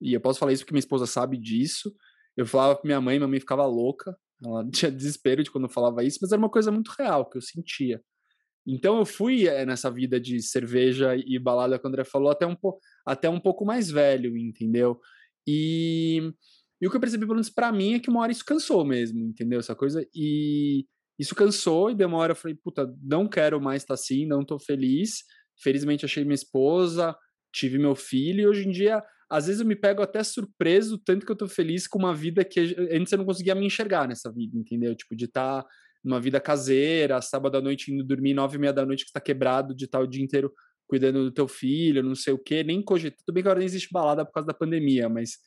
E 0.00 0.14
eu 0.14 0.20
posso 0.20 0.38
falar 0.38 0.52
isso 0.52 0.62
porque 0.62 0.74
minha 0.74 0.80
esposa 0.80 1.06
sabe 1.06 1.36
disso. 1.36 1.94
Eu 2.36 2.46
falava 2.46 2.74
pra 2.74 2.86
minha 2.86 3.00
mãe, 3.00 3.18
minha 3.18 3.28
mãe 3.28 3.40
ficava 3.40 3.66
louca. 3.66 4.16
Ela 4.44 4.68
tinha 4.70 4.90
desespero 4.90 5.42
de 5.42 5.50
quando 5.50 5.64
eu 5.64 5.70
falava 5.70 6.02
isso, 6.04 6.18
mas 6.22 6.32
era 6.32 6.38
uma 6.38 6.50
coisa 6.50 6.70
muito 6.70 6.90
real 6.98 7.28
que 7.28 7.38
eu 7.38 7.42
sentia. 7.42 8.02
Então 8.66 8.98
eu 8.98 9.06
fui 9.06 9.48
é, 9.48 9.64
nessa 9.64 9.90
vida 9.90 10.20
de 10.20 10.40
cerveja 10.42 11.16
e 11.16 11.38
balada 11.38 11.78
que 11.78 11.86
o 11.86 11.88
André 11.88 12.04
falou 12.04 12.30
até 12.30 12.46
um, 12.46 12.56
até 13.06 13.28
um 13.28 13.40
pouco 13.40 13.64
mais 13.64 13.90
velho, 13.90 14.36
entendeu? 14.36 15.00
E, 15.46 16.32
e 16.80 16.86
o 16.86 16.90
que 16.90 16.96
eu 16.96 17.00
percebi, 17.00 17.24
pelo 17.24 17.36
menos 17.36 17.50
pra 17.50 17.72
mim, 17.72 17.94
é 17.94 17.98
que 17.98 18.10
uma 18.10 18.20
hora 18.20 18.32
isso 18.32 18.44
cansou 18.44 18.84
mesmo, 18.84 19.18
entendeu? 19.20 19.58
Essa 19.58 19.74
coisa. 19.74 20.06
E 20.14 20.84
isso 21.18 21.34
cansou 21.34 21.90
e 21.90 21.94
demora. 21.94 22.32
Eu 22.32 22.36
falei, 22.36 22.54
puta, 22.54 22.94
não 23.02 23.28
quero 23.28 23.60
mais 23.60 23.82
estar 23.82 23.94
assim, 23.94 24.26
não 24.26 24.44
tô 24.44 24.58
feliz. 24.58 25.24
Felizmente 25.62 26.04
achei 26.04 26.24
minha 26.24 26.34
esposa, 26.34 27.16
tive 27.52 27.78
meu 27.78 27.94
filho 27.94 28.40
e 28.40 28.46
hoje 28.46 28.66
em 28.66 28.70
dia, 28.70 29.02
às 29.28 29.46
vezes 29.46 29.60
eu 29.60 29.66
me 29.66 29.76
pego 29.76 30.02
até 30.02 30.22
surpreso, 30.22 30.98
tanto 30.98 31.24
que 31.24 31.32
eu 31.32 31.36
tô 31.36 31.46
feliz 31.46 31.86
com 31.86 31.98
uma 31.98 32.14
vida 32.14 32.44
que 32.44 32.76
antes 32.90 33.12
eu 33.12 33.18
não 33.18 33.24
conseguia 33.24 33.54
me 33.54 33.66
enxergar 33.66 34.08
nessa 34.08 34.32
vida, 34.32 34.56
entendeu? 34.56 34.94
Tipo, 34.94 35.14
de 35.14 35.26
estar 35.26 35.62
tá 35.62 35.68
numa 36.02 36.20
vida 36.20 36.40
caseira, 36.40 37.20
sábado 37.20 37.56
à 37.56 37.60
noite 37.60 37.92
indo 37.92 38.02
dormir 38.02 38.34
nove 38.34 38.56
e 38.56 38.60
meia 38.60 38.72
da 38.72 38.86
noite 38.86 39.04
que 39.04 39.10
está 39.10 39.20
quebrado, 39.20 39.74
de 39.74 39.84
estar 39.84 39.98
tá 39.98 40.04
o 40.04 40.06
dia 40.06 40.24
inteiro 40.24 40.52
cuidando 40.86 41.22
do 41.22 41.30
teu 41.30 41.46
filho, 41.46 42.02
não 42.02 42.16
sei 42.16 42.32
o 42.32 42.38
quê, 42.38 42.64
nem 42.64 42.82
cogitando. 42.82 43.22
Tudo 43.24 43.34
bem 43.34 43.42
que 43.42 43.48
agora 43.48 43.60
nem 43.60 43.66
existe 43.66 43.92
balada 43.92 44.24
por 44.24 44.32
causa 44.32 44.48
da 44.48 44.54
pandemia, 44.54 45.08
mas 45.08 45.38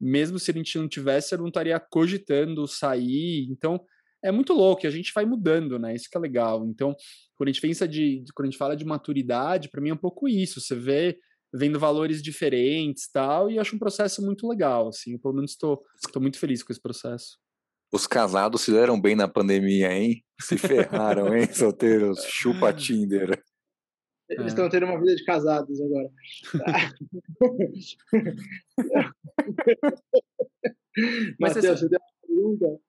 mesmo 0.00 0.38
se 0.38 0.50
a 0.50 0.54
gente 0.54 0.78
não 0.78 0.88
tivesse, 0.88 1.34
eu 1.34 1.38
não 1.38 1.48
estaria 1.48 1.78
cogitando 1.80 2.68
sair. 2.68 3.48
Então, 3.50 3.84
é 4.22 4.30
muito 4.30 4.52
louco, 4.52 4.84
e 4.84 4.86
a 4.86 4.90
gente 4.90 5.12
vai 5.14 5.24
mudando, 5.24 5.78
né? 5.78 5.94
Isso 5.94 6.08
que 6.10 6.16
é 6.16 6.20
legal. 6.20 6.64
Então, 6.66 6.94
quando 7.36 7.48
a 7.48 7.52
gente 7.52 7.60
pensa 7.60 7.88
de, 7.88 8.24
quando 8.34 8.46
a 8.46 8.50
gente 8.50 8.58
fala 8.58 8.76
de 8.76 8.84
maturidade, 8.84 9.68
para 9.68 9.80
mim 9.80 9.90
é 9.90 9.94
um 9.94 9.96
pouco 9.96 10.28
isso. 10.28 10.60
Você 10.60 10.74
vê 10.74 11.18
vendo 11.52 11.78
valores 11.78 12.22
diferentes, 12.22 13.10
tal, 13.10 13.50
e 13.50 13.58
acho 13.58 13.76
um 13.76 13.78
processo 13.78 14.24
muito 14.24 14.48
legal, 14.48 14.88
assim. 14.88 15.12
Eu, 15.12 15.18
pelo 15.18 15.34
menos 15.34 15.50
estou 15.50 15.84
muito 16.16 16.38
feliz 16.38 16.62
com 16.62 16.72
esse 16.72 16.80
processo. 16.80 17.38
Os 17.92 18.06
casados 18.06 18.62
se 18.62 18.72
deram 18.72 18.98
bem 18.98 19.14
na 19.14 19.28
pandemia, 19.28 19.92
hein? 19.92 20.24
Se 20.40 20.56
ferraram, 20.56 21.36
hein, 21.36 21.46
solteiros? 21.52 22.24
Chupa 22.24 22.72
Tinder. 22.72 23.38
Eles 24.30 24.46
estão 24.46 24.66
tendo 24.70 24.86
uma 24.86 24.98
vida 24.98 25.14
de 25.14 25.22
casados 25.24 25.78
agora. 25.78 26.08
Mas 31.38 31.54
Mateus, 31.54 31.80
você... 31.80 31.86
você 31.86 31.88
deu 31.90 32.00
uma 32.00 32.12
pergunta? 32.26 32.80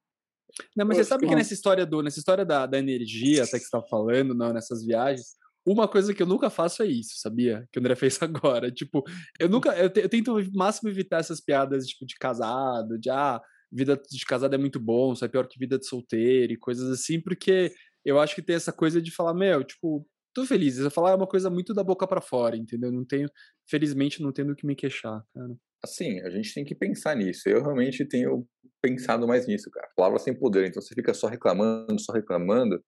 Não, 0.76 0.86
mas 0.86 0.98
você 0.98 1.04
sabe 1.04 1.28
que 1.28 1.36
nessa 1.36 1.54
história 1.54 1.86
do, 1.86 2.02
nessa 2.02 2.20
história 2.20 2.46
da, 2.46 2.66
da 2.66 2.78
energia, 2.78 3.44
até 3.44 3.54
que 3.54 3.60
você 3.60 3.66
está 3.66 3.82
falando, 3.82 4.36
não, 4.36 4.54
nessas 4.54 4.86
viagens, 4.86 5.36
uma 5.66 5.88
coisa 5.88 6.14
que 6.14 6.22
eu 6.22 6.28
nunca 6.28 6.50
faço 6.50 6.84
é 6.84 6.88
isso, 6.88 7.14
sabia? 7.18 7.68
Que 7.72 7.80
o 7.80 7.82
André 7.82 7.96
fez 7.98 8.22
agora. 8.22 8.72
Tipo, 8.72 9.04
eu 9.40 9.50
nunca. 9.50 9.70
Eu, 9.78 9.90
te, 9.90 10.02
eu 10.02 10.10
tento 10.10 10.32
ao 10.32 10.44
máximo 10.54 10.90
evitar 10.90 11.20
essas 11.20 11.40
piadas, 11.40 11.88
tipo, 11.88 12.06
de 12.06 12.16
casado, 12.16 13.00
de 13.00 13.10
ah, 13.10 13.42
vida 13.72 14.00
de 14.10 14.26
casado 14.26 14.54
é 14.54 14.58
muito 14.58 14.80
bom, 14.80 15.16
só 15.16 15.26
é 15.26 15.30
pior 15.30 15.48
que 15.48 15.60
vida 15.60 15.80
de 15.80 15.88
solteiro 15.88 16.54
e 16.54 16.58
coisas 16.58 16.90
assim, 16.92 17.20
porque 17.20 17.74
eu 18.06 18.20
acho 18.20 18.36
que 18.36 18.42
tem 18.42 18.56
essa 18.56 18.72
coisa 18.74 19.02
de 19.02 19.12
falar, 19.12 19.34
meu, 19.34 19.64
tipo, 19.64 20.06
tô 20.34 20.46
feliz. 20.46 20.78
Eu 20.78 20.92
falar 20.92 21.12
é 21.12 21.16
uma 21.16 21.28
coisa 21.28 21.50
muito 21.50 21.74
da 21.74 21.84
boca 21.84 22.08
para 22.08 22.22
fora, 22.22 22.58
entendeu? 22.58 22.92
Não 22.92 23.06
tenho, 23.06 23.30
felizmente, 23.68 24.22
não 24.22 24.32
tenho 24.32 24.50
do 24.50 24.56
que 24.56 24.66
me 24.66 24.76
queixar, 24.76 25.24
cara. 25.34 25.56
Assim, 25.84 26.20
a 26.22 26.30
gente 26.30 26.54
tem 26.54 26.64
que 26.64 26.76
pensar 26.76 27.16
nisso. 27.16 27.48
Eu 27.48 27.62
realmente 27.62 28.06
tenho 28.06 28.48
pensado 28.84 29.26
mais 29.26 29.48
nisso, 29.48 29.72
cara. 29.72 29.90
Palavra 29.96 30.20
sem 30.20 30.38
poder. 30.38 30.68
Então 30.68 30.82
você 30.82 30.94
fica 30.94 31.14
só 31.14 31.28
reclamando, 31.28 31.98
só 32.00 32.12
reclamando, 32.12 32.84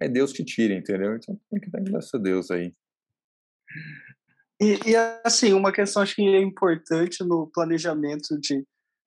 aí 0.00 0.08
Deus 0.08 0.32
te 0.32 0.44
tira, 0.44 0.72
entendeu? 0.72 1.16
Então 1.16 1.38
tem 1.50 1.60
que 1.60 1.68
dar 1.68 1.82
graças 1.82 2.14
a 2.14 2.18
Deus 2.18 2.50
aí. 2.52 2.72
E, 4.60 4.78
e, 4.90 4.96
assim, 5.24 5.52
uma 5.52 5.72
questão 5.72 6.02
acho 6.02 6.14
que 6.14 6.22
é 6.22 6.40
importante 6.40 7.24
no 7.24 7.50
planejamento 7.52 8.38
de, 8.38 8.64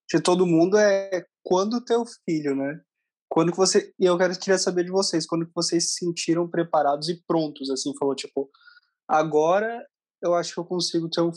de 0.10 0.22
todo 0.22 0.46
mundo 0.46 0.78
é 0.78 1.26
quando 1.42 1.78
o 1.78 2.06
filho, 2.26 2.56
né? 2.56 2.82
Quando 3.30 3.52
que 3.52 3.58
você. 3.58 3.94
E 3.98 4.06
eu 4.06 4.18
quero, 4.18 4.38
queria 4.38 4.58
saber 4.58 4.84
de 4.84 4.92
vocês, 4.92 5.26
quando 5.26 5.46
que 5.46 5.54
vocês 5.56 5.92
se 5.92 6.06
sentiram 6.06 6.50
preparados 6.50 7.08
e 7.08 7.24
prontos, 7.26 7.70
assim, 7.70 7.94
falou, 7.98 8.16
tipo, 8.16 8.50
agora 9.08 9.82
eu 10.26 10.34
acho 10.34 10.54
que 10.54 10.60
eu 10.60 10.66
consigo 10.66 11.08
ter, 11.08 11.22
um 11.22 11.32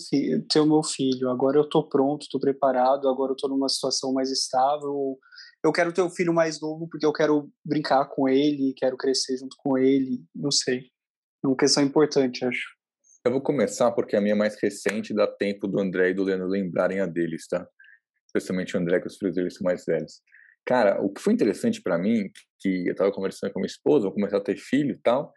ter 0.48 0.60
o 0.60 0.66
meu 0.66 0.82
filho. 0.82 1.28
Agora 1.28 1.58
eu 1.58 1.64
estou 1.64 1.86
pronto, 1.88 2.22
estou 2.22 2.40
preparado, 2.40 3.08
agora 3.08 3.32
eu 3.32 3.34
estou 3.34 3.50
numa 3.50 3.68
situação 3.68 4.12
mais 4.12 4.30
estável. 4.30 5.18
Eu 5.62 5.72
quero 5.72 5.92
ter 5.92 6.00
o 6.00 6.06
um 6.06 6.10
filho 6.10 6.32
mais 6.32 6.60
novo 6.60 6.88
porque 6.88 7.04
eu 7.04 7.12
quero 7.12 7.50
brincar 7.64 8.06
com 8.06 8.28
ele, 8.28 8.74
quero 8.76 8.96
crescer 8.96 9.36
junto 9.36 9.56
com 9.58 9.76
ele, 9.76 10.24
não 10.34 10.50
sei. 10.50 10.86
É 11.44 11.46
uma 11.46 11.56
questão 11.56 11.82
importante, 11.82 12.44
acho. 12.44 12.66
Eu 13.24 13.32
vou 13.32 13.42
começar 13.42 13.90
porque 13.92 14.16
a 14.16 14.20
minha 14.20 14.34
mais 14.34 14.56
recente 14.60 15.14
dá 15.14 15.26
tempo 15.26 15.68
do 15.68 15.80
André 15.80 16.10
e 16.10 16.14
do 16.14 16.24
Leandro 16.24 16.46
lembrarem 16.46 17.00
a 17.00 17.06
deles, 17.06 17.46
tá? 17.46 17.66
Especialmente 18.26 18.76
o 18.76 18.80
André, 18.80 19.00
que 19.00 19.06
os 19.06 19.16
filhos 19.16 19.34
deles 19.34 19.54
são 19.54 19.64
mais 19.64 19.84
velhos. 19.84 20.22
Cara, 20.64 21.00
o 21.02 21.12
que 21.12 21.20
foi 21.20 21.34
interessante 21.34 21.82
para 21.82 21.98
mim, 21.98 22.30
que 22.58 22.86
eu 22.86 22.92
estava 22.92 23.12
conversando 23.12 23.52
com 23.52 23.60
minha 23.60 23.66
esposa, 23.66 24.06
eu 24.06 24.12
comecei 24.12 24.38
a 24.38 24.42
ter 24.42 24.56
filho 24.56 24.92
e 24.92 24.98
tal, 24.98 25.32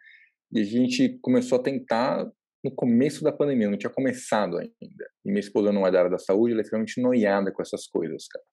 e 0.52 0.60
a 0.60 0.64
gente 0.64 1.18
começou 1.20 1.58
a 1.58 1.62
tentar 1.62 2.30
no 2.64 2.74
começo 2.74 3.24
da 3.24 3.32
pandemia, 3.32 3.68
não 3.68 3.78
tinha 3.78 3.92
começado 3.92 4.58
ainda. 4.58 5.06
E 5.24 5.30
minha 5.30 5.40
esposa 5.40 5.72
não 5.72 5.86
é 5.86 5.90
da 5.90 5.98
área 5.98 6.10
da 6.10 6.18
saúde, 6.18 6.52
ela 6.52 6.60
é 6.60 6.62
extremamente 6.62 7.00
noiada 7.00 7.52
com 7.52 7.62
essas 7.62 7.86
coisas, 7.86 8.26
cara. 8.28 8.44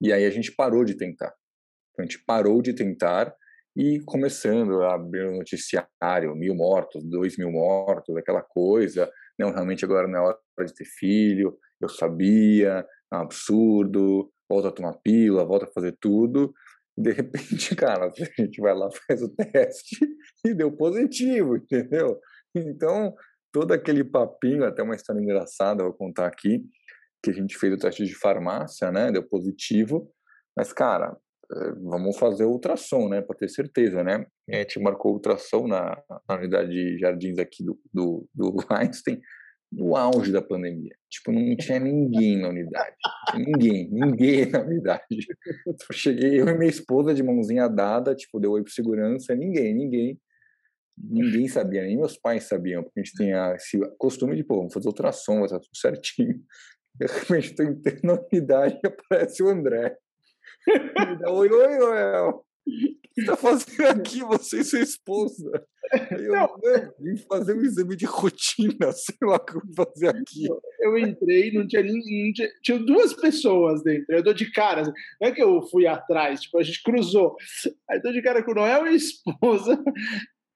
E 0.00 0.12
aí 0.12 0.24
a 0.24 0.30
gente 0.30 0.52
parou 0.54 0.84
de 0.84 0.96
tentar. 0.96 1.32
A 1.98 2.02
gente 2.02 2.22
parou 2.24 2.62
de 2.62 2.72
tentar 2.72 3.34
e 3.76 4.00
começando 4.04 4.82
a 4.82 4.94
abrir 4.94 5.26
o 5.26 5.36
noticiário, 5.36 6.34
mil 6.34 6.54
mortos, 6.54 7.02
dois 7.04 7.36
mil 7.36 7.50
mortos, 7.50 8.16
aquela 8.16 8.42
coisa. 8.42 9.10
Não, 9.38 9.52
realmente 9.52 9.84
agora 9.84 10.08
não 10.08 10.18
é 10.18 10.22
hora 10.22 10.66
de 10.66 10.74
ter 10.74 10.84
filho, 10.84 11.56
eu 11.80 11.88
sabia, 11.88 12.84
é 13.12 13.16
um 13.16 13.20
absurdo, 13.20 14.32
volta 14.48 14.68
a 14.68 14.72
tomar 14.72 14.94
pílula, 15.02 15.44
volta 15.44 15.66
a 15.66 15.72
fazer 15.72 15.96
tudo. 16.00 16.52
De 16.96 17.12
repente, 17.12 17.74
cara, 17.76 18.06
a 18.06 18.42
gente 18.42 18.60
vai 18.60 18.74
lá, 18.74 18.88
faz 19.06 19.22
o 19.22 19.28
teste 19.34 19.96
e 20.44 20.54
deu 20.54 20.72
positivo, 20.76 21.56
entendeu? 21.56 22.18
Então, 22.66 23.14
todo 23.52 23.72
aquele 23.72 24.04
papinho, 24.04 24.64
até 24.64 24.82
uma 24.82 24.94
história 24.94 25.20
engraçada, 25.20 25.84
vou 25.84 25.92
contar 25.92 26.26
aqui, 26.26 26.64
que 27.22 27.30
a 27.30 27.34
gente 27.34 27.56
fez 27.56 27.72
o 27.74 27.78
teste 27.78 28.04
de 28.04 28.14
farmácia, 28.14 28.90
né? 28.92 29.10
Deu 29.10 29.22
positivo. 29.22 30.10
Mas, 30.56 30.72
cara, 30.72 31.16
é, 31.50 31.72
vamos 31.82 32.18
fazer 32.18 32.44
ultrassom, 32.44 33.08
né, 33.08 33.22
para 33.22 33.36
ter 33.36 33.48
certeza, 33.48 34.04
né? 34.04 34.26
A 34.50 34.56
gente 34.56 34.78
marcou 34.80 35.14
ultrassom 35.14 35.66
na, 35.66 36.00
na 36.28 36.36
unidade 36.36 36.70
de 36.70 36.98
jardins 36.98 37.38
aqui 37.38 37.64
do, 37.64 37.78
do, 37.92 38.28
do 38.34 38.56
Einstein, 38.70 39.20
no 39.72 39.96
auge 39.96 40.30
da 40.30 40.42
pandemia. 40.42 40.94
Tipo, 41.10 41.32
não 41.32 41.56
tinha 41.56 41.78
ninguém 41.78 42.38
na 42.38 42.48
unidade. 42.48 42.96
Ninguém, 43.34 43.88
ninguém 43.90 44.46
na 44.50 44.60
unidade. 44.60 45.26
Eu 45.66 45.74
cheguei, 45.92 46.40
eu 46.40 46.48
e 46.48 46.58
minha 46.58 46.70
esposa 46.70 47.14
de 47.14 47.22
mãozinha 47.22 47.68
dada, 47.68 48.14
tipo, 48.14 48.38
deu 48.38 48.52
oi 48.52 48.62
pro 48.62 48.72
segurança, 48.72 49.34
ninguém, 49.34 49.74
ninguém. 49.74 50.20
Ninguém 51.00 51.48
sabia, 51.48 51.82
nem 51.82 51.96
meus 51.96 52.16
pais 52.16 52.44
sabiam, 52.44 52.82
porque 52.82 53.00
a 53.00 53.02
gente 53.02 53.14
tinha 53.14 53.54
esse 53.54 53.78
costume 53.98 54.36
de, 54.36 54.44
pô, 54.44 54.56
vamos 54.56 54.72
fazer 54.72 54.88
ultrassom, 54.88 55.36
vai 55.36 55.44
estar 55.44 55.60
tudo 55.60 55.76
certinho. 55.76 56.42
De 56.94 57.06
repente, 57.06 57.50
estou 57.50 57.66
entrando 57.66 58.00
na 58.02 58.14
unidade 58.14 58.78
e 58.82 58.86
aparece 58.86 59.42
o 59.42 59.48
André. 59.48 59.96
oi, 61.28 61.48
oi, 61.48 61.78
Noel. 61.78 62.44
O 62.66 62.70
que 63.14 63.20
está 63.20 63.36
fazendo 63.36 63.86
aqui, 63.88 64.20
você 64.20 64.60
e 64.60 64.64
sua 64.64 64.80
esposa? 64.80 65.66
Eu 66.10 66.94
vim 67.00 67.16
fazer 67.16 67.54
um 67.54 67.62
exame 67.62 67.96
de 67.96 68.04
rotina, 68.04 68.92
sei 68.92 69.16
lá 69.22 69.36
o 69.36 69.40
que 69.40 69.56
eu 69.56 69.62
vou 69.64 69.86
fazer 69.86 70.08
aqui. 70.08 70.46
Eu 70.80 70.98
entrei, 70.98 71.52
não 71.52 71.66
tinha 71.66 71.82
ninguém. 71.82 72.32
Tinha, 72.32 72.48
tinha, 72.62 72.78
duas 72.78 73.14
pessoas 73.14 73.82
dentro. 73.82 74.14
Eu 74.14 74.22
dou 74.22 74.34
de 74.34 74.50
cara. 74.52 74.82
Assim, 74.82 74.92
não 75.20 75.28
é 75.28 75.32
que 75.32 75.42
eu 75.42 75.62
fui 75.62 75.86
atrás, 75.86 76.42
tipo, 76.42 76.58
a 76.58 76.62
gente 76.62 76.82
cruzou. 76.82 77.36
Aí 77.88 78.00
dou 78.02 78.12
de 78.12 78.22
cara 78.22 78.42
com 78.42 78.50
o 78.50 78.54
Noel 78.54 78.86
e 78.86 78.90
a 78.90 78.92
esposa 78.92 79.82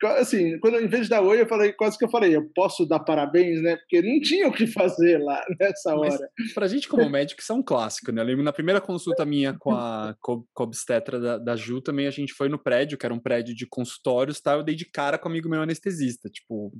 assim, 0.09 0.59
quando 0.59 0.78
em 0.80 0.88
vez 0.88 1.05
de 1.05 1.11
dar 1.11 1.22
oi, 1.22 1.40
eu 1.40 1.46
falei, 1.46 1.72
quase 1.72 1.96
que 1.96 2.05
eu 2.05 2.11
falei, 2.11 2.34
eu 2.34 2.48
posso 2.55 2.86
dar 2.86 3.00
parabéns, 3.00 3.62
né? 3.62 3.76
Porque 3.76 4.03
não 4.03 4.20
tinha 4.20 4.48
o 4.48 4.53
que 4.53 4.66
fazer 4.66 5.18
lá 5.18 5.44
nessa 5.61 5.94
hora. 5.94 6.30
Mas, 6.38 6.53
pra 6.53 6.68
gente, 6.68 6.88
como 6.88 7.09
médico, 7.09 7.40
isso 7.40 7.53
é 7.53 7.55
um 7.55 7.62
clássico, 7.62 8.12
né? 8.12 8.20
Eu 8.20 8.26
lembro 8.26 8.42
na 8.42 8.53
primeira 8.53 8.80
consulta 8.80 9.24
minha 9.24 9.55
com 9.59 9.72
a, 9.72 10.14
com 10.20 10.44
a 10.57 10.62
obstetra 10.62 11.20
da, 11.20 11.38
da 11.38 11.57
Ju 11.57 11.80
também, 11.80 12.07
a 12.07 12.11
gente 12.11 12.32
foi 12.32 12.48
no 12.48 12.59
prédio, 12.59 12.98
que 12.98 13.07
era 13.07 13.14
um 13.14 13.20
prédio 13.20 13.55
de 13.55 13.66
consultórios, 13.66 14.40
tá? 14.40 14.55
Eu 14.55 14.62
dei 14.62 14.74
de 14.74 14.84
cara 14.84 15.18
com 15.18 15.28
um 15.28 15.32
amigo 15.32 15.48
meu 15.48 15.62
anestesista. 15.62 16.28
Tipo, 16.28 16.72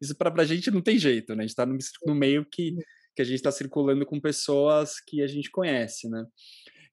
isso 0.00 0.16
pra, 0.16 0.30
pra 0.30 0.44
gente 0.44 0.70
não 0.70 0.80
tem 0.80 0.98
jeito, 0.98 1.34
né? 1.34 1.44
A 1.44 1.46
gente 1.46 1.56
tá 1.56 1.66
no, 1.66 1.76
no 2.06 2.14
meio 2.14 2.44
que, 2.44 2.74
que 3.14 3.22
a 3.22 3.24
gente 3.24 3.42
tá 3.42 3.52
circulando 3.52 4.04
com 4.04 4.20
pessoas 4.20 4.94
que 5.06 5.22
a 5.22 5.26
gente 5.26 5.50
conhece, 5.50 6.08
né? 6.08 6.24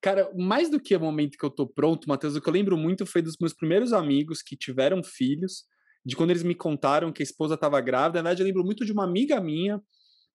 Cara, 0.01 0.31
mais 0.35 0.69
do 0.69 0.79
que 0.79 0.95
o 0.95 0.99
momento 0.99 1.37
que 1.37 1.45
eu 1.45 1.49
tô 1.49 1.67
pronto, 1.67 2.07
Matheus, 2.07 2.35
o 2.35 2.41
que 2.41 2.47
eu 2.47 2.53
lembro 2.53 2.77
muito 2.77 3.05
foi 3.05 3.21
dos 3.21 3.35
meus 3.39 3.53
primeiros 3.53 3.91
amigos 3.91 4.41
que 4.41 4.55
tiveram 4.55 5.03
filhos, 5.03 5.65
de 6.05 6.15
quando 6.15 6.29
eles 6.29 6.43
me 6.43 6.55
contaram 6.55 7.11
que 7.11 7.21
a 7.21 7.25
esposa 7.25 7.55
estava 7.55 7.81
grávida. 7.81 8.19
Na 8.19 8.29
verdade, 8.29 8.41
eu 8.41 8.47
lembro 8.47 8.63
muito 8.63 8.85
de 8.85 8.93
uma 8.93 9.03
amiga 9.03 9.41
minha, 9.41 9.77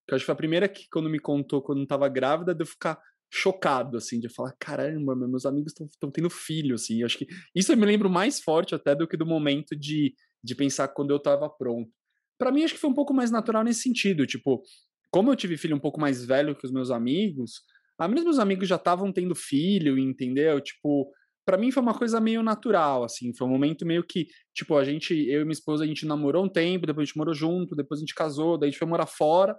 que 0.07 0.13
eu 0.13 0.17
acho 0.17 0.23
que 0.23 0.27
foi 0.27 0.35
a 0.35 0.37
primeira 0.37 0.69
que, 0.69 0.87
quando 0.91 1.09
me 1.09 1.19
contou 1.19 1.63
quando 1.63 1.83
estava 1.83 2.09
grávida, 2.09 2.55
de 2.55 2.63
eu 2.63 2.67
ficar 2.67 3.01
chocado, 3.33 3.97
assim, 3.97 4.21
de 4.21 4.29
falar, 4.29 4.55
caramba, 4.59 5.17
meus 5.17 5.47
amigos 5.47 5.73
estão 5.73 6.11
tendo 6.11 6.29
filho, 6.29 6.75
assim. 6.75 7.01
Eu 7.01 7.07
acho 7.07 7.19
que 7.19 7.27
isso 7.55 7.73
eu 7.73 7.77
me 7.77 7.87
lembro 7.87 8.11
mais 8.11 8.41
forte 8.41 8.75
até 8.75 8.95
do 8.95 9.09
que 9.09 9.17
do 9.17 9.27
momento 9.27 9.75
de, 9.75 10.15
de 10.43 10.55
pensar 10.55 10.89
quando 10.89 11.11
eu 11.11 11.17
estava 11.17 11.49
pronto. 11.49 11.91
Para 12.39 12.53
mim, 12.53 12.65
acho 12.65 12.75
que 12.75 12.81
foi 12.81 12.91
um 12.91 12.95
pouco 12.95 13.15
mais 13.15 13.31
natural 13.31 13.65
nesse 13.65 13.81
sentido, 13.81 14.27
tipo, 14.27 14.63
como 15.11 15.31
eu 15.31 15.37
tive 15.37 15.57
filho 15.57 15.77
um 15.77 15.81
pouco 15.81 16.01
mais 16.01 16.25
velho 16.25 16.55
que 16.55 16.67
os 16.67 16.73
meus 16.73 16.91
amigos, 16.91 17.63
ah, 17.99 18.09
mesmo 18.09 18.25
meus 18.25 18.39
amigos 18.39 18.69
já 18.69 18.77
estavam 18.77 19.13
tendo 19.13 19.35
filho, 19.35 19.99
entendeu? 19.99 20.61
Tipo, 20.61 21.11
para 21.45 21.59
mim 21.59 21.71
foi 21.71 21.83
uma 21.83 21.97
coisa 21.97 22.21
meio 22.21 22.43
natural, 22.43 23.05
assim, 23.05 23.35
foi 23.35 23.47
um 23.47 23.51
momento 23.51 23.85
meio 23.85 24.03
que, 24.03 24.27
tipo, 24.55 24.77
a 24.77 24.85
gente, 24.85 25.15
eu 25.29 25.43
e 25.43 25.45
minha 25.45 25.53
esposa, 25.53 25.85
a 25.85 25.87
gente 25.87 26.07
namorou 26.07 26.45
um 26.45 26.49
tempo, 26.49 26.87
depois 26.87 27.05
a 27.05 27.07
gente 27.07 27.19
morou 27.19 27.35
junto, 27.35 27.77
depois 27.77 28.01
a 28.01 28.03
gente 28.03 28.15
casou, 28.15 28.57
daí 28.57 28.69
a 28.69 28.71
gente 28.71 28.79
foi 28.79 28.89
morar 28.89 29.07
fora, 29.07 29.57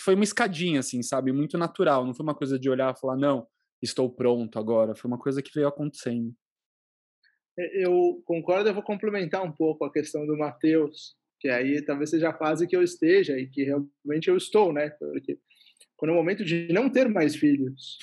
foi 0.00 0.14
uma 0.14 0.24
escadinha, 0.24 0.80
assim, 0.80 1.02
sabe, 1.02 1.32
muito 1.32 1.58
natural, 1.58 2.06
não 2.06 2.14
foi 2.14 2.24
uma 2.24 2.34
coisa 2.34 2.58
de 2.58 2.70
olhar 2.70 2.94
e 2.94 3.00
falar, 3.00 3.16
não, 3.16 3.46
estou 3.82 4.10
pronto 4.10 4.58
agora, 4.58 4.94
foi 4.94 5.08
uma 5.10 5.18
coisa 5.18 5.42
que 5.42 5.50
veio 5.54 5.68
acontecendo. 5.68 6.32
Eu 7.74 8.22
concordo, 8.24 8.68
eu 8.68 8.74
vou 8.74 8.82
complementar 8.82 9.42
um 9.42 9.52
pouco 9.52 9.84
a 9.84 9.92
questão 9.92 10.26
do 10.26 10.36
Matheus, 10.36 11.16
que 11.40 11.48
aí 11.48 11.82
talvez 11.84 12.10
seja 12.10 12.30
a 12.30 12.38
fase 12.38 12.66
que 12.66 12.76
eu 12.76 12.82
esteja 12.82 13.38
e 13.38 13.48
que 13.48 13.64
realmente 13.64 14.28
eu 14.28 14.36
estou, 14.36 14.72
né, 14.72 14.90
porque 14.90 15.38
quando 15.96 16.10
é 16.10 16.14
o 16.14 16.16
momento 16.16 16.44
de 16.44 16.68
não 16.70 16.90
ter 16.90 17.08
mais 17.08 17.34
filhos, 17.34 17.98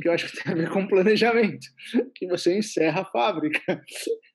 que 0.00 0.08
eu 0.08 0.12
acho 0.12 0.30
que 0.30 0.42
tem 0.42 0.52
a 0.52 0.56
ver 0.56 0.70
com 0.70 0.86
planejamento, 0.86 1.66
que 2.14 2.26
você 2.26 2.56
encerra 2.56 3.02
a 3.02 3.04
fábrica, 3.04 3.82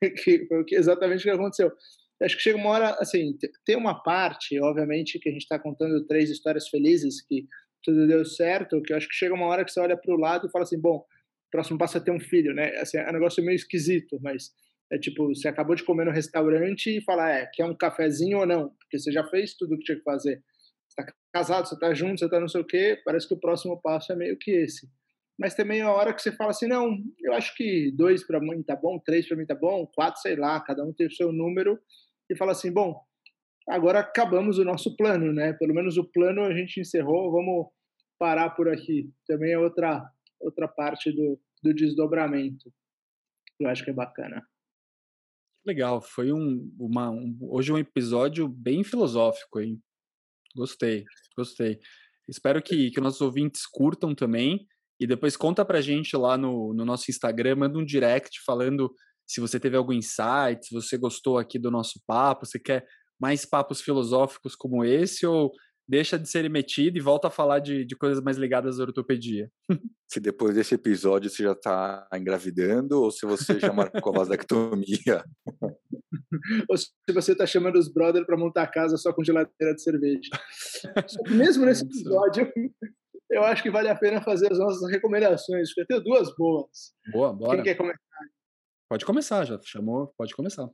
que 0.23 0.45
foi 0.47 0.65
exatamente 0.71 1.21
o 1.21 1.23
que 1.23 1.29
aconteceu. 1.29 1.71
Eu 2.19 2.25
acho 2.25 2.35
que 2.35 2.43
chega 2.43 2.57
uma 2.57 2.69
hora, 2.69 2.89
assim, 2.99 3.37
tem 3.65 3.77
uma 3.77 4.01
parte, 4.01 4.59
obviamente, 4.59 5.19
que 5.19 5.29
a 5.29 5.31
gente 5.31 5.43
está 5.43 5.57
contando 5.57 6.05
três 6.05 6.29
histórias 6.29 6.67
felizes, 6.67 7.21
que 7.21 7.47
tudo 7.83 8.07
deu 8.07 8.25
certo, 8.25 8.81
que 8.81 8.91
eu 8.91 8.97
acho 8.97 9.07
que 9.07 9.15
chega 9.15 9.33
uma 9.33 9.45
hora 9.45 9.63
que 9.63 9.71
você 9.71 9.79
olha 9.79 9.95
para 9.95 10.13
o 10.13 10.19
lado 10.19 10.47
e 10.47 10.51
fala 10.51 10.63
assim, 10.63 10.79
bom, 10.79 10.97
o 10.97 11.51
próximo 11.51 11.77
passo 11.77 11.97
é 11.97 12.01
ter 12.01 12.11
um 12.11 12.19
filho, 12.19 12.53
né? 12.53 12.75
Assim, 12.79 12.97
é 12.97 13.09
um 13.09 13.13
negócio 13.13 13.43
meio 13.43 13.55
esquisito, 13.55 14.19
mas 14.21 14.51
é 14.91 14.97
tipo, 14.97 15.27
você 15.27 15.47
acabou 15.47 15.75
de 15.75 15.83
comer 15.83 16.05
no 16.05 16.11
restaurante 16.11 16.97
e 16.97 17.01
falar, 17.01 17.31
é, 17.31 17.45
quer 17.53 17.65
um 17.65 17.75
cafezinho 17.75 18.39
ou 18.39 18.45
não? 18.45 18.69
Porque 18.69 18.99
você 18.99 19.11
já 19.11 19.23
fez 19.29 19.53
tudo 19.53 19.75
o 19.75 19.77
que 19.77 19.85
tinha 19.85 19.97
que 19.97 20.03
fazer 20.03 20.43
está 20.99 21.13
casado, 21.33 21.67
você 21.67 21.75
está 21.75 21.93
junto, 21.93 22.19
você 22.19 22.25
está 22.25 22.39
não 22.39 22.47
sei 22.47 22.61
o 22.61 22.65
quê, 22.65 23.01
parece 23.05 23.27
que 23.27 23.33
o 23.33 23.39
próximo 23.39 23.79
passo 23.81 24.11
é 24.11 24.15
meio 24.15 24.37
que 24.37 24.51
esse. 24.51 24.89
Mas 25.39 25.53
também 25.53 25.81
é 25.81 25.83
a 25.83 25.91
hora 25.91 26.13
que 26.13 26.21
você 26.21 26.31
fala 26.31 26.49
assim, 26.49 26.67
não, 26.67 26.97
eu 27.19 27.33
acho 27.33 27.55
que 27.55 27.91
dois 27.91 28.25
para 28.25 28.39
mim 28.39 28.63
tá 28.63 28.75
bom, 28.75 28.99
três 28.99 29.27
para 29.27 29.37
mim 29.37 29.45
tá 29.45 29.55
bom, 29.55 29.85
quatro, 29.85 30.19
sei 30.21 30.35
lá, 30.35 30.59
cada 30.61 30.83
um 30.83 30.91
tem 30.91 31.07
o 31.07 31.11
seu 31.11 31.31
número, 31.31 31.79
e 32.29 32.35
fala 32.35 32.51
assim, 32.51 32.71
bom, 32.71 32.99
agora 33.69 33.99
acabamos 33.99 34.57
o 34.57 34.63
nosso 34.63 34.95
plano, 34.95 35.31
né? 35.31 35.53
Pelo 35.53 35.73
menos 35.73 35.97
o 35.97 36.03
plano 36.03 36.41
a 36.41 36.53
gente 36.53 36.79
encerrou, 36.79 37.31
vamos 37.31 37.67
parar 38.19 38.49
por 38.51 38.67
aqui. 38.67 39.11
Também 39.27 39.53
é 39.53 39.59
outra, 39.59 40.03
outra 40.39 40.67
parte 40.67 41.11
do, 41.11 41.39
do 41.63 41.73
desdobramento. 41.73 42.71
Eu 43.59 43.69
acho 43.69 43.83
que 43.83 43.91
é 43.91 43.93
bacana. 43.93 44.45
Legal, 45.65 46.01
foi 46.01 46.31
um, 46.31 46.73
uma, 46.79 47.09
um, 47.09 47.37
hoje 47.41 47.73
um 47.73 47.77
episódio 47.77 48.47
bem 48.47 48.83
filosófico, 48.83 49.59
hein? 49.59 49.81
Gostei, 50.57 51.05
gostei. 51.35 51.79
Espero 52.27 52.61
que, 52.61 52.91
que 52.91 52.99
nossos 52.99 53.21
ouvintes 53.21 53.65
curtam 53.65 54.13
também. 54.13 54.67
E 54.99 55.05
depois 55.05 55.37
conta 55.37 55.63
pra 55.63 55.79
gente 55.79 56.17
lá 56.17 56.37
no, 56.37 56.73
no 56.73 56.83
nosso 56.83 57.11
Instagram, 57.11 57.57
manda 57.57 57.77
um 57.77 57.85
direct 57.85 58.41
falando 58.43 58.91
se 59.27 59.39
você 59.39 59.59
teve 59.59 59.77
algum 59.77 59.93
insight, 59.93 60.65
se 60.65 60.73
você 60.73 60.97
gostou 60.97 61.37
aqui 61.37 61.59
do 61.59 61.69
nosso 61.69 62.01
papo, 62.07 62.45
se 62.45 62.59
quer 62.59 62.85
mais 63.19 63.45
papos 63.45 63.81
filosóficos 63.81 64.55
como 64.55 64.83
esse, 64.83 65.25
ou 65.25 65.51
deixa 65.87 66.19
de 66.19 66.29
ser 66.29 66.49
metido 66.49 66.97
e 66.97 67.01
volta 67.01 67.27
a 67.27 67.31
falar 67.31 67.59
de, 67.59 67.85
de 67.85 67.95
coisas 67.95 68.21
mais 68.21 68.37
ligadas 68.37 68.79
à 68.79 68.83
ortopedia. 68.83 69.49
Se 70.07 70.19
depois 70.19 70.55
desse 70.55 70.75
episódio 70.75 71.29
você 71.29 71.43
já 71.43 71.51
está 71.51 72.07
engravidando 72.13 73.01
ou 73.01 73.11
se 73.11 73.25
você 73.25 73.59
já 73.59 73.71
marcou 73.73 74.13
a 74.13 74.19
vasectomia. 74.19 75.23
ou 76.69 76.77
se 76.77 76.89
você 77.13 77.31
está 77.33 77.45
chamando 77.45 77.77
os 77.77 77.91
brothers 77.91 78.25
para 78.25 78.37
montar 78.37 78.63
a 78.63 78.71
casa 78.71 78.97
só 78.97 79.13
com 79.13 79.23
geladeira 79.23 79.75
de 79.75 79.81
cerveja. 79.81 80.29
Mesmo 81.29 81.65
nesse 81.65 81.83
episódio, 81.83 82.51
eu 83.29 83.43
acho 83.43 83.61
que 83.61 83.69
vale 83.69 83.89
a 83.89 83.95
pena 83.95 84.21
fazer 84.21 84.51
as 84.51 84.59
nossas 84.59 84.89
recomendações, 84.89 85.69
porque 85.69 85.81
eu 85.81 85.87
tenho 85.87 86.03
duas 86.03 86.33
boas. 86.35 86.93
Boa, 87.11 87.33
bora. 87.33 87.55
Quem 87.55 87.63
quer 87.63 87.75
começar? 87.75 87.99
Pode 88.89 89.05
começar, 89.05 89.43
já 89.43 89.59
chamou, 89.63 90.13
pode 90.17 90.33
começar. 90.33 90.69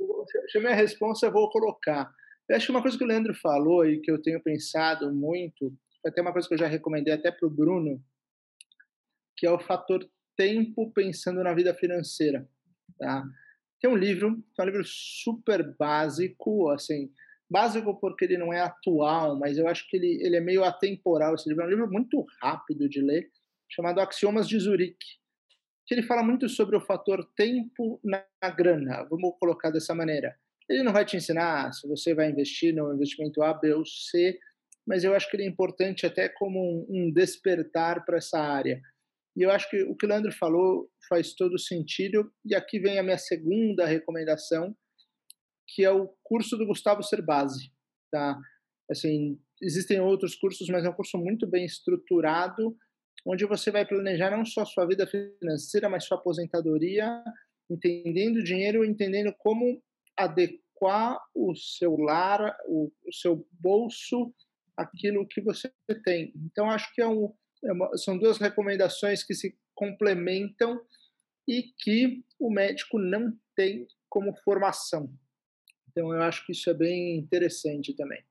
Chamei 0.49 0.72
a 0.72 0.76
resposta, 0.76 1.26
eu 1.26 1.32
vou 1.32 1.49
colocar. 1.49 2.11
Eu 2.50 2.56
acho 2.56 2.66
que 2.66 2.72
uma 2.72 2.82
coisa 2.82 2.98
que 2.98 3.04
o 3.04 3.08
Leandro 3.08 3.34
falou 3.34 3.86
e 3.86 4.00
que 4.00 4.12
eu 4.12 4.22
tenho 4.22 4.41
pensado 4.41 5.14
muito, 5.14 5.74
até 6.06 6.22
uma 6.22 6.34
coisa 6.34 6.48
que 6.48 6.54
eu 6.54 6.58
já 6.58 6.68
recomendei 6.68 7.14
até 7.14 7.32
para 7.32 7.48
o 7.48 7.52
Bruno, 7.52 8.04
que 9.38 9.48
é 9.48 9.52
o 9.52 9.60
fator 9.60 10.08
tempo 10.36 10.91
pensando 10.91 11.44
na 11.44 11.54
vida 11.54 11.74
financeira. 11.74 12.48
Tá? 12.98 13.24
Tem 13.82 13.89
um 13.89 13.96
livro, 13.96 14.36
que 14.54 14.62
é 14.62 14.64
um 14.64 14.68
livro 14.68 14.84
super 14.86 15.76
básico, 15.78 16.70
assim, 16.70 17.12
básico 17.50 18.00
porque 18.00 18.26
ele 18.26 18.38
não 18.38 18.52
é 18.52 18.60
atual, 18.60 19.38
mas 19.38 19.58
eu 19.58 19.68
acho 19.68 19.88
que 19.88 19.98
ele, 19.98 20.20
ele 20.22 20.36
é 20.36 20.41
meio 20.41 20.64
atemporal. 20.64 21.36
Esse 21.36 21.48
livro 21.48 21.64
é 21.64 21.68
um 21.68 21.70
livro 21.70 21.91
muito 21.91 22.26
rápido 22.41 22.89
de 22.89 23.02
ler, 23.02 23.30
chamado 23.70 24.00
Axiomas 24.00 24.48
de 24.48 24.60
Zurique, 24.60 25.20
que 25.86 25.94
ele 25.94 26.04
fala 26.04 26.24
muito 26.24 26.48
sobre 26.50 26.76
o 26.76 26.82
fator 26.82 27.24
tempo 27.36 28.00
na 28.04 28.26
grana. 28.50 29.04
Vamos 29.10 29.36
colocar 29.39 29.70
dessa 29.70 29.94
maneira. 29.94 30.38
Ele 30.70 30.84
não 30.84 30.93
vai 30.93 31.05
te 31.05 31.18
ensinar 31.18 31.72
se 31.74 31.88
você 31.88 32.14
vai 32.14 32.30
investir 32.30 32.74
no 32.74 32.93
investimento 32.93 33.41
A, 33.41 33.53
B 33.53 33.74
ou 33.74 33.86
C, 33.86 34.38
mas 34.86 35.03
eu 35.03 35.14
acho 35.14 35.30
que 35.30 35.36
ele 35.36 35.43
é 35.43 35.47
importante 35.47 36.05
até 36.05 36.28
como 36.30 36.86
um 36.89 37.11
despertar 37.11 38.05
para 38.05 38.18
essa 38.18 38.39
área. 38.39 38.82
E 39.36 39.41
eu 39.41 39.49
acho 39.49 39.70
que 39.70 39.82
o 39.84 39.95
que 39.95 40.05
o 40.05 40.09
Leandro 40.09 40.32
falou 40.32 40.89
faz 41.09 41.34
todo 41.34 41.57
sentido. 41.57 42.32
E 42.45 42.53
aqui 42.53 42.80
vem 42.80 42.99
a 42.99 43.03
minha 43.03 43.18
segunda 43.18 43.86
recomendação, 43.86 44.76
que 45.68 45.84
é 45.84 45.91
o 45.91 46.14
curso 46.24 46.57
do 46.57 46.68
Gustavo 46.68 47.01
Cerbasi. 47.01 47.72
Tá? 48.11 48.38
Assim, 48.89 49.39
existem 49.61 49.99
outros 49.99 50.36
cursos, 50.36 50.68
mas 50.70 50.86
é 50.86 50.89
um 50.89 50.93
curso 50.93 51.18
muito 51.18 51.47
bem 51.47 51.66
estruturado, 51.66 52.78
onde 53.26 53.45
você 53.45 53.72
vai 53.72 53.86
planejar 53.86 54.30
não 54.30 54.45
só 54.45 54.66
sua 54.66 54.86
vida 54.86 55.07
financeira, 55.07 55.89
mas 55.89 56.05
sua 56.05 56.18
aposentadoria, 56.18 57.24
entendendo 57.70 58.38
o 58.38 58.43
dinheiro, 58.43 58.86
entendendo 58.86 59.34
como 59.39 59.82
adequar 60.18 61.20
o 61.34 61.55
seu 61.55 61.95
lar, 61.97 62.55
o, 62.68 62.91
o 63.05 63.14
seu 63.14 63.47
bolso, 63.51 64.34
aquilo 64.78 65.28
que 65.28 65.41
você 65.41 65.72
tem. 66.03 66.34
Então, 66.36 66.70
acho 66.70 66.93
que 66.93 67.01
é 67.01 67.07
um, 67.07 67.34
é 67.64 67.72
uma, 67.72 67.97
são 67.97 68.18
duas 68.18 68.38
recomendações 68.38 69.24
que 69.24 69.34
se 69.34 69.57
complementam 69.76 70.80
e 71.47 71.74
que 71.80 72.24
o 72.39 72.51
médico 72.51 72.99
não 72.99 73.38
tem 73.55 73.88
como 74.09 74.36
formação. 74.43 75.11
Então, 75.89 76.14
eu 76.14 76.22
acho 76.22 76.45
que 76.45 76.51
isso 76.51 76.70
é 76.70 76.74
bem 76.74 77.18
interessante 77.18 77.95
também. 77.95 78.24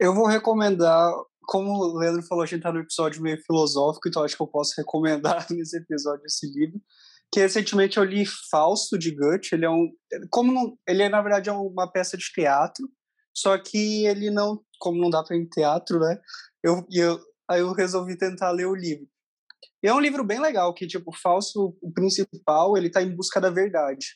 Eu 0.00 0.14
vou 0.14 0.26
recomendar, 0.26 1.12
como 1.42 1.70
o 1.70 1.98
Leandro 1.98 2.22
falou, 2.24 2.42
a 2.42 2.46
gente 2.46 2.58
está 2.58 2.72
no 2.72 2.80
episódio 2.80 3.22
meio 3.22 3.40
filosófico, 3.40 4.08
então 4.08 4.24
acho 4.24 4.36
que 4.36 4.42
eu 4.42 4.48
posso 4.48 4.74
recomendar 4.76 5.46
nesse 5.50 5.76
episódio 5.76 6.26
esse 6.26 6.46
livro. 6.50 6.80
Que 7.32 7.40
recentemente 7.40 7.96
eu 7.96 8.04
li 8.04 8.24
Fausto 8.50 8.98
de 8.98 9.14
Goethe. 9.14 9.54
Ele 9.54 9.64
é 9.64 9.70
um, 9.70 9.90
como 10.30 10.52
não, 10.52 10.76
ele 10.86 11.02
é 11.02 11.08
na 11.08 11.22
verdade 11.22 11.48
é 11.48 11.52
uma 11.52 11.90
peça 11.90 12.16
de 12.16 12.24
teatro, 12.32 12.86
só 13.34 13.56
que 13.58 14.06
ele 14.06 14.30
não, 14.30 14.60
como 14.78 15.00
não 15.00 15.08
dá 15.08 15.22
para 15.22 15.36
ir 15.36 15.40
em 15.40 15.48
teatro, 15.48 15.98
né? 15.98 16.18
Eu, 16.62 16.86
eu, 16.92 17.18
aí 17.50 17.60
eu 17.60 17.72
resolvi 17.72 18.16
tentar 18.16 18.50
ler 18.50 18.66
o 18.66 18.74
livro. 18.74 19.06
E 19.82 19.88
é 19.88 19.94
um 19.94 20.00
livro 20.00 20.24
bem 20.24 20.40
legal, 20.40 20.72
que 20.74 20.86
tipo, 20.86 21.10
o 21.10 21.16
Fausto, 21.16 21.76
o 21.82 21.92
principal, 21.92 22.76
ele 22.76 22.86
está 22.86 23.02
em 23.02 23.14
busca 23.14 23.40
da 23.40 23.50
verdade. 23.50 24.06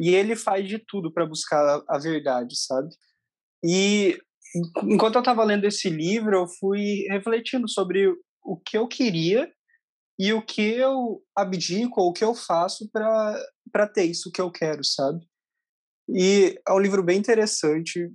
E 0.00 0.14
ele 0.14 0.34
faz 0.34 0.66
de 0.68 0.78
tudo 0.78 1.12
para 1.12 1.26
buscar 1.26 1.82
a 1.88 1.98
verdade, 1.98 2.56
sabe? 2.58 2.88
E 3.64 4.18
enquanto 4.82 5.16
eu 5.16 5.20
estava 5.20 5.44
lendo 5.44 5.64
esse 5.66 5.88
livro, 5.88 6.36
eu 6.36 6.46
fui 6.58 7.06
refletindo 7.10 7.68
sobre 7.68 8.08
o 8.42 8.56
que 8.58 8.76
eu 8.76 8.88
queria 8.88 9.50
e 10.18 10.32
o 10.32 10.44
que 10.44 10.62
eu 10.62 11.22
abdico 11.36 12.00
ou 12.00 12.10
o 12.10 12.12
que 12.12 12.24
eu 12.24 12.34
faço 12.34 12.88
para 12.90 13.86
ter 13.92 14.04
isso 14.04 14.30
que 14.32 14.40
eu 14.40 14.50
quero, 14.50 14.84
sabe? 14.84 15.26
E 16.08 16.60
é 16.68 16.72
um 16.72 16.78
livro 16.78 17.02
bem 17.02 17.18
interessante, 17.18 18.12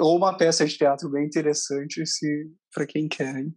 ou 0.00 0.16
uma 0.16 0.36
peça 0.36 0.64
de 0.64 0.76
teatro 0.76 1.10
bem 1.10 1.26
interessante, 1.26 2.06
se 2.06 2.50
para 2.72 2.86
quem 2.86 3.08
quer. 3.08 3.36
Hein? 3.36 3.54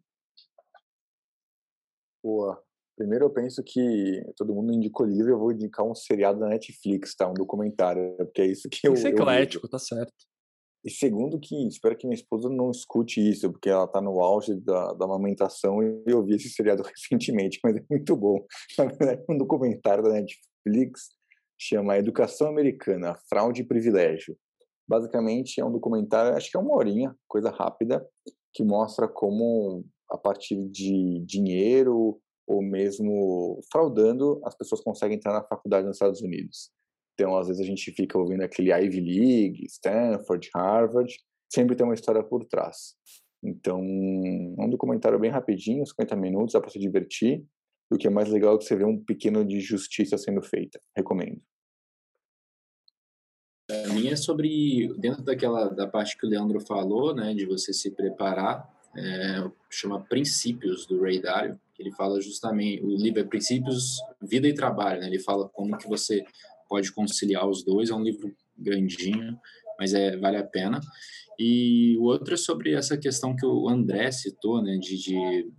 Boa. 2.23 2.61
Primeiro 2.97 3.25
eu 3.25 3.29
penso 3.29 3.61
que 3.63 4.23
todo 4.37 4.55
mundo 4.55 4.73
indicou 4.73 5.05
livro, 5.05 5.31
eu 5.31 5.37
vou 5.37 5.51
indicar 5.51 5.85
um 5.85 5.93
seriado 5.93 6.39
da 6.39 6.47
Netflix, 6.47 7.13
tá? 7.13 7.29
Um 7.29 7.33
documentário, 7.33 8.15
porque 8.17 8.41
é 8.41 8.45
isso 8.47 8.69
que 8.69 8.87
eu. 8.87 8.95
ser 8.95 9.09
eu 9.09 9.15
eclético, 9.15 9.67
tá 9.67 9.77
certo. 9.77 10.13
E 10.85 10.91
segundo 10.91 11.39
que 11.39 11.67
espero 11.67 11.97
que 11.97 12.05
minha 12.05 12.15
esposa 12.15 12.47
não 12.47 12.69
escute 12.69 13.19
isso, 13.19 13.51
porque 13.51 13.69
ela 13.69 13.87
tá 13.87 13.99
no 13.99 14.21
auge 14.21 14.53
da, 14.53 14.93
da 14.93 15.05
amamentação 15.05 15.81
e 15.81 16.03
eu 16.05 16.23
vi 16.23 16.35
esse 16.35 16.47
seriado 16.49 16.83
recentemente, 16.87 17.59
mas 17.63 17.75
é 17.75 17.83
muito 17.89 18.15
bom. 18.15 18.45
Na 18.77 18.85
verdade, 18.85 19.23
um 19.27 19.35
documentário 19.35 20.03
da 20.03 20.11
Netflix 20.11 21.09
chama 21.57 21.97
Educação 21.97 22.47
Americana, 22.47 23.17
Fraude 23.27 23.63
e 23.63 23.65
Privilégio. 23.65 24.37
Basicamente 24.87 25.59
é 25.59 25.65
um 25.65 25.71
documentário, 25.71 26.37
acho 26.37 26.51
que 26.51 26.57
é 26.57 26.59
uma 26.59 26.75
horinha, 26.75 27.15
coisa 27.27 27.49
rápida, 27.49 28.07
que 28.53 28.63
mostra 28.63 29.07
como 29.07 29.83
a 30.11 30.17
partir 30.19 30.69
de 30.69 31.19
dinheiro 31.25 32.21
ou 32.47 32.61
mesmo 32.61 33.59
fraudando, 33.71 34.39
as 34.45 34.55
pessoas 34.55 34.81
conseguem 34.81 35.17
entrar 35.17 35.33
na 35.33 35.43
faculdade 35.43 35.87
nos 35.87 35.95
Estados 35.95 36.21
Unidos. 36.21 36.69
Então, 37.15 37.37
às 37.37 37.47
vezes 37.47 37.61
a 37.61 37.65
gente 37.65 37.91
fica 37.91 38.17
ouvindo 38.17 38.43
aquele 38.43 38.73
Ivy 38.73 38.99
League, 38.99 39.65
Stanford, 39.67 40.49
Harvard, 40.53 41.17
sempre 41.49 41.75
tem 41.75 41.85
uma 41.85 41.95
história 41.95 42.21
por 42.21 42.45
trás. 42.45 42.95
Então, 43.41 43.79
é 43.79 44.61
um 44.61 44.69
documentário 44.69 45.17
bem 45.17 45.31
rapidinho, 45.31 45.85
50 45.85 46.15
minutos, 46.15 46.53
dá 46.53 46.59
para 46.59 46.69
se 46.69 46.79
divertir. 46.79 47.43
O 47.89 47.97
que 47.97 48.07
é 48.07 48.09
mais 48.09 48.29
legal 48.29 48.55
é 48.55 48.57
que 48.57 48.65
você 48.65 48.75
vê 48.75 48.83
um 48.83 49.01
pequeno 49.01 49.45
de 49.45 49.61
justiça 49.61 50.17
sendo 50.17 50.41
feita. 50.41 50.81
Recomendo. 50.95 51.41
A 53.69 53.93
minha 53.93 54.13
é 54.13 54.15
sobre, 54.15 54.93
dentro 54.97 55.23
daquela 55.23 55.69
da 55.69 55.87
parte 55.87 56.17
que 56.17 56.25
o 56.25 56.29
Leandro 56.29 56.59
falou, 56.59 57.15
né, 57.15 57.33
de 57.33 57.45
você 57.45 57.71
se 57.71 57.91
preparar, 57.91 58.69
é, 58.97 59.49
chama 59.69 60.03
Princípios, 60.03 60.85
do 60.85 61.01
Ray 61.01 61.21
Dalio, 61.21 61.59
que 61.73 61.81
ele 61.81 61.91
fala 61.91 62.21
justamente, 62.21 62.83
o 62.83 62.89
livro 62.89 63.19
é 63.19 63.23
Princípios, 63.23 63.97
Vida 64.21 64.47
e 64.47 64.53
Trabalho, 64.53 65.01
né, 65.01 65.07
ele 65.07 65.19
fala 65.19 65.49
como 65.49 65.77
que 65.77 65.87
você 65.87 66.23
pode 66.67 66.91
conciliar 66.91 67.47
os 67.47 67.63
dois, 67.63 67.89
é 67.89 67.95
um 67.95 68.03
livro 68.03 68.35
grandinho, 68.57 69.37
mas 69.79 69.93
é, 69.93 70.17
vale 70.17 70.37
a 70.37 70.43
pena. 70.43 70.79
E 71.37 71.97
o 71.97 72.03
outro 72.03 72.33
é 72.33 72.37
sobre 72.37 72.73
essa 72.73 72.97
questão 72.97 73.35
que 73.35 73.45
o 73.45 73.67
André 73.67 74.11
citou, 74.11 74.61
né, 74.61 74.77
de, 74.77 74.97
de 74.97 75.51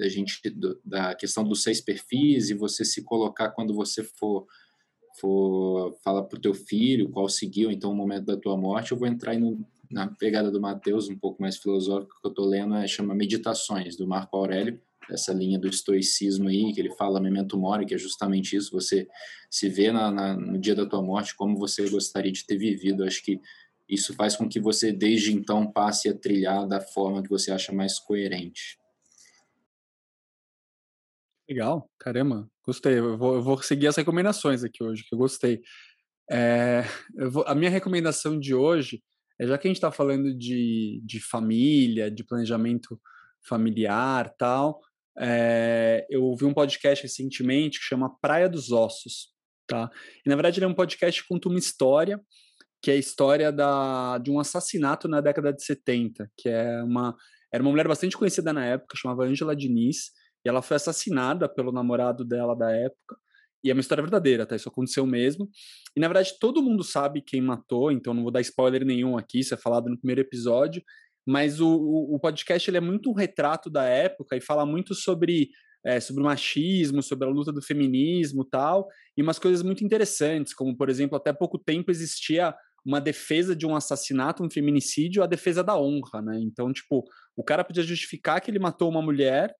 a 0.00 0.08
gente 0.08 0.40
da 0.84 1.14
questão 1.14 1.44
dos 1.44 1.62
seis 1.62 1.80
perfis 1.80 2.50
e 2.50 2.54
você 2.54 2.84
se 2.84 3.02
colocar 3.02 3.50
quando 3.50 3.74
você 3.74 4.02
for 4.02 4.46
for 5.20 5.94
fala 6.02 6.26
para 6.26 6.38
o 6.38 6.40
teu 6.40 6.54
filho 6.54 7.10
qual 7.10 7.28
seguiu 7.28 7.70
então 7.70 7.92
o 7.92 7.94
momento 7.94 8.24
da 8.24 8.36
tua 8.36 8.56
morte 8.56 8.92
eu 8.92 8.98
vou 8.98 9.06
entrar 9.06 9.38
no, 9.38 9.62
na 9.90 10.08
pegada 10.08 10.50
do 10.50 10.60
Mateus 10.60 11.10
um 11.10 11.18
pouco 11.18 11.42
mais 11.42 11.58
filosófico 11.58 12.18
que 12.20 12.26
eu 12.26 12.30
estou 12.30 12.46
lendo 12.46 12.74
é 12.76 12.86
chama 12.86 13.14
Meditações 13.14 13.94
do 13.94 14.06
Marco 14.06 14.34
Aurélio 14.34 14.80
essa 15.10 15.32
linha 15.32 15.58
do 15.58 15.68
estoicismo 15.68 16.48
aí 16.48 16.72
que 16.72 16.80
ele 16.80 16.94
fala 16.94 17.20
memento 17.20 17.58
mori 17.58 17.86
que 17.86 17.94
é 17.94 17.98
justamente 17.98 18.56
isso 18.56 18.70
você 18.70 19.06
se 19.50 19.68
vê 19.68 19.90
na, 19.92 20.10
na, 20.10 20.36
no 20.36 20.58
dia 20.58 20.74
da 20.74 20.86
tua 20.86 21.02
morte 21.02 21.34
como 21.34 21.58
você 21.58 21.88
gostaria 21.88 22.32
de 22.32 22.46
ter 22.46 22.56
vivido 22.56 23.04
acho 23.04 23.22
que 23.22 23.40
isso 23.88 24.14
faz 24.14 24.36
com 24.36 24.48
que 24.48 24.60
você 24.60 24.92
desde 24.92 25.32
então 25.32 25.70
passe 25.70 26.08
a 26.08 26.14
trilhar 26.16 26.66
da 26.66 26.80
forma 26.80 27.22
que 27.22 27.28
você 27.28 27.50
acha 27.50 27.72
mais 27.72 27.98
coerente 27.98 28.78
Legal, 31.48 31.90
caramba, 31.98 32.48
gostei. 32.64 32.98
Eu 32.98 33.18
vou, 33.18 33.34
eu 33.34 33.42
vou 33.42 33.60
seguir 33.60 33.86
as 33.86 33.96
recomendações 33.96 34.64
aqui 34.64 34.82
hoje, 34.82 35.04
que 35.04 35.14
eu 35.14 35.18
gostei. 35.18 35.60
É, 36.30 36.82
eu 37.14 37.30
vou, 37.30 37.44
a 37.46 37.54
minha 37.54 37.68
recomendação 37.68 38.38
de 38.38 38.54
hoje 38.54 39.02
é, 39.42 39.46
já 39.46 39.58
que 39.58 39.66
a 39.66 39.70
gente 39.70 39.76
está 39.76 39.90
falando 39.90 40.32
de, 40.32 41.02
de 41.04 41.20
família, 41.20 42.10
de 42.10 42.24
planejamento 42.24 43.00
familiar 43.40 44.32
tal, 44.38 44.80
é, 45.18 46.06
eu 46.10 46.24
ouvi 46.24 46.44
um 46.44 46.54
podcast 46.54 47.02
recentemente 47.02 47.78
que 47.78 47.84
chama 47.84 48.16
Praia 48.20 48.48
dos 48.48 48.72
Ossos, 48.72 49.28
tá? 49.66 49.90
E, 50.24 50.28
na 50.28 50.34
verdade 50.34 50.58
ele 50.58 50.64
é 50.64 50.68
um 50.68 50.74
podcast 50.74 51.22
que 51.22 51.28
conta 51.28 51.48
uma 51.48 51.58
história, 51.58 52.20
que 52.82 52.90
é 52.90 52.94
a 52.94 52.98
história 52.98 53.52
da, 53.52 54.18
de 54.18 54.30
um 54.30 54.40
assassinato 54.40 55.06
na 55.08 55.20
década 55.20 55.52
de 55.52 55.62
70, 55.64 56.30
que 56.36 56.48
é 56.48 56.82
uma, 56.82 57.16
era 57.52 57.62
uma 57.62 57.70
mulher 57.70 57.86
bastante 57.86 58.16
conhecida 58.16 58.52
na 58.52 58.64
época, 58.64 58.96
chamava 58.96 59.24
Angela 59.24 59.54
Diniz, 59.54 60.10
e 60.44 60.48
ela 60.48 60.62
foi 60.62 60.76
assassinada 60.76 61.48
pelo 61.48 61.70
namorado 61.70 62.24
dela 62.24 62.56
da 62.56 62.70
época. 62.72 63.16
E 63.64 63.70
é 63.70 63.72
uma 63.72 63.80
história 63.80 64.02
verdadeira, 64.02 64.44
tá? 64.44 64.56
Isso 64.56 64.68
aconteceu 64.68 65.06
mesmo. 65.06 65.48
E 65.96 66.00
na 66.00 66.08
verdade 66.08 66.34
todo 66.40 66.62
mundo 66.62 66.82
sabe 66.82 67.22
quem 67.22 67.40
matou, 67.40 67.92
então 67.92 68.12
não 68.12 68.22
vou 68.22 68.32
dar 68.32 68.40
spoiler 68.40 68.84
nenhum 68.84 69.16
aqui, 69.16 69.38
isso 69.38 69.54
é 69.54 69.56
falado 69.56 69.88
no 69.88 69.96
primeiro 69.96 70.20
episódio. 70.20 70.82
Mas 71.26 71.60
o, 71.60 71.68
o, 71.68 72.18
podcast 72.18 72.68
ele 72.68 72.78
é 72.78 72.80
muito 72.80 73.10
um 73.10 73.14
retrato 73.14 73.70
da 73.70 73.84
época 73.84 74.36
e 74.36 74.40
fala 74.40 74.66
muito 74.66 74.94
sobre 74.94 75.50
é, 75.84 75.98
sobre 75.98 76.22
o 76.22 76.26
machismo, 76.26 77.02
sobre 77.02 77.26
a 77.26 77.30
luta 77.30 77.52
do 77.52 77.60
feminismo 77.60 78.44
tal, 78.44 78.88
e 79.16 79.22
umas 79.22 79.38
coisas 79.38 79.62
muito 79.62 79.84
interessantes, 79.84 80.54
como, 80.54 80.76
por 80.76 80.88
exemplo, 80.88 81.16
até 81.16 81.32
pouco 81.32 81.58
tempo 81.58 81.90
existia 81.90 82.54
uma 82.84 83.00
defesa 83.00 83.54
de 83.54 83.66
um 83.66 83.74
assassinato, 83.74 84.44
um 84.44 84.50
feminicídio, 84.50 85.22
a 85.22 85.26
defesa 85.26 85.62
da 85.62 85.76
honra, 85.76 86.22
né? 86.22 86.38
Então, 86.40 86.72
tipo, 86.72 87.04
o 87.36 87.44
cara 87.44 87.64
podia 87.64 87.82
justificar 87.82 88.40
que 88.40 88.50
ele 88.50 88.58
matou 88.58 88.88
uma 88.88 89.02
mulher 89.02 89.54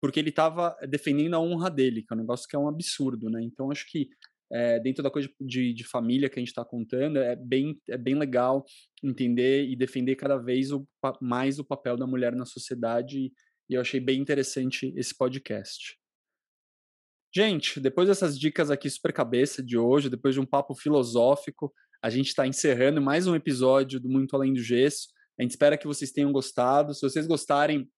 porque 0.00 0.20
ele 0.20 0.28
estava 0.28 0.76
defendendo 0.86 1.34
a 1.34 1.40
honra 1.40 1.70
dele, 1.70 2.02
que 2.02 2.12
é 2.12 2.14
um 2.14 2.20
negócio 2.20 2.46
que 2.46 2.54
é 2.54 2.58
um 2.58 2.68
absurdo, 2.68 3.30
né? 3.30 3.40
Então 3.42 3.70
acho 3.70 3.86
que 3.88 4.08
é, 4.52 4.78
dentro 4.80 5.02
da 5.02 5.10
coisa 5.10 5.28
de, 5.40 5.72
de 5.72 5.84
família 5.84 6.28
que 6.28 6.38
a 6.38 6.40
gente 6.40 6.48
está 6.48 6.64
contando, 6.64 7.18
é 7.18 7.34
bem, 7.36 7.80
é 7.88 7.96
bem 7.96 8.14
legal 8.14 8.64
entender 9.02 9.64
e 9.64 9.76
defender 9.76 10.16
cada 10.16 10.36
vez 10.36 10.70
o, 10.70 10.86
mais 11.20 11.58
o 11.58 11.64
papel 11.64 11.96
da 11.96 12.06
mulher 12.06 12.34
na 12.34 12.44
sociedade, 12.44 13.32
e 13.68 13.74
eu 13.74 13.80
achei 13.80 14.00
bem 14.00 14.20
interessante 14.20 14.92
esse 14.96 15.16
podcast. 15.16 15.96
Gente, 17.34 17.80
depois 17.80 18.06
dessas 18.06 18.38
dicas 18.38 18.70
aqui 18.70 18.88
super 18.88 19.12
cabeça 19.12 19.60
de 19.60 19.76
hoje, 19.76 20.08
depois 20.08 20.34
de 20.34 20.40
um 20.40 20.46
papo 20.46 20.74
filosófico, 20.74 21.72
a 22.00 22.08
gente 22.08 22.28
está 22.28 22.46
encerrando 22.46 23.00
mais 23.00 23.26
um 23.26 23.34
episódio 23.34 23.98
do 23.98 24.08
Muito 24.08 24.36
Além 24.36 24.52
do 24.52 24.62
Gesso. 24.62 25.08
A 25.38 25.42
gente 25.42 25.52
espera 25.52 25.76
que 25.76 25.86
vocês 25.86 26.12
tenham 26.12 26.30
gostado. 26.30 26.94
Se 26.94 27.00
vocês 27.00 27.26
gostarem, 27.26 27.90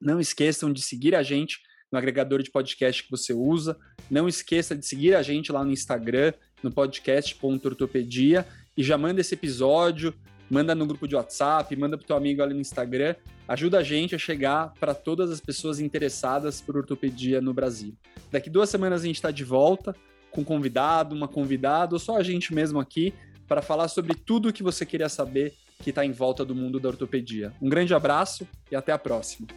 não 0.00 0.20
esqueçam 0.20 0.72
de 0.72 0.80
seguir 0.80 1.14
a 1.14 1.22
gente 1.22 1.58
no 1.90 1.98
agregador 1.98 2.42
de 2.42 2.50
podcast 2.50 3.02
que 3.02 3.10
você 3.10 3.32
usa. 3.32 3.76
Não 4.10 4.28
esqueça 4.28 4.74
de 4.74 4.86
seguir 4.86 5.14
a 5.14 5.22
gente 5.22 5.52
lá 5.52 5.64
no 5.64 5.72
Instagram, 5.72 6.32
no 6.62 6.70
podcast.ortopedia. 6.70 8.46
E 8.76 8.82
já 8.82 8.96
manda 8.96 9.20
esse 9.20 9.34
episódio, 9.34 10.14
manda 10.50 10.74
no 10.74 10.86
grupo 10.86 11.06
de 11.06 11.14
WhatsApp, 11.14 11.74
manda 11.76 11.96
para 11.96 12.04
o 12.04 12.06
teu 12.06 12.16
amigo 12.16 12.42
ali 12.42 12.54
no 12.54 12.60
Instagram. 12.60 13.14
Ajuda 13.46 13.78
a 13.78 13.82
gente 13.82 14.14
a 14.14 14.18
chegar 14.18 14.72
para 14.78 14.94
todas 14.94 15.30
as 15.30 15.40
pessoas 15.40 15.80
interessadas 15.80 16.60
por 16.60 16.76
ortopedia 16.76 17.40
no 17.40 17.52
Brasil. 17.52 17.94
Daqui 18.30 18.50
duas 18.50 18.70
semanas 18.70 19.02
a 19.02 19.06
gente 19.06 19.16
está 19.16 19.30
de 19.30 19.44
volta 19.44 19.94
com 20.30 20.42
um 20.42 20.44
convidado, 20.44 21.14
uma 21.14 21.28
convidada, 21.28 21.94
ou 21.94 21.98
só 21.98 22.16
a 22.16 22.22
gente 22.22 22.54
mesmo 22.54 22.78
aqui, 22.78 23.14
para 23.46 23.62
falar 23.62 23.88
sobre 23.88 24.14
tudo 24.14 24.50
o 24.50 24.52
que 24.52 24.62
você 24.62 24.84
queria 24.84 25.08
saber 25.08 25.54
que 25.82 25.90
está 25.90 26.04
em 26.04 26.12
volta 26.12 26.44
do 26.44 26.54
mundo 26.54 26.78
da 26.78 26.88
ortopedia. 26.88 27.52
Um 27.62 27.68
grande 27.68 27.94
abraço 27.94 28.46
e 28.70 28.76
até 28.76 28.92
a 28.92 28.98
próxima. 28.98 29.48